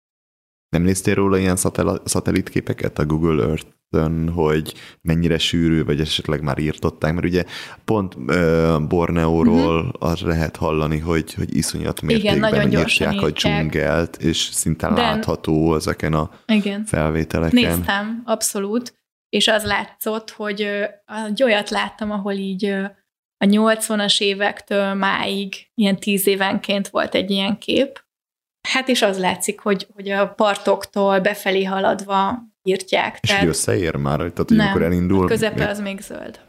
[0.68, 3.81] Nem néztél róla ilyen szatel- szatellitképeket a Google Earth-ön,
[4.34, 7.44] hogy mennyire sűrű, vagy esetleg már írtották, mert ugye
[7.84, 10.10] pont uh, Borneóról uh-huh.
[10.10, 12.68] az lehet hallani, hogy, hogy iszonyat mértékben Mhm.
[12.70, 13.54] gyorsan nyírtják a írtják.
[13.54, 16.84] dzsungelt, és szinte De- látható ezeken a Igen.
[16.84, 17.76] felvételeken.
[17.76, 18.94] Néztem, abszolút,
[19.28, 20.60] és az látszott, hogy
[21.26, 22.64] egy olyat láttam, ahol így
[23.36, 28.04] a 80-as évektől máig, ilyen tíz évenként volt egy ilyen kép.
[28.68, 33.18] Hát és az látszik, hogy, hogy a partoktól befelé haladva írtják.
[33.20, 35.24] És hogy összeér már, tehát hogy nem, amikor elindul.
[35.24, 36.40] a közepe még- az még zöld.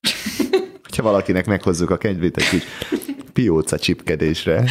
[0.82, 2.62] Hogyha valakinek meghozzuk a kedvét egy kis
[3.32, 4.64] pióca csipkedésre.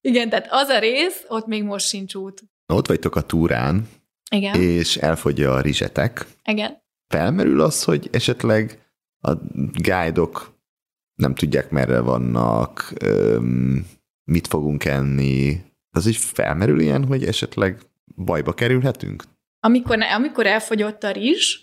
[0.00, 2.42] Igen, tehát az a rész, ott még most sincs út.
[2.66, 3.88] Ott vagytok a túrán,
[4.30, 6.26] Igen, és elfogy a rizsetek.
[6.44, 6.82] igen.
[7.08, 8.78] Felmerül az, hogy esetleg
[9.20, 9.32] a
[9.72, 10.52] guide-ok
[11.14, 12.92] nem tudják, merre vannak,
[14.24, 15.60] mit fogunk enni.
[15.90, 17.78] Az így felmerül ilyen, hogy esetleg
[18.16, 19.24] bajba kerülhetünk?
[19.64, 21.58] Amikor, amikor elfogyott a rizs,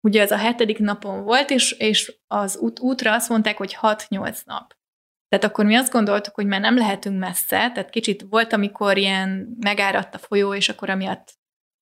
[0.00, 4.44] ugye ez a hetedik napon volt, és, és az út, útra azt mondták, hogy 6-8
[4.44, 4.74] nap.
[5.28, 9.56] Tehát akkor mi azt gondoltuk, hogy már nem lehetünk messze, tehát kicsit volt, amikor ilyen
[9.60, 11.34] megáradt a folyó, és akkor amiatt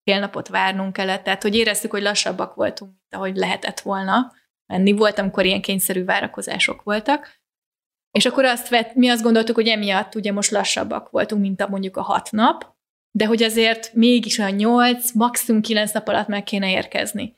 [0.03, 4.33] fél napot várnunk kellett, tehát hogy éreztük, hogy lassabbak voltunk, mint ahogy lehetett volna
[4.67, 4.93] menni.
[4.93, 7.43] Volt, amikor ilyen kényszerű várakozások voltak,
[8.11, 11.69] és akkor azt vett, mi azt gondoltuk, hogy emiatt ugye most lassabbak voltunk, mint a
[11.69, 12.74] mondjuk a hat nap,
[13.17, 17.35] de hogy azért mégis olyan 8, maximum 9 nap alatt meg kéne érkezni.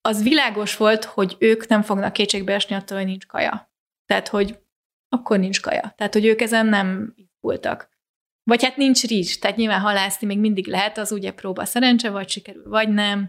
[0.00, 3.72] Az világos volt, hogy ők nem fognak kétségbe esni attól, hogy nincs kaja.
[4.06, 4.58] Tehát, hogy
[5.08, 5.94] akkor nincs kaja.
[5.96, 7.88] Tehát, hogy ők ezen nem voltak.
[8.42, 12.28] Vagy hát nincs rizs, tehát nyilván halászni még mindig lehet, az ugye próba szerencse, vagy
[12.28, 13.28] sikerül, vagy nem.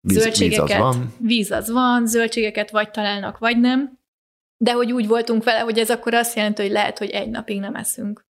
[0.00, 1.14] Víz- zöldségeket, víz az van.
[1.18, 3.98] víz az van, zöldségeket vagy találnak, vagy nem.
[4.56, 7.60] De hogy úgy voltunk vele, hogy ez akkor azt jelenti, hogy lehet, hogy egy napig
[7.60, 8.25] nem eszünk.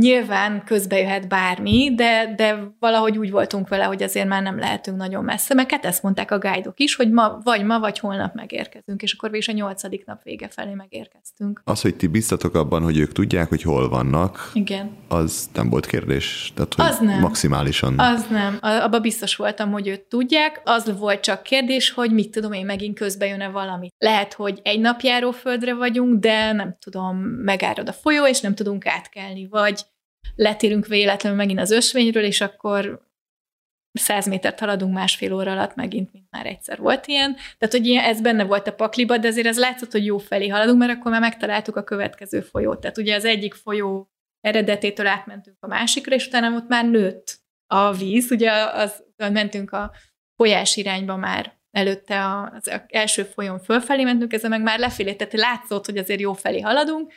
[0.00, 4.96] Nyilván közbe jöhet bármi, de, de valahogy úgy voltunk vele, hogy azért már nem lehetünk
[4.96, 8.34] nagyon messze, mert hát ezt mondták a guide is, hogy ma, vagy ma, vagy holnap
[8.34, 11.60] megérkezünk, és akkor végül a nyolcadik nap vége felé megérkeztünk.
[11.64, 14.90] Az, hogy ti biztatok abban, hogy ők tudják, hogy hol vannak, Igen.
[15.08, 16.52] az nem volt kérdés.
[16.54, 17.20] Tehát, hogy Az nem.
[17.20, 17.98] maximálisan.
[17.98, 18.58] Az nem.
[18.60, 20.60] Abba biztos voltam, hogy őt tudják.
[20.64, 23.88] Az volt csak kérdés, hogy mit tudom én, megint közbe jön-e valami.
[23.98, 28.86] Lehet, hogy egy napjáró földre vagyunk, de nem tudom, megárad a folyó, és nem tudunk
[28.86, 29.46] átkelni.
[29.50, 29.83] Vagy
[30.36, 33.02] letérünk véletlenül megint az ösvényről, és akkor
[33.92, 37.34] 100 métert haladunk másfél óra alatt megint, mint már egyszer volt ilyen.
[37.34, 40.48] Tehát, hogy ilyen, ez benne volt a pakliba, de azért ez látszott, hogy jó felé
[40.48, 42.80] haladunk, mert akkor már megtaláltuk a következő folyót.
[42.80, 47.92] Tehát ugye az egyik folyó eredetétől átmentünk a másikra, és utána ott már nőtt a
[47.92, 49.92] víz, ugye az, mentünk a
[50.36, 55.84] folyás irányba már előtte az első folyón fölfelé mentünk, ezzel meg már lefelé, tehát látszott,
[55.84, 57.12] hogy azért jó felé haladunk,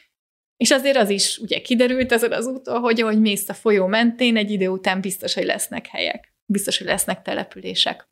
[0.57, 4.37] és azért az is ugye kiderült ezen az úton, hogy ahogy mész a folyó mentén,
[4.37, 8.07] egy idő után biztos, hogy lesznek helyek, biztos, hogy lesznek települések.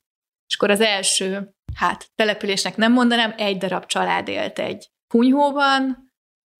[0.47, 6.11] És akkor az első, hát településnek nem mondanám, egy darab család élt egy kunyhóban,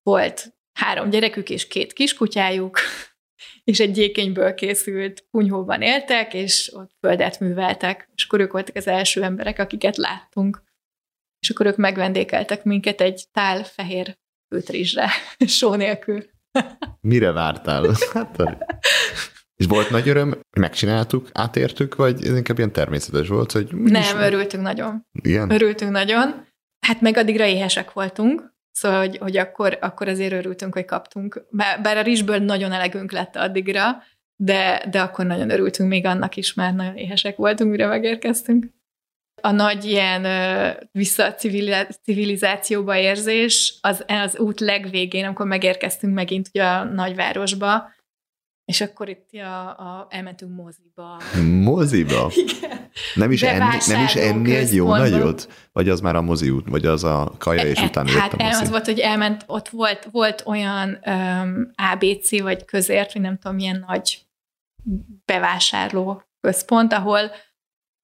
[0.03, 2.79] volt három gyerekük és két kiskutyájuk,
[3.71, 8.87] és egy gyékenyből készült kunyhóban éltek, és ott földet műveltek, és akkor ők voltak az
[8.87, 10.63] első emberek, akiket láttunk.
[11.39, 14.17] És akkor ők megvendékeltek minket egy tál fehér
[14.55, 15.09] főtrizsre,
[15.45, 16.23] só nélkül.
[17.01, 17.95] Mire vártál?
[18.13, 18.43] Hát,
[19.55, 23.75] és volt nagy öröm, megcsináltuk, átértük, vagy ez inkább ilyen természetes volt, hogy...
[23.75, 25.05] Nem, örültünk nagyon.
[25.21, 25.49] Igen?
[25.51, 26.45] Örültünk nagyon.
[26.87, 31.45] Hát meg addigra éhesek voltunk, szóval, hogy, hogy akkor, akkor azért örültünk, hogy kaptunk.
[31.49, 34.03] Bár, bár a rizsből nagyon elegünk lett addigra,
[34.35, 38.65] de, de akkor nagyon örültünk még annak is, mert nagyon éhesek voltunk, mire megérkeztünk.
[39.45, 46.83] A nagy ilyen ö, visszacivilizációba érzés az, az út legvégén, amikor megérkeztünk megint ugye a
[46.83, 47.93] nagyvárosba,
[48.65, 51.21] és akkor itt a, a, elmentünk moziba.
[51.61, 52.31] Moziba?
[52.35, 52.89] Igen.
[53.15, 55.49] Nem is, enni, nem is enni egy jó nagyot?
[55.71, 58.41] Vagy az már a mozi út, vagy az a kaja, és E- utána hát jött
[58.41, 58.61] a mozi?
[58.61, 63.55] az volt, hogy elment, ott volt, volt olyan um, ABC, vagy közért, vagy nem tudom,
[63.55, 64.25] milyen nagy
[65.25, 67.31] bevásárló központ, ahol,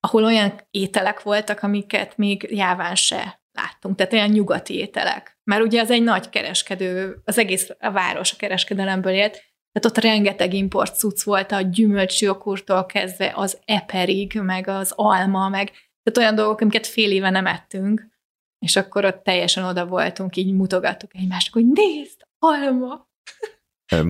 [0.06, 5.38] ahol olyan ételek voltak, amiket még jáván se láttunk, tehát olyan nyugati ételek.
[5.44, 9.32] Mert ugye az egy nagy kereskedő, az egész a város a kereskedelemből élt,
[9.72, 15.70] tehát ott rengeteg import cucc volt, a gyümölcsjoghurttól kezdve az eperig, meg az alma, meg
[16.02, 18.10] tehát olyan dolgok, amiket fél éve nem ettünk,
[18.58, 23.10] és akkor ott teljesen oda voltunk, így mutogattuk egymásnak, hogy nézd, alma!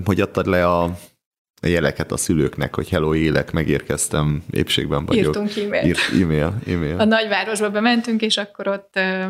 [0.04, 0.98] Hogy adtad le a,
[1.62, 5.24] a jeleket a szülőknek, hogy hello, élek, megérkeztem, épségben vagyok.
[5.24, 5.84] Írtunk e-mailt.
[5.86, 6.98] Írt, e-mail, e-mail.
[7.00, 9.24] A nagyvárosba bementünk, és akkor ott ö,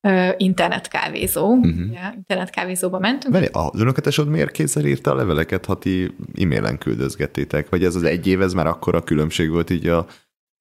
[0.00, 1.68] ö, internetkávézó, Mhm.
[1.68, 1.88] uh-huh.
[1.88, 3.34] ugye, internetkávézóba mentünk.
[3.34, 7.68] Várj, az unokatesod miért kézzel írta a leveleket, ha ti e-mailen küldözgettétek?
[7.68, 10.06] Vagy ez az egy év, ez már akkora különbség volt így a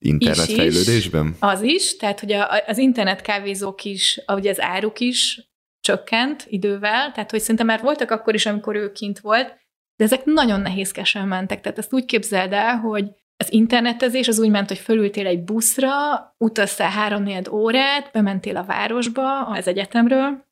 [0.05, 1.35] internetfejlődésben?
[1.39, 5.51] Az is, tehát hogy a, az internetkávézók is, ahogy az áruk is
[5.81, 9.61] csökkent idővel, tehát hogy szerintem már voltak akkor is, amikor ő kint volt,
[9.95, 11.61] de ezek nagyon nehézkesen mentek.
[11.61, 15.91] Tehát ezt úgy képzeld el, hogy az internetezés az úgy ment, hogy fölültél egy buszra,
[16.37, 20.45] utaztál három órát, bementél a városba, az egyetemről,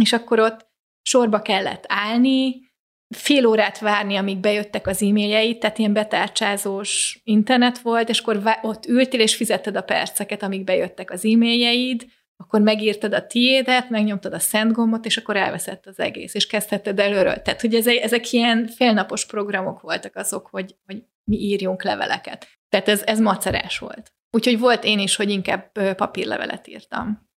[0.00, 0.66] és akkor ott
[1.02, 2.72] sorba kellett állni,
[3.14, 8.86] fél órát várni, amíg bejöttek az e-mailjeit, tehát ilyen betárcsázós internet volt, és akkor ott
[8.86, 12.06] ültél, és fizetted a perceket, amíg bejöttek az e-mailjeid,
[12.54, 16.98] akkor megírtad a tiédet, megnyomtad a szent gombot, és akkor elveszett az egész, és kezdheted
[16.98, 17.42] előről.
[17.42, 22.46] Tehát, hogy ezek, ezek ilyen félnapos programok voltak azok, hogy, hogy mi írjunk leveleket.
[22.68, 24.12] Tehát ez, ez macerás volt.
[24.30, 27.28] Úgyhogy volt én is, hogy inkább papírlevelet írtam.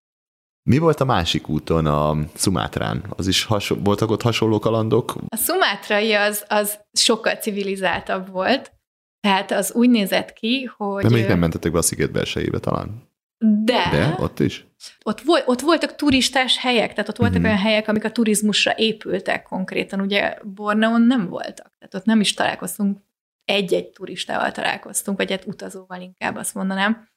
[0.69, 3.03] Mi volt a másik úton, a Szumátrán?
[3.09, 5.15] Az is hasonló, voltak ott hasonló kalandok?
[5.27, 8.71] A szumátrai az, az sokkal civilizáltabb volt,
[9.19, 11.03] tehát az úgy nézett ki, hogy...
[11.03, 13.06] De még nem mentetek be a sziget belsejébe talán.
[13.39, 14.65] De, De ott is?
[15.03, 17.45] ott, volt, ott voltak turistás helyek, tehát ott voltak Mhm.
[17.45, 20.01] olyan helyek, amik a turizmusra épültek konkrétan.
[20.01, 22.97] Ugye Borneon nem voltak, tehát ott nem is találkoztunk,
[23.45, 27.07] egy-egy turistával találkoztunk, vagy egy utazóval inkább azt mondanám.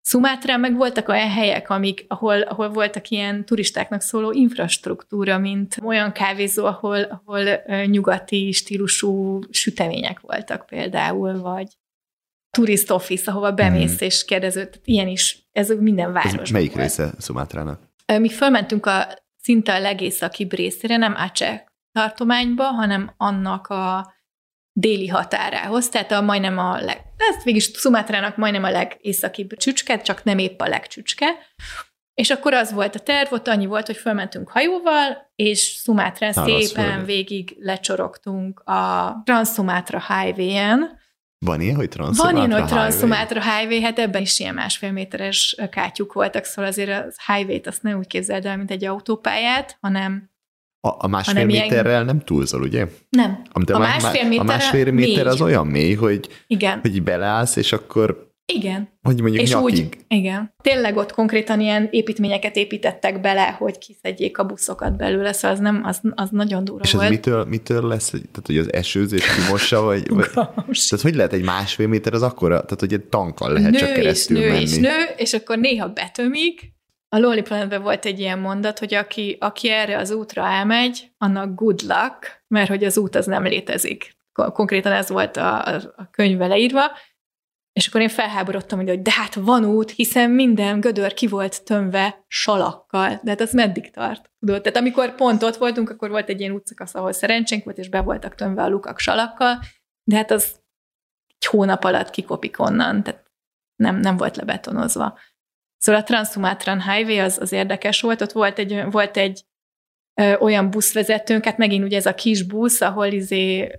[0.00, 6.12] Szumátrán meg voltak olyan helyek, amik, ahol, ahol voltak ilyen turistáknak szóló infrastruktúra, mint olyan
[6.12, 7.44] kávézó, ahol, ahol
[7.86, 11.66] nyugati stílusú sütemények voltak például, vagy
[12.52, 14.06] turist office, ahova bemész hmm.
[14.06, 16.82] és kérdezőt, ilyen is, ez minden városban Ez melyik volt.
[16.82, 17.80] része Szumátrának?
[18.18, 19.06] Mi fölmentünk a
[19.36, 21.60] szinte a legészakibb részére, nem Aceh
[21.92, 24.14] tartományba, hanem annak a
[24.72, 30.24] déli határához, tehát a majdnem a leg, ezt végig Szumátrának majdnem a legészakibb csücske, csak
[30.24, 31.26] nem épp a legcsücske.
[32.14, 37.04] És akkor az volt a terv, ott annyi volt, hogy fölmentünk hajóval, és Szumátrán szépen
[37.04, 41.00] végig lecsorogtunk a Trans-Sumatra Highway-en.
[41.44, 45.56] Van ilyen, hogy Trans-Sumatra Van ilyen, hogy Trans-Sumatra Highway, hát ebben is ilyen másfél méteres
[45.70, 50.30] kátyuk voltak, szóval azért a highway-t azt nem úgy képzeld el, mint egy autópályát, hanem
[50.80, 52.04] a, a másfél méterrel ilyen...
[52.04, 52.86] nem túlzol, ugye?
[53.08, 53.42] Nem.
[53.52, 56.80] a, a másfél, méter, a másfél méter az olyan mély, hogy, igen.
[56.80, 58.98] hogy beleállsz, és akkor igen.
[59.02, 59.84] Hogy mondjuk és nyakig.
[59.84, 60.54] úgy, igen.
[60.62, 65.82] Tényleg ott konkrétan ilyen építményeket építettek bele, hogy kiszedjék a buszokat belőle, szóval az, nem,
[65.84, 67.04] az, az nagyon durva és volt.
[67.04, 68.10] És mitől, mitől lesz?
[68.10, 70.30] Tehát, hogy az esőzés kimossa, vagy, vagy
[70.88, 73.92] tehát hogy lehet egy másfél méter az akkora, tehát hogy egy tankkal lehet nő csak
[73.92, 74.62] keresztül és nő menni.
[74.62, 76.72] és nő, és akkor néha betömik,
[77.14, 81.54] a Lonely Planetben volt egy ilyen mondat, hogy aki, aki erre az útra elmegy, annak
[81.54, 84.16] good luck, mert hogy az út az nem létezik.
[84.32, 86.82] Konkrétan ez volt a, a, könyvbe leírva,
[87.72, 92.24] és akkor én felháborodtam, hogy de hát van út, hiszen minden gödör ki volt tömve
[92.26, 93.20] salakkal.
[93.22, 94.30] De hát az meddig tart?
[94.38, 94.62] Tudod?
[94.62, 98.00] Tehát amikor pont ott voltunk, akkor volt egy ilyen útszakasz, ahol szerencsénk volt, és be
[98.00, 99.58] voltak tömve a lukak salakkal,
[100.04, 100.60] de hát az
[101.26, 103.30] egy hónap alatt kikopik onnan, tehát
[103.76, 105.18] nem, nem volt lebetonozva.
[105.76, 109.44] Szóval a Trans-Sumatran Highway az, az érdekes volt, ott volt egy, volt egy
[110.20, 113.70] ö, olyan buszvezetőnk, hát megint ugye ez a kis busz, ahol izé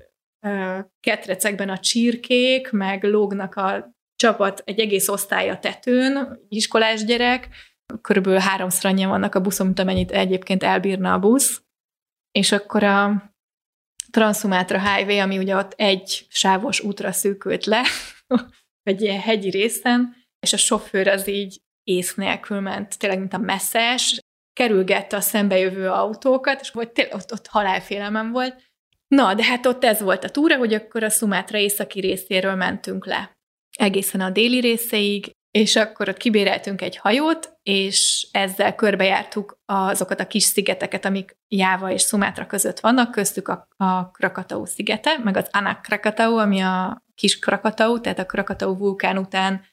[1.00, 7.50] ketrecekben a csirkék, meg lógnak a csapat, egy egész osztály a tetőn, iskolás gyerek,
[8.02, 11.64] körülbelül háromszor annyian vannak a buszon, mint amennyit egyébként elbírna a busz,
[12.32, 13.32] és akkor a
[14.12, 17.82] Transzumatra Highway, ami ugye ott egy sávos útra szűkült le,
[18.90, 23.38] egy ilyen hegyi részen, és a sofőr az így ész nélkül ment, tényleg mint a
[23.38, 24.20] messzes,
[24.54, 28.72] kerülgette a szembejövő autókat, és hogy tényleg ott, ott halálfélelmem volt.
[29.16, 33.06] Na, de hát ott ez volt a túra, hogy akkor a Szumátra északi részéről mentünk
[33.06, 33.38] le
[33.78, 40.28] egészen a déli részeig, és akkor ott kibéreltünk egy hajót, és ezzel körbejártuk azokat a
[40.28, 45.48] kis szigeteket, amik Jáva és Szumátra között vannak, köztük a, a Krakatau szigete, meg az
[45.52, 49.66] Anak Krakatau, ami a kis Krakatau, tehát a Krakatau vulkán után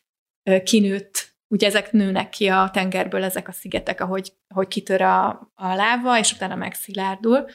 [0.65, 5.75] kinőtt ugye ezek nőnek ki a tengerből, ezek a szigetek, ahogy, ahogy kitör a, a
[5.75, 7.47] láva, és utána megszilárdul.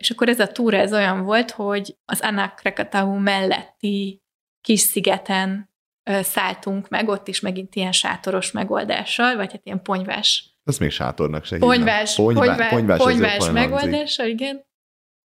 [0.00, 4.22] És akkor ez a túra ez olyan volt, hogy az Anak Krakatau melletti
[4.60, 5.70] kis szigeten
[6.04, 10.56] szálltunk meg, ott is megint ilyen sátoros megoldással, vagy hát ilyen ponyvás.
[10.64, 14.64] Ez még sátornak se Ponyvás, ponyvá, ponyvás, ponyvás, ponyvás megoldással, igen.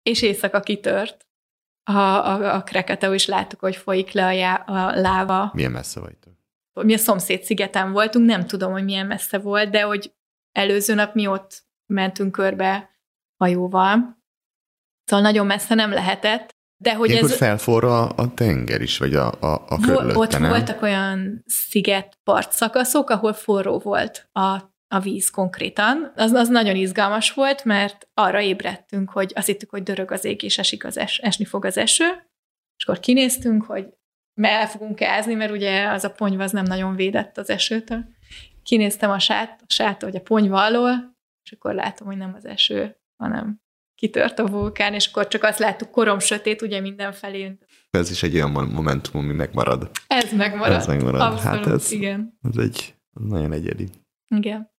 [0.03, 1.27] És éjszaka kitört.
[1.83, 5.51] A, a, a Krakatau is láttuk, hogy folyik le a, já, a láva.
[5.53, 6.33] Milyen messze vagytok?
[6.73, 10.13] mi a szomszéd szigeten voltunk, nem tudom, hogy milyen messze volt, de hogy
[10.51, 12.89] előző nap mi ott mentünk körbe
[13.37, 14.18] hajóval.
[15.09, 16.49] Szóval nagyon messze nem lehetett.
[16.81, 17.37] De hogy Ilyenkor ez...
[17.37, 20.49] felforra a tenger is, vagy a, a, a körülötte, Ott nem?
[20.49, 26.11] voltak olyan sziget-part szakaszok, ahol forró volt a, a víz konkrétan.
[26.15, 30.43] Az, az nagyon izgalmas volt, mert arra ébredtünk, hogy azt hittük, hogy dörög az ég,
[30.43, 32.05] és esik az es, esni fog az eső,
[32.77, 33.87] és akkor kinéztünk, hogy
[34.41, 38.05] el fogunk ázni, mert ugye az a ponyva az nem nagyon védett az esőtől.
[38.63, 42.45] Kinéztem a sát, a sát, vagy a ponyva alól, és akkor látom, hogy nem az
[42.45, 43.67] eső, hanem
[43.99, 47.57] kitört a vulkán, és akkor csak azt láttuk, korom sötét, ugye mindenfelé.
[47.89, 49.91] Ez is egy olyan momentum, ami megmarad.
[50.07, 50.75] Ez megmarad.
[50.75, 51.21] Ez megmarad.
[51.21, 52.39] Abszolút, hát ez, igen.
[52.49, 53.87] ez egy nagyon egyedi.
[54.35, 54.71] Igen.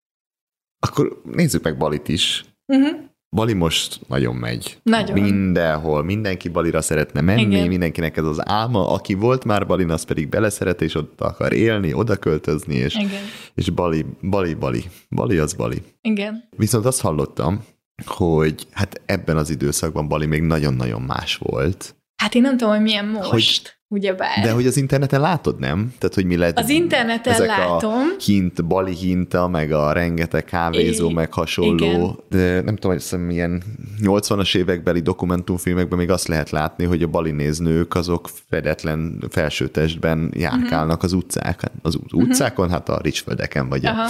[0.79, 2.45] Akkor nézzük meg Balit is.
[2.67, 2.99] Uh-huh.
[3.37, 4.81] Bali most nagyon megy.
[4.83, 5.21] Nagyon.
[5.21, 6.03] Mindenhol.
[6.03, 7.69] Mindenki Balira szeretne menni, Igen.
[7.69, 8.89] mindenkinek ez az álma.
[8.93, 13.23] Aki volt már Balin, az pedig beleszeret, és ott akar élni, oda költözni, és, Igen.
[13.55, 14.83] és Bali, Bali, Bali.
[15.11, 15.83] Bali az Bali.
[16.01, 16.49] Igen.
[16.57, 17.65] Viszont azt hallottam,
[18.07, 21.95] hogy hát ebben az időszakban Bali még nagyon-nagyon más volt.
[22.17, 24.43] Hát én nem tudom, hogy milyen most, hogy, ugyebár.
[24.43, 25.95] De hogy az interneten látod, nem?
[25.99, 26.59] Tehát, hogy mi lehet...
[26.59, 27.93] Az interneten ezek látom.
[27.93, 31.75] A hint, Bali hinta, meg a rengeteg kávézó, I- meg hasonló.
[31.87, 32.17] igen.
[32.29, 33.63] De nem tudom, hogy hiszem, ilyen
[34.03, 41.03] 80-as évekbeli dokumentumfilmekben még azt lehet látni, hogy a bali néznők azok fedetlen felsőtestben járkálnak
[41.03, 41.71] az utcákon.
[41.83, 44.09] Az ut- utcákon, hát a ricsföldeken vagy a Aha.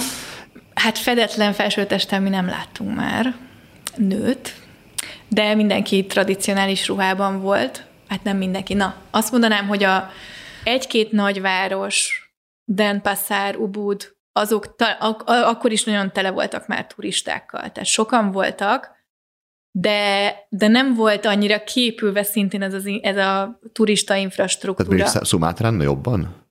[0.73, 3.35] Hát fedetlen felsőtesten mi nem láttunk már
[3.95, 4.55] nőt,
[5.27, 7.85] de mindenki tradicionális ruhában volt.
[8.07, 8.73] Hát nem mindenki.
[8.73, 10.09] Na, azt mondanám, hogy a
[10.63, 12.25] egy-két nagyváros,
[12.65, 17.59] Denpasar, Ubud, azok ta, ak- akkor is nagyon tele voltak már turistákkal.
[17.71, 18.99] Tehát sokan voltak,
[19.71, 24.87] de, de nem volt annyira képülve szintén ez, az, ez a turista infrastruktúra.
[24.89, 26.49] Tehát mondjuk Szumátrán jobban?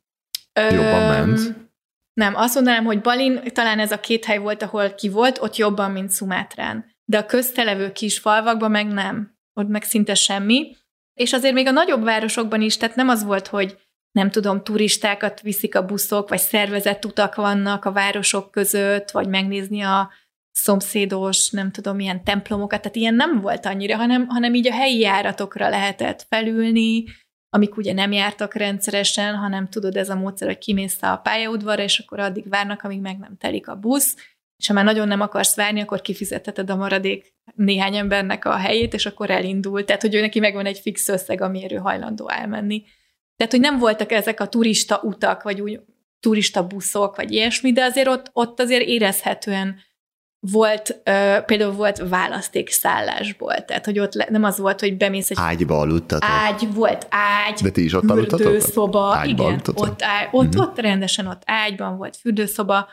[0.55, 1.69] Jobban ment?
[2.13, 5.57] Nem, azt mondanám, hogy Balin talán ez a két hely volt, ahol ki volt, ott
[5.57, 6.90] jobban, mint Szumátrán.
[7.11, 9.39] De a köztelevő kis falvakban meg nem.
[9.55, 10.77] Ott meg szinte semmi.
[11.15, 13.79] És azért még a nagyobb városokban is, tehát nem az volt, hogy
[14.11, 19.81] nem tudom, turistákat viszik a buszok, vagy szervezett utak vannak a városok között, vagy megnézni
[19.81, 20.11] a
[20.51, 24.99] szomszédos, nem tudom, milyen templomokat, tehát ilyen nem volt annyira, hanem, hanem így a helyi
[24.99, 27.05] járatokra lehetett felülni,
[27.49, 31.99] amik ugye nem jártak rendszeresen, hanem tudod, ez a módszer, hogy kimész a pályaudvarra, és
[31.99, 34.17] akkor addig várnak, amíg meg nem telik a busz,
[34.61, 38.95] és ha már nagyon nem akarsz várni, akkor kifizetheted a maradék néhány embernek a helyét,
[38.95, 39.85] és akkor elindul.
[39.85, 42.83] Tehát, hogy ő neki megvan egy fix összeg, amiért ő hajlandó elmenni.
[43.37, 45.81] Tehát, hogy nem voltak ezek a turista utak, vagy úgy
[46.21, 49.77] turista buszok, vagy ilyesmi, de azért ott, ott azért érezhetően
[50.41, 55.37] volt, uh, például volt választékszállásból, tehát hogy ott le, nem az volt, hogy bemész egy...
[55.41, 56.31] Ágyba aludtatok?
[56.31, 58.05] Ágy, volt ágy, De ti is ott?
[58.07, 59.85] Fürdőszoba, Ágyba igen, aludtatok?
[59.85, 60.61] ott, ágy, ott, Mhm.
[60.61, 62.89] ott rendesen ott ágyban volt fürdőszoba,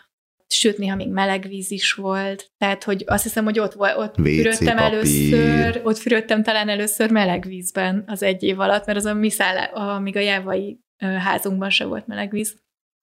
[0.47, 4.35] sőt, néha még meleg víz is volt, tehát, hogy azt hiszem, hogy ott, ott WC
[4.35, 4.93] fürödtem papír.
[4.93, 9.29] először, ott fürödtem talán először meleg vízben az egy év alatt, mert az a mi
[9.29, 12.55] szállá, amíg a jávai házunkban se volt meleg víz.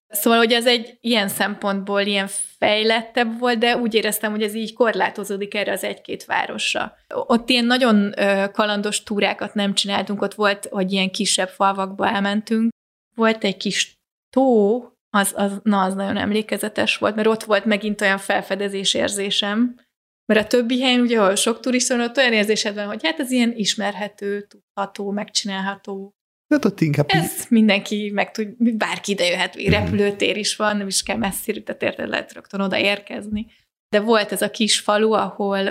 [0.08, 2.26] Szóval, hogy ez egy ilyen szempontból ilyen
[2.58, 6.96] fejlettebb volt, de úgy éreztem, hogy ez így korlátozódik erre az egy-két városra.
[7.08, 8.14] Ott ilyen nagyon
[8.52, 12.70] kalandos túrákat nem csináltunk, ott volt, hogy ilyen kisebb falvakba elmentünk.
[13.14, 13.94] Volt egy kis
[14.30, 14.78] tó,
[15.14, 19.80] az, az, na, az nagyon emlékezetes volt, mert ott volt megint olyan felfedezés érzésem,
[20.32, 23.18] mert a többi helyen, ugye, ahol sok turista van, ott olyan érzésed van, hogy hát
[23.18, 26.12] ez ilyen ismerhető, tudható, megcsinálható,
[26.54, 29.70] Hát ott inkább így- ez mindenki meg tud, bárki ide jöhet, Mhm.
[29.70, 33.46] repülőtér is van, nem is kell messzire, tehát érted, lehet rögtön oda érkezni.
[33.88, 35.62] De volt ez a kis falu, ahol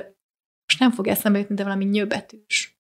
[0.68, 2.78] most nem fog eszembe jutni, de valami nyöbetűs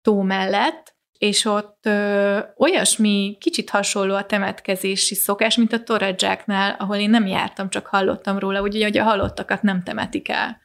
[0.00, 6.96] tó mellett, és ott ö, olyasmi kicsit hasonló a temetkezési szokás, mint a Toradzsáknál, ahol
[6.96, 10.60] én nem jártam, csak hallottam róla, ugye, hogy a halottakat nem temetik el.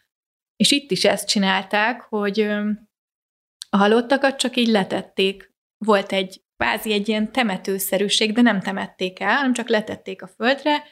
[0.55, 2.69] És itt is ezt csinálták, hogy ö,
[3.69, 5.53] a halottakat csak így letették.
[5.85, 10.83] Volt egy kvázi egy ilyen temetőszerűség, de nem temették el, hanem csak letették a földre,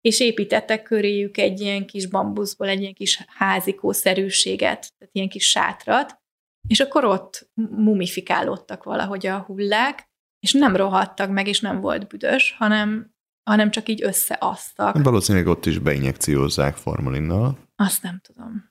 [0.00, 6.20] és építettek köréjük egy ilyen kis bambuszból, egy ilyen kis házikószerűséget, tehát ilyen kis sátrat,
[6.66, 10.08] és akkor ott mumifikálódtak valahogy a hullák,
[10.40, 13.14] és nem rohadtak meg, és nem volt büdös, hanem,
[13.50, 15.02] hanem csak így összeasztak.
[15.02, 17.58] valószínűleg ott is beinjekciózzák formalinnal.
[17.76, 18.70] Azt nem tudom.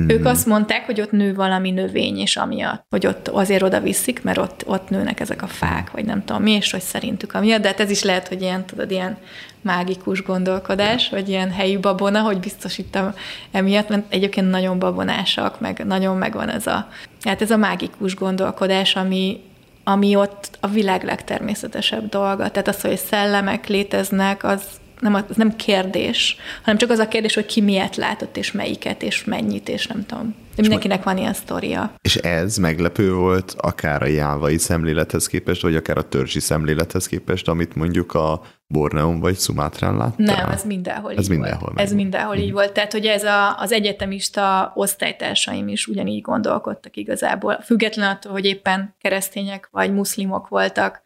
[0.00, 0.08] Mm.
[0.08, 4.22] Ők azt mondták, hogy ott nő valami növény, és amiatt, hogy ott azért oda viszik,
[4.22, 7.62] mert ott, ott nőnek ezek a fák, vagy nem tudom mi, és hogy szerintük amiatt,
[7.62, 9.18] de hát ez is lehet, hogy ilyen, tudod, ilyen
[9.60, 13.14] mágikus gondolkodás, vagy ilyen helyi babona, hogy biztos itt a,
[13.50, 16.88] emiatt, mert egyébként nagyon babonásak, meg nagyon megvan ez a,
[17.22, 19.40] hát ez a mágikus gondolkodás, ami,
[19.84, 22.50] ami ott a világ legtermészetesebb dolga.
[22.50, 24.62] Tehát az, hogy szellemek léteznek, az
[25.00, 29.02] nem, az nem kérdés, hanem csak az a kérdés, hogy ki miért látott, és melyiket,
[29.02, 30.34] és mennyit, és nem tudom.
[30.54, 31.94] De mindenkinek van ilyen sztoria.
[32.02, 37.48] És ez meglepő volt akár a jávai szemlélethez képest, vagy akár a törzsi szemlélethez képest,
[37.48, 38.42] amit mondjuk a
[38.74, 40.36] Borneon vagy Szumátrán láttál?
[40.36, 41.80] Nem, ez mindenhol Ez így mindenhol volt.
[41.80, 42.72] Ez mindenhol így volt.
[42.72, 47.60] Tehát, hogy ez a, az egyetemista osztálytársaim is ugyanígy gondolkodtak igazából.
[47.60, 51.02] Független attól, hogy éppen keresztények vagy muszlimok voltak,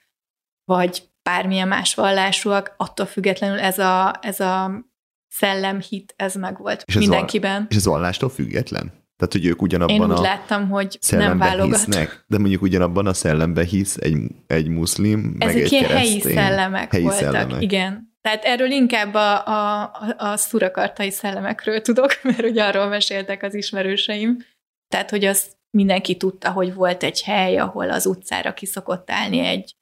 [0.64, 4.84] vagy bármilyen más vallásúak, attól függetlenül ez a, ez a
[5.28, 7.66] szellemhit, ez meg volt És ez mindenkiben.
[7.70, 9.01] És ez vallástól független?
[9.22, 11.76] Tehát, hogy ők ugyanabban Én úgy a láttam, hogy nem válogat.
[11.76, 16.20] hisznek, de mondjuk ugyanabban a szellemben hisz egy, egy muszlim, meg Ezek egy ilyen helyi
[16.20, 17.20] szellemek helyi voltak.
[17.20, 17.62] szellemek.
[17.62, 18.16] Igen.
[18.20, 23.54] Tehát erről inkább a, a, a, a szurakartai szellemekről tudok, mert ugye arról meséltek az
[23.54, 24.38] ismerőseim.
[24.88, 29.74] Tehát, hogy az mindenki tudta, hogy volt egy hely, ahol az utcára kiszokott állni egy,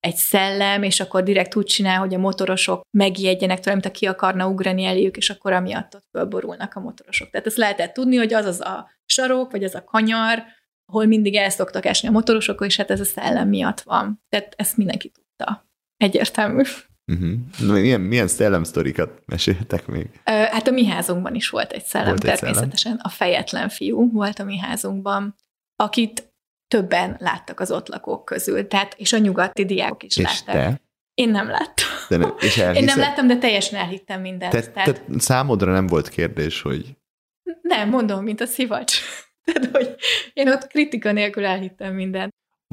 [0.00, 4.06] egy szellem, és akkor direkt úgy csinál, hogy a motorosok megijedjenek tőle, mint a ki
[4.06, 7.30] akarna ugrani eléjük, és akkor amiatt ott fölborulnak a motorosok.
[7.30, 10.42] Tehát ezt lehetett tudni, hogy az az a sarok, vagy az a kanyar,
[10.84, 14.22] ahol mindig el szoktak esni a motorosok, és hát ez a szellem miatt van.
[14.28, 15.68] Tehát ezt mindenki tudta.
[15.96, 16.62] Egyértelmű.
[17.12, 17.72] Uh-huh.
[17.72, 20.06] Milyen, milyen szellemsztorikat meséltek még?
[20.24, 23.00] Ö, Hát a mi házunkban is volt egy szellem, Volt egy természetesen.
[23.02, 25.34] A fejetlen fiú volt a mi házunkban,
[25.76, 26.27] akit
[26.68, 30.54] többen láttak az ott lakók közül, tehát, és a nyugati diákok is És látták.
[30.54, 30.80] te?
[31.14, 31.86] Én nem láttam.
[32.08, 34.52] De nem, és Én nem láttam, de teljesen elhittem mindent.
[34.52, 36.96] Te, tehát, te, számodra nem volt kérdés, hogy
[37.60, 39.00] Nem, mondom, mint a szivacs.
[39.44, 39.94] Tehát, hogy
[40.32, 42.32] én ott kritika nélkül elhittem mindent.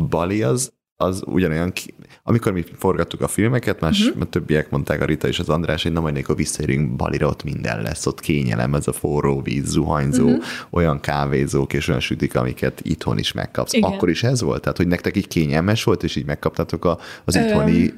[0.09, 1.93] Bali az az ugyanolyan, ki...
[2.23, 4.21] amikor mi forgattuk a filmeket, más uh-huh.
[4.21, 7.43] a többiek mondták, a Rita és az András, hogy na majd amikor visszaérünk Balira, ott
[7.43, 10.43] minden lesz, ott kényelem, ez a forró víz, zuhanyzó, uh-huh.
[10.69, 13.73] olyan kávézók és olyan sütik, amiket itthon is megkapsz.
[13.73, 13.91] Igen.
[13.91, 14.61] Akkor is ez volt?
[14.61, 17.93] Tehát, hogy nektek így kényelmes volt, és így megkaptatok a, az itthoni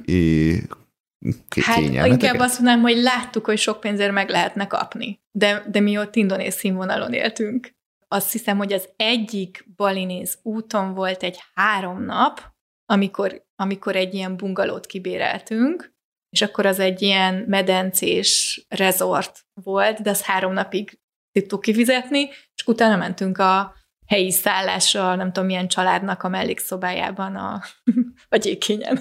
[1.48, 5.80] ké- Hát inkább azt mondanám, hogy láttuk, hogy sok pénzért meg lehetne kapni, de, de
[5.80, 7.76] mi ott indonéz színvonalon éltünk.
[8.08, 12.40] Azt hiszem, hogy az egyik balinéz úton volt egy három nap,
[12.90, 15.92] amikor, amikor egy ilyen bungalót kibéreltünk,
[16.30, 21.00] és akkor az egy ilyen medencés rezort volt, de az három napig
[21.32, 23.74] tudtuk kifizetni, és utána mentünk a
[24.06, 27.62] helyi szállásra, nem tudom milyen családnak a mellékszobájában a,
[28.34, 29.00] a gyékényen.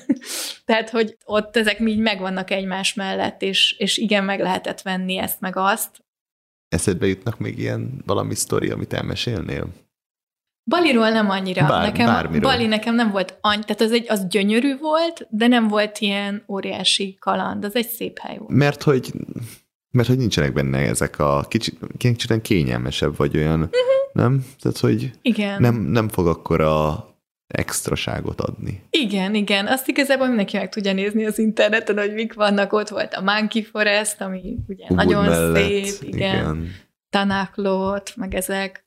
[0.65, 5.39] Tehát, hogy ott ezek így megvannak egymás mellett, és, és igen, meg lehetett venni ezt
[5.39, 6.05] meg azt.
[6.68, 9.86] Eszedbe jutnak még ilyen valami sztori, amit elmesélnél?
[10.68, 11.68] Baliról nem annyira.
[11.68, 12.49] Bár- nekem, bármiről.
[12.49, 16.44] Bali nekem nem volt annyi, tehát az, egy, az gyönyörű volt, de nem volt ilyen
[16.48, 18.52] óriási kaland, az egy szép hely volt.
[18.52, 19.11] Mert hogy
[19.91, 23.72] mert hogy nincsenek benne ezek a kicsit, kicsit kényelmesebb, vagy olyan, uh-huh.
[24.14, 24.45] nem?
[24.60, 25.61] Tehát, hogy Igen.
[25.61, 27.07] nem, nem fog akkor a
[27.48, 28.84] extraságot adni.
[28.89, 29.68] Igen, igen.
[29.68, 32.73] Azt igazából mindenki meg tudja nézni az interneten, hogy mik vannak.
[32.73, 36.35] Ott volt a Monkey Forest, ami ugye Ubud nagyon mellett, szép, igen.
[36.35, 36.72] igen.
[37.10, 38.86] Tanáklót, meg ezek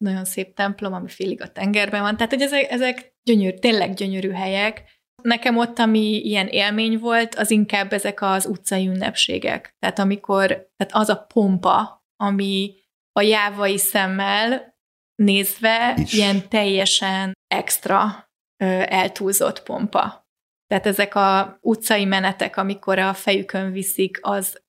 [0.00, 2.16] nagyon szép templom, ami félig a tengerben van.
[2.16, 4.98] Tehát, hogy ezek, ezek gyönyörű, tényleg gyönyörű helyek.
[5.22, 9.76] Nekem ott, ami ilyen élmény volt, az inkább ezek az utcai ünnepségek.
[9.78, 12.74] Tehát amikor, tehát az a pompa, ami
[13.12, 14.78] a jávai szemmel
[15.14, 16.12] nézve Is.
[16.12, 20.28] ilyen teljesen extra ö, eltúlzott pompa.
[20.66, 24.62] Tehát ezek a utcai menetek, amikor a fejükön viszik, az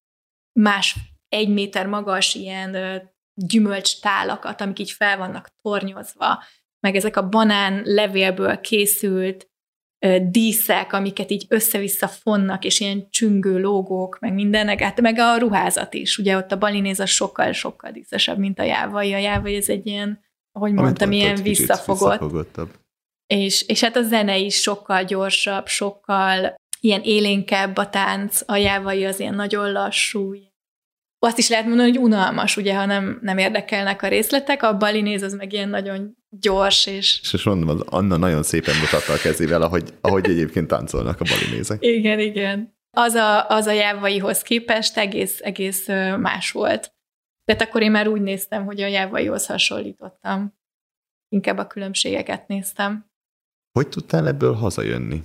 [0.60, 0.96] más
[1.30, 2.76] egy méter magas ilyen
[3.46, 6.44] gyümölcstálakat, amik így fel vannak tornyozva,
[6.80, 9.52] meg ezek a banán levélből készült
[10.22, 15.94] díszek, amiket így össze-vissza fonnak, és ilyen csüngő logók, meg mindenek, hát meg a ruházat
[15.94, 16.18] is.
[16.18, 19.14] Ugye ott a balinéz az sokkal-sokkal díszesebb, mint a jávai.
[19.14, 20.20] A jávai ez egy ilyen,
[20.52, 22.12] ahogy mondtam, Amit ilyen visszafogott.
[22.12, 22.70] visszafogottabb.
[23.28, 29.06] És, és hát a zene is sokkal gyorsabb, sokkal ilyen élénkebb a tánc, a jávai
[29.06, 30.34] az ilyen nagyon lassú.
[31.24, 35.22] Azt is lehet mondani, hogy unalmas, ugye, ha nem, nem érdekelnek a részletek, a balinéz
[35.22, 39.18] az meg ilyen nagyon gyors, és És most mondom, az Anna nagyon szépen mutatta a
[39.18, 41.84] kezével, ahogy, ahogy egyébként táncolnak a balinézek.
[41.86, 42.76] igen, igen.
[42.98, 45.88] Az a, az a jávaihoz képest egész, egész
[46.18, 46.94] más volt.
[47.44, 50.54] Tehát akkor én már úgy néztem, hogy a jávaihoz hasonlítottam.
[51.30, 53.06] Inkább a különbségeket néztem.
[53.72, 55.24] Hogy tudtál ebből hazajönni?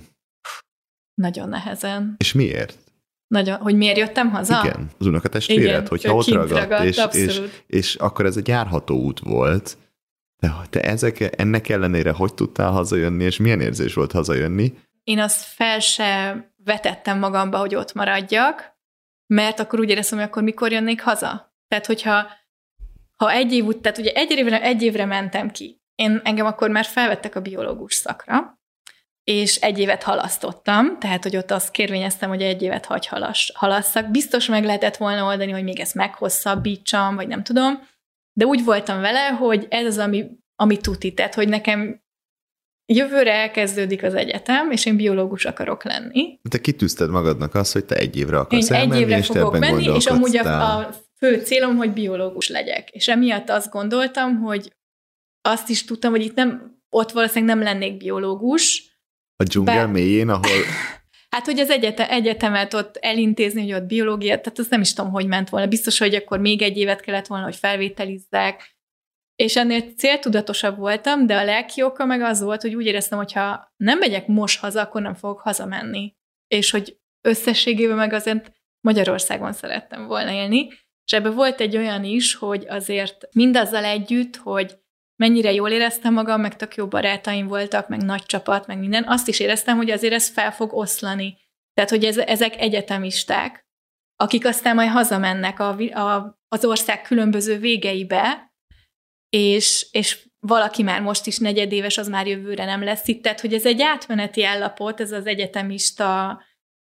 [1.13, 2.15] Nagyon nehezen.
[2.17, 2.86] És miért?
[3.27, 4.61] Nagyon, hogy miért jöttem haza?
[4.63, 9.19] Igen, az unokatestvéred, hogyha ott ragadt, ragadt, és, és, és akkor ez egy járható út
[9.19, 9.77] volt,
[10.39, 14.73] de te ezek, ennek ellenére hogy tudtál hazajönni, és milyen érzés volt hazajönni?
[15.03, 18.75] Én azt fel se vetettem magamba, hogy ott maradjak,
[19.27, 21.55] mert akkor úgy éreztem, hogy akkor mikor jönnék haza.
[21.67, 22.27] Tehát, hogyha
[23.15, 26.69] ha egy év ut- tehát ugye egy évre, egy évre mentem ki, én engem akkor
[26.69, 28.56] már felvettek a biológus szakra,
[29.31, 34.11] és egy évet halasztottam, tehát, hogy ott azt kérvényeztem, hogy egy évet hagy halass, halasszak.
[34.11, 37.87] Biztos meg lehetett volna oldani, hogy még ezt meghosszabbítsam, vagy nem tudom,
[38.33, 40.25] de úgy voltam vele, hogy ez az, ami,
[40.55, 42.01] ami tuti, tehát, hogy nekem
[42.93, 46.39] jövőre elkezdődik az egyetem, és én biológus akarok lenni.
[46.49, 49.39] Te kitűzted magadnak azt, hogy te egy évre Én akarsz egy elmenni, évre és te
[49.39, 52.89] fogok ebben menni, és amúgy a, a fő célom, hogy biológus legyek.
[52.89, 54.73] És emiatt azt gondoltam, hogy
[55.41, 58.95] azt is tudtam, hogy itt nem, ott valószínűleg nem lennék biológus.
[59.37, 60.63] A dzsungel Be- mélyén, ahol
[61.29, 65.11] Hát, hogy az egyete, egyetemet ott elintézni, hogy ott biológia, tehát azt nem is tudom,
[65.11, 65.67] hogy ment volna.
[65.67, 68.75] Biztos, hogy akkor még egy évet kellett volna, hogy felvételizzek.
[69.35, 73.33] És ennél céltudatosabb voltam, de a lelki oka meg az volt, hogy úgy éreztem, hogy
[73.33, 76.15] ha nem megyek most haza, akkor nem fogok hazamenni.
[76.47, 78.51] És hogy összességében meg azért
[78.81, 80.67] Magyarországon szerettem volna élni.
[81.05, 84.77] És ebben volt egy olyan is, hogy azért mindazzal együtt, hogy
[85.19, 89.27] mennyire jól éreztem magam, meg tök jó barátaim voltak, meg nagy csapat, meg minden, azt
[89.27, 91.37] is éreztem, hogy azért ez fel fog oszlani.
[91.73, 93.65] Tehát, hogy ez, ezek egyetemisták,
[94.15, 98.53] akik aztán majd hazamennek a, a, az ország különböző végeibe,
[99.29, 103.21] és, és valaki már most is negyedéves, az már jövőre nem lesz itt.
[103.21, 106.41] Tehát, hogy ez egy átmeneti állapot, ez az egyetemista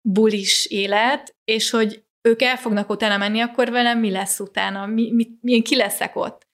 [0.08, 5.12] bulis élet, és hogy ők el fognak utána menni, akkor velem mi lesz utána, mi,
[5.12, 6.48] mi, mi, ki leszek ott.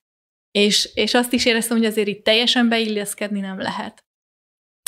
[0.57, 4.05] És, és azt is éreztem, hogy azért itt teljesen beilleszkedni nem lehet.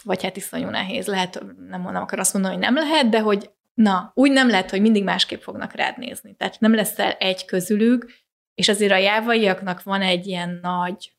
[0.05, 1.07] Vagy hát iszonyú nehéz.
[1.07, 4.71] Lehet, nem, nem akar azt mondani, hogy nem lehet, de hogy na, úgy nem lehet,
[4.71, 6.35] hogy mindig másképp fognak rád nézni.
[6.35, 8.11] Tehát nem lesz el egy közülük,
[8.55, 11.13] és azért a jávaiaknak van egy ilyen nagy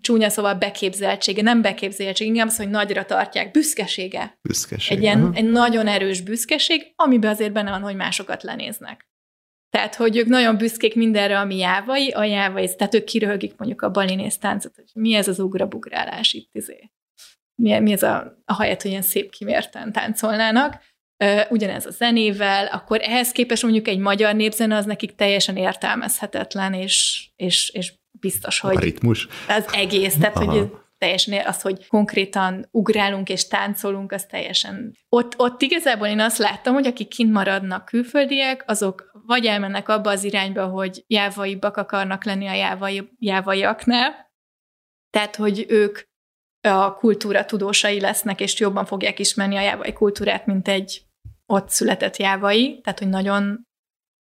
[0.00, 4.38] csúnya szóval beképzeltsége, nem beképzeltsége, inkább az, hogy nagyra tartják, büszkesége.
[4.42, 4.96] Büszkeség.
[4.96, 9.08] Egy, ilyen, egy nagyon erős büszkeség, amiben azért benne van, hogy másokat lenéznek.
[9.74, 13.90] Tehát, hogy ők nagyon büszkék mindenre, ami jávai, a jávai, tehát ők kiröhögik mondjuk a
[13.90, 16.90] balinész táncot, hogy mi ez az ugrabugrálás itt, izé.
[17.54, 20.82] Mi, mi ez a, a helyet, hogy ilyen szép kimérten táncolnának.
[21.48, 27.26] Ugyanez a zenével, akkor ehhez képest mondjuk egy magyar népzene az nekik teljesen értelmezhetetlen, és,
[27.36, 29.28] és, és biztos, A hogy ritmus.
[29.48, 30.52] az egész, tehát Aha.
[30.52, 30.70] hogy
[31.04, 34.96] teljesen az, hogy konkrétan ugrálunk és táncolunk, az teljesen...
[35.08, 40.10] Ott, ott igazából én azt láttam, hogy akik kint maradnak külföldiek, azok vagy elmennek abba
[40.10, 44.32] az irányba, hogy jávaibbak akarnak lenni a jávai, jávaiaknál,
[45.10, 45.98] tehát, hogy ők
[46.60, 51.02] a kultúra tudósai lesznek, és jobban fogják ismerni a jávai kultúrát, mint egy
[51.46, 53.66] ott született jávai, tehát, hogy nagyon,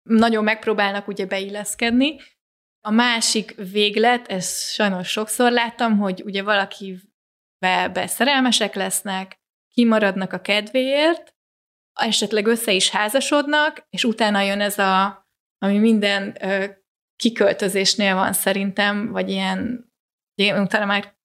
[0.09, 2.19] nagyon megpróbálnak ugye beilleszkedni,
[2.81, 9.39] a másik véglet, ezt sajnos sokszor láttam, hogy ugye valakivel szerelmesek lesznek,
[9.73, 11.35] kimaradnak a kedvéért,
[11.93, 15.25] esetleg össze is házasodnak, és utána jön ez a,
[15.57, 16.65] ami minden ö,
[17.15, 19.91] kiköltözésnél van szerintem, vagy ilyen,
[20.35, 21.15] utána már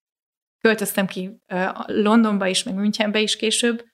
[0.59, 3.85] költöztem ki ö, Londonba is, meg Münchenbe is később,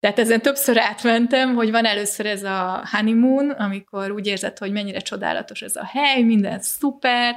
[0.00, 4.98] tehát ezen többször átmentem, hogy van először ez a honeymoon, amikor úgy érzed, hogy mennyire
[4.98, 7.34] csodálatos ez a hely, minden szuper,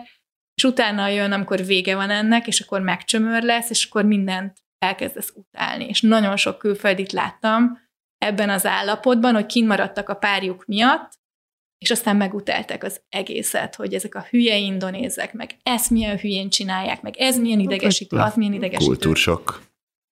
[0.54, 5.34] és utána jön, amikor vége van ennek, és akkor megcsömör lesz, és akkor mindent elkezdesz
[5.36, 5.86] utálni.
[5.88, 7.80] És nagyon sok külföldit láttam
[8.18, 11.20] ebben az állapotban, hogy kimaradtak a párjuk miatt,
[11.78, 17.02] és aztán megutálták az egészet, hogy ezek a hülye indonézek, meg ezt milyen hülyén csinálják,
[17.02, 18.86] meg ez milyen idegesítő, az milyen idegesítő.
[18.86, 19.71] Kultúrsok.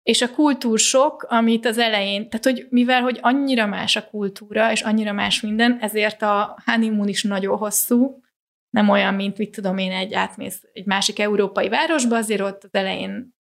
[0.09, 4.81] És a kultúrsok, amit az elején, tehát hogy mivel, hogy annyira más a kultúra, és
[4.81, 8.21] annyira más minden, ezért a honeymoon is nagyon hosszú,
[8.69, 12.69] nem olyan, mint mit tudom én, egy átmész egy másik európai városba, azért ott az
[12.73, 13.35] elején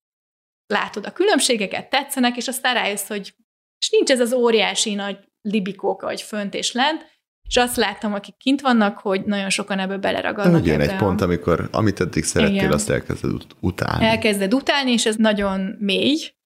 [0.67, 3.35] látod a különbségeket, tetszenek, és aztán rájössz, hogy
[3.79, 7.07] és nincs ez az óriási nagy libikóka, hogy fönt és lent,
[7.49, 10.63] és azt láttam, akik kint vannak, hogy nagyon sokan ebbe beleragadnak.
[10.63, 12.73] Ugye egy pont, amikor amit eddig szerettél, Igen.
[12.73, 14.05] azt elkezded ut- utálni.
[14.05, 16.37] elkezded utálni, és ez nagyon mély,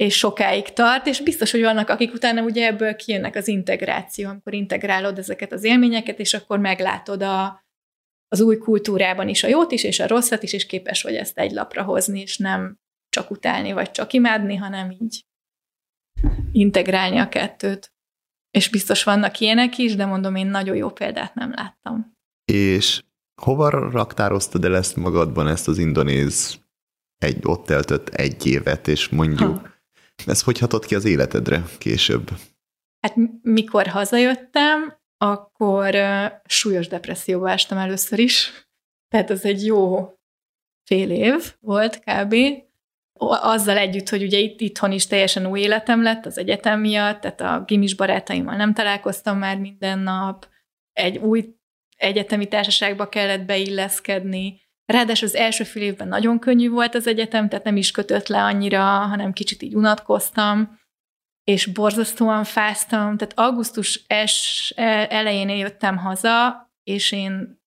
[0.00, 4.54] és sokáig tart, és biztos, hogy vannak, akik utána ugye ebből kijönnek az integráció, amikor
[4.54, 7.64] integrálod ezeket az élményeket, és akkor meglátod a,
[8.28, 11.38] az új kultúrában is a jót is, és a rosszat is, és képes vagy ezt
[11.38, 12.78] egy lapra hozni, és nem
[13.08, 15.24] csak utálni, vagy csak imádni, hanem így
[16.52, 17.92] integrálni a kettőt.
[18.50, 22.16] És biztos vannak ilyenek is, de mondom, én nagyon jó példát nem láttam.
[22.52, 23.02] És
[23.42, 26.60] hova raktároztad el ezt magadban, ezt az indonéz
[27.18, 29.78] egy, ott teltött egy évet, és mondjuk, Ha.
[30.26, 32.30] Ez hogy hatott ki az életedre később?
[33.00, 35.96] Hát mikor hazajöttem, akkor
[36.44, 38.66] súlyos depresszióba estem először is.
[39.08, 40.12] Tehát ez egy jó
[40.86, 42.34] fél év volt kb.
[43.22, 47.40] Azzal együtt, hogy ugye itt itthon is teljesen új életem lett az egyetem miatt, tehát
[47.40, 50.48] a gimis barátaimmal nem találkoztam már minden nap,
[50.92, 51.54] egy új
[51.96, 54.60] egyetemi társaságba kellett beilleszkedni,
[54.90, 58.42] Ráadásul az első fél évben nagyon könnyű volt az egyetem, tehát nem is kötött le
[58.42, 60.78] annyira, hanem kicsit így unatkoztam,
[61.44, 63.16] és borzasztóan fáztam.
[63.16, 67.60] Tehát augusztus es, e- elején jöttem haza, és én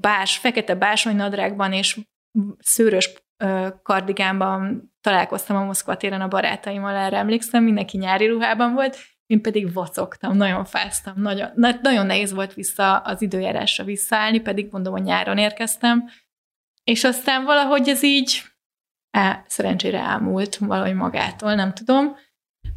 [0.00, 2.00] bás, fekete básonynadrágban és
[2.58, 3.12] szőrös
[3.82, 9.72] kardigánban találkoztam a Moszkva téren a barátaimmal, erre emlékszem, mindenki nyári ruhában volt, én pedig
[9.72, 15.02] vacogtam, nagyon fáztam, nagyon, na, nagyon nehéz volt vissza az időjárásra visszaállni, pedig mondom, hogy
[15.02, 16.08] nyáron érkeztem,
[16.84, 18.42] és aztán valahogy ez így
[19.10, 22.16] á, szerencsére elmúlt valahogy magától, nem tudom.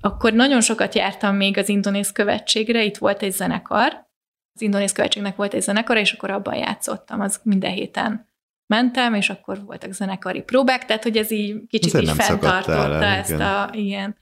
[0.01, 4.07] Akkor nagyon sokat jártam még az indonéz követségre, itt volt egy zenekar,
[4.53, 8.27] az indonéz követségnek volt egy zenekar, és akkor abban játszottam, az minden héten
[8.67, 13.03] mentem, és akkor voltak zenekari próbák, tehát hogy ez így kicsit Azért így fenntartotta el,
[13.03, 13.41] ezt igen.
[13.41, 14.17] a, ilyen,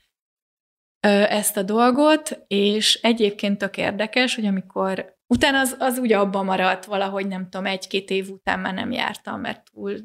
[1.29, 6.85] ezt a dolgot, és egyébként tök érdekes, hogy amikor utána az, az ugye abban maradt
[6.85, 9.97] valahogy, nem tudom, egy-két év után már nem jártam, mert túl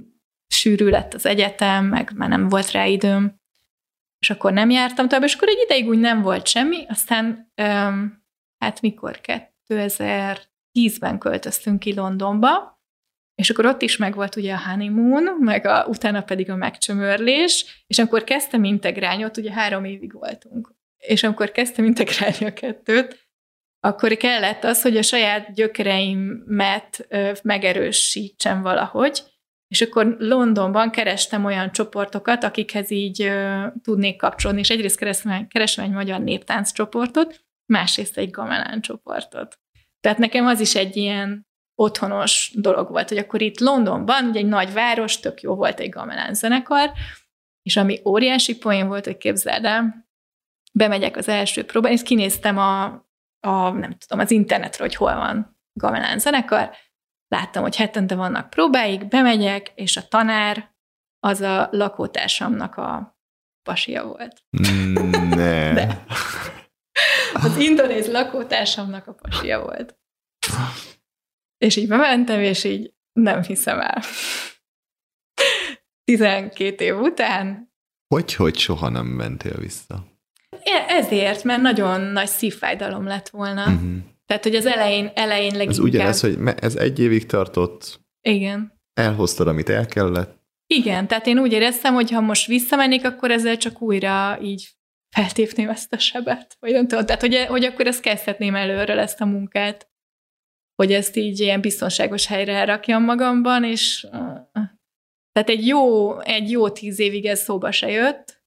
[0.47, 3.41] sűrű lett az egyetem, meg már nem volt rá időm,
[4.19, 8.25] és akkor nem jártam tovább, és akkor egy ideig úgy nem volt semmi, aztán öm,
[8.59, 9.21] hát mikor?
[9.69, 12.81] 2010-ben költöztünk ki Londonba,
[13.35, 17.99] és akkor ott is megvolt ugye a honeymoon, meg a, utána pedig a megcsömörlés, és
[17.99, 23.28] amikor kezdtem integrálni, ott ugye három évig voltunk, és amikor kezdtem integrálni a kettőt,
[23.89, 27.09] akkor kellett az, hogy a saját gyökereimet
[27.43, 29.23] megerősítsem valahogy,
[29.69, 33.33] és akkor Londonban kerestem olyan csoportokat, akikhez így
[33.83, 34.99] tudnék kapcsolódni, és egyrészt
[35.49, 39.59] kerestem egy magyar néptánc csoportot, másrészt egy gamelán csoportot.
[40.01, 44.47] Tehát nekem az is egy ilyen otthonos dolog volt, hogy akkor itt Londonban, ugye egy
[44.47, 46.93] nagy város, tök jó volt egy gamelán zenekar,
[47.63, 50.09] és ami óriási poén volt, hogy képzeld el,
[50.73, 53.07] bemegyek az első próbán, és kinéztem a,
[53.49, 56.71] a, nem tudom, az internetről, hogy hol van gamelán zenekar,
[57.29, 60.77] láttam, hogy hetente vannak próbáik, bemegyek, és a tanár
[61.21, 63.19] az a lakótársamnak a
[63.63, 64.45] pasia volt.
[64.63, 64.95] Mm,
[65.29, 65.73] ne.
[65.73, 66.05] De.
[67.33, 69.99] Az indonéz lakótársamnak a pasia volt.
[71.59, 74.03] És így bementem, és így nem hiszem el.
[76.05, 77.73] 12 év után.
[78.15, 80.18] Hogy, hogy soha nem mentél vissza?
[80.99, 83.63] Ezért, mert nagyon nagy szívfájdalom lett volna.
[83.63, 83.97] Uh-huh.
[84.27, 85.71] Tehát, hogy az elején, elején leginkább...
[85.71, 88.01] Ez ugyanez, hogy ez egy évig tartott.
[88.21, 88.73] Igen.
[88.95, 90.37] Elhoztad, amit el kellett.
[90.67, 94.69] Igen, tehát én úgy éreztem, hogy ha most visszamennék, akkor ezzel csak újra így
[95.17, 96.57] feltépném ezt a sebet.
[96.61, 99.91] Vagy nem tudom, tehát hogy, hogy akkor ezt kezdhetném előről ezt a munkát,
[100.75, 104.07] hogy ezt így ilyen biztonságos helyre elrakjam magamban, és
[105.33, 108.38] tehát egy jó, egy jó tíz évig ez szóba se jött,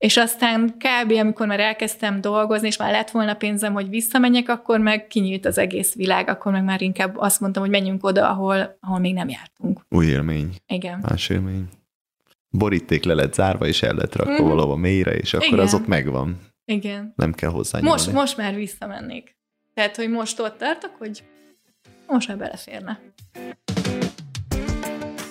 [0.00, 1.12] és aztán kb.
[1.12, 5.58] amikor már elkezdtem dolgozni, és már lett volna pénzem, hogy visszamenjek, akkor meg kinyílt az
[5.58, 9.28] egész világ, akkor meg már inkább azt mondtam, hogy menjünk oda, ahol, ahol még nem
[9.28, 9.80] jártunk.
[9.88, 10.54] Új élmény.
[10.66, 10.98] Igen.
[11.08, 11.68] Más élmény.
[12.50, 14.48] Boríték le lett zárva, és el lett rakva mm.
[14.48, 15.58] valahova mélyre, és akkor Igen.
[15.58, 16.38] az ott megvan.
[16.64, 17.12] Igen.
[17.16, 19.36] Nem kell hozzá most, most már visszamennék.
[19.74, 21.22] Tehát, hogy most ott tartok, hogy
[22.06, 23.00] most már beleférne.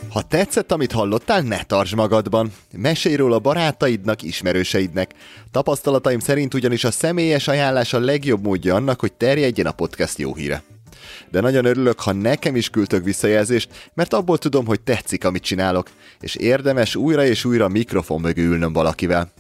[0.10, 2.52] Ha tetszett, amit hallottál, ne tartsd magadban.
[2.78, 5.14] Mesélj róla barátaidnak, ismerőseidnek.
[5.52, 10.36] Tapasztalataim szerint ugyanis a személyes ajánlás a legjobb módja annak, hogy terjedjen a podcast jó
[10.36, 10.64] híre.
[11.32, 15.90] De nagyon örülök, ha nekem is küldtök visszajelzést, mert abból tudom, hogy tetszik, amit csinálok,
[16.20, 19.32] és érdemes újra és újra mikrofon mögé ülnöm valakivel.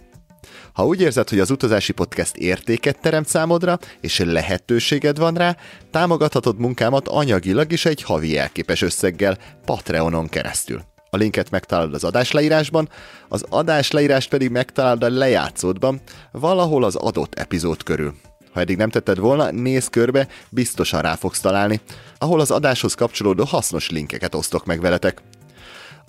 [0.73, 5.57] Ha úgy érzed, hogy az utazási podcast értéket teremt számodra, és lehetőséged van rá,
[5.91, 10.81] támogathatod munkámat anyagilag is egy havi elképes összeggel Patreonon keresztül.
[11.09, 12.89] A linket megtalálod az adás leírásban,
[13.27, 16.01] az adás leírást pedig megtalálod a lejátszódban,
[16.31, 18.13] valahol az adott epizód körül.
[18.51, 21.79] Ha eddig nem tetted volna, nézz körbe, biztosan rá fogsz találni,
[22.17, 25.21] ahol az adáshoz kapcsolódó hasznos linkeket osztok meg veletek.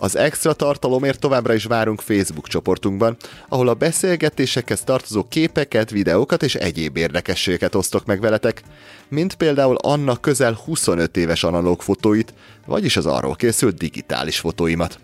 [0.03, 3.17] Az extra tartalomért továbbra is várunk Facebook csoportunkban,
[3.49, 8.63] ahol a beszélgetésekhez tartozó képeket, videókat és egyéb érdekességeket osztok meg veletek,
[9.09, 12.35] mint például Anna közel 25 éves analóg fotóit,
[12.67, 14.99] vagyis az arról készült digitális fotóimat.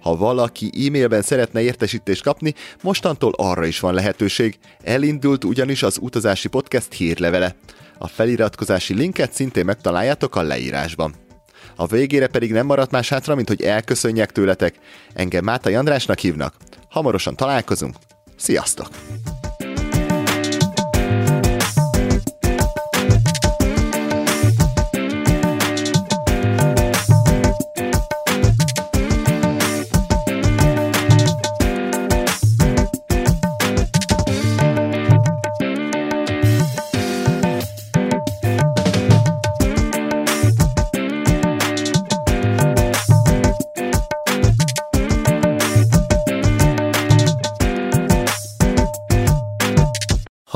[0.00, 4.58] Ha valaki e-mailben szeretne értesítést kapni, mostantól arra is van lehetőség.
[4.82, 7.54] Elindult ugyanis az utazási podcast hírlevele.
[7.98, 11.14] A feliratkozási linket szintén megtaláljátok a leírásban.
[11.80, 14.74] A végére pedig nem maradt más hátra, mint hogy elköszönjek tőletek.
[15.12, 16.54] Engem Mátai Andrásnak hívnak.
[16.88, 17.96] Hamarosan találkozunk.
[18.36, 18.88] Sziasztok!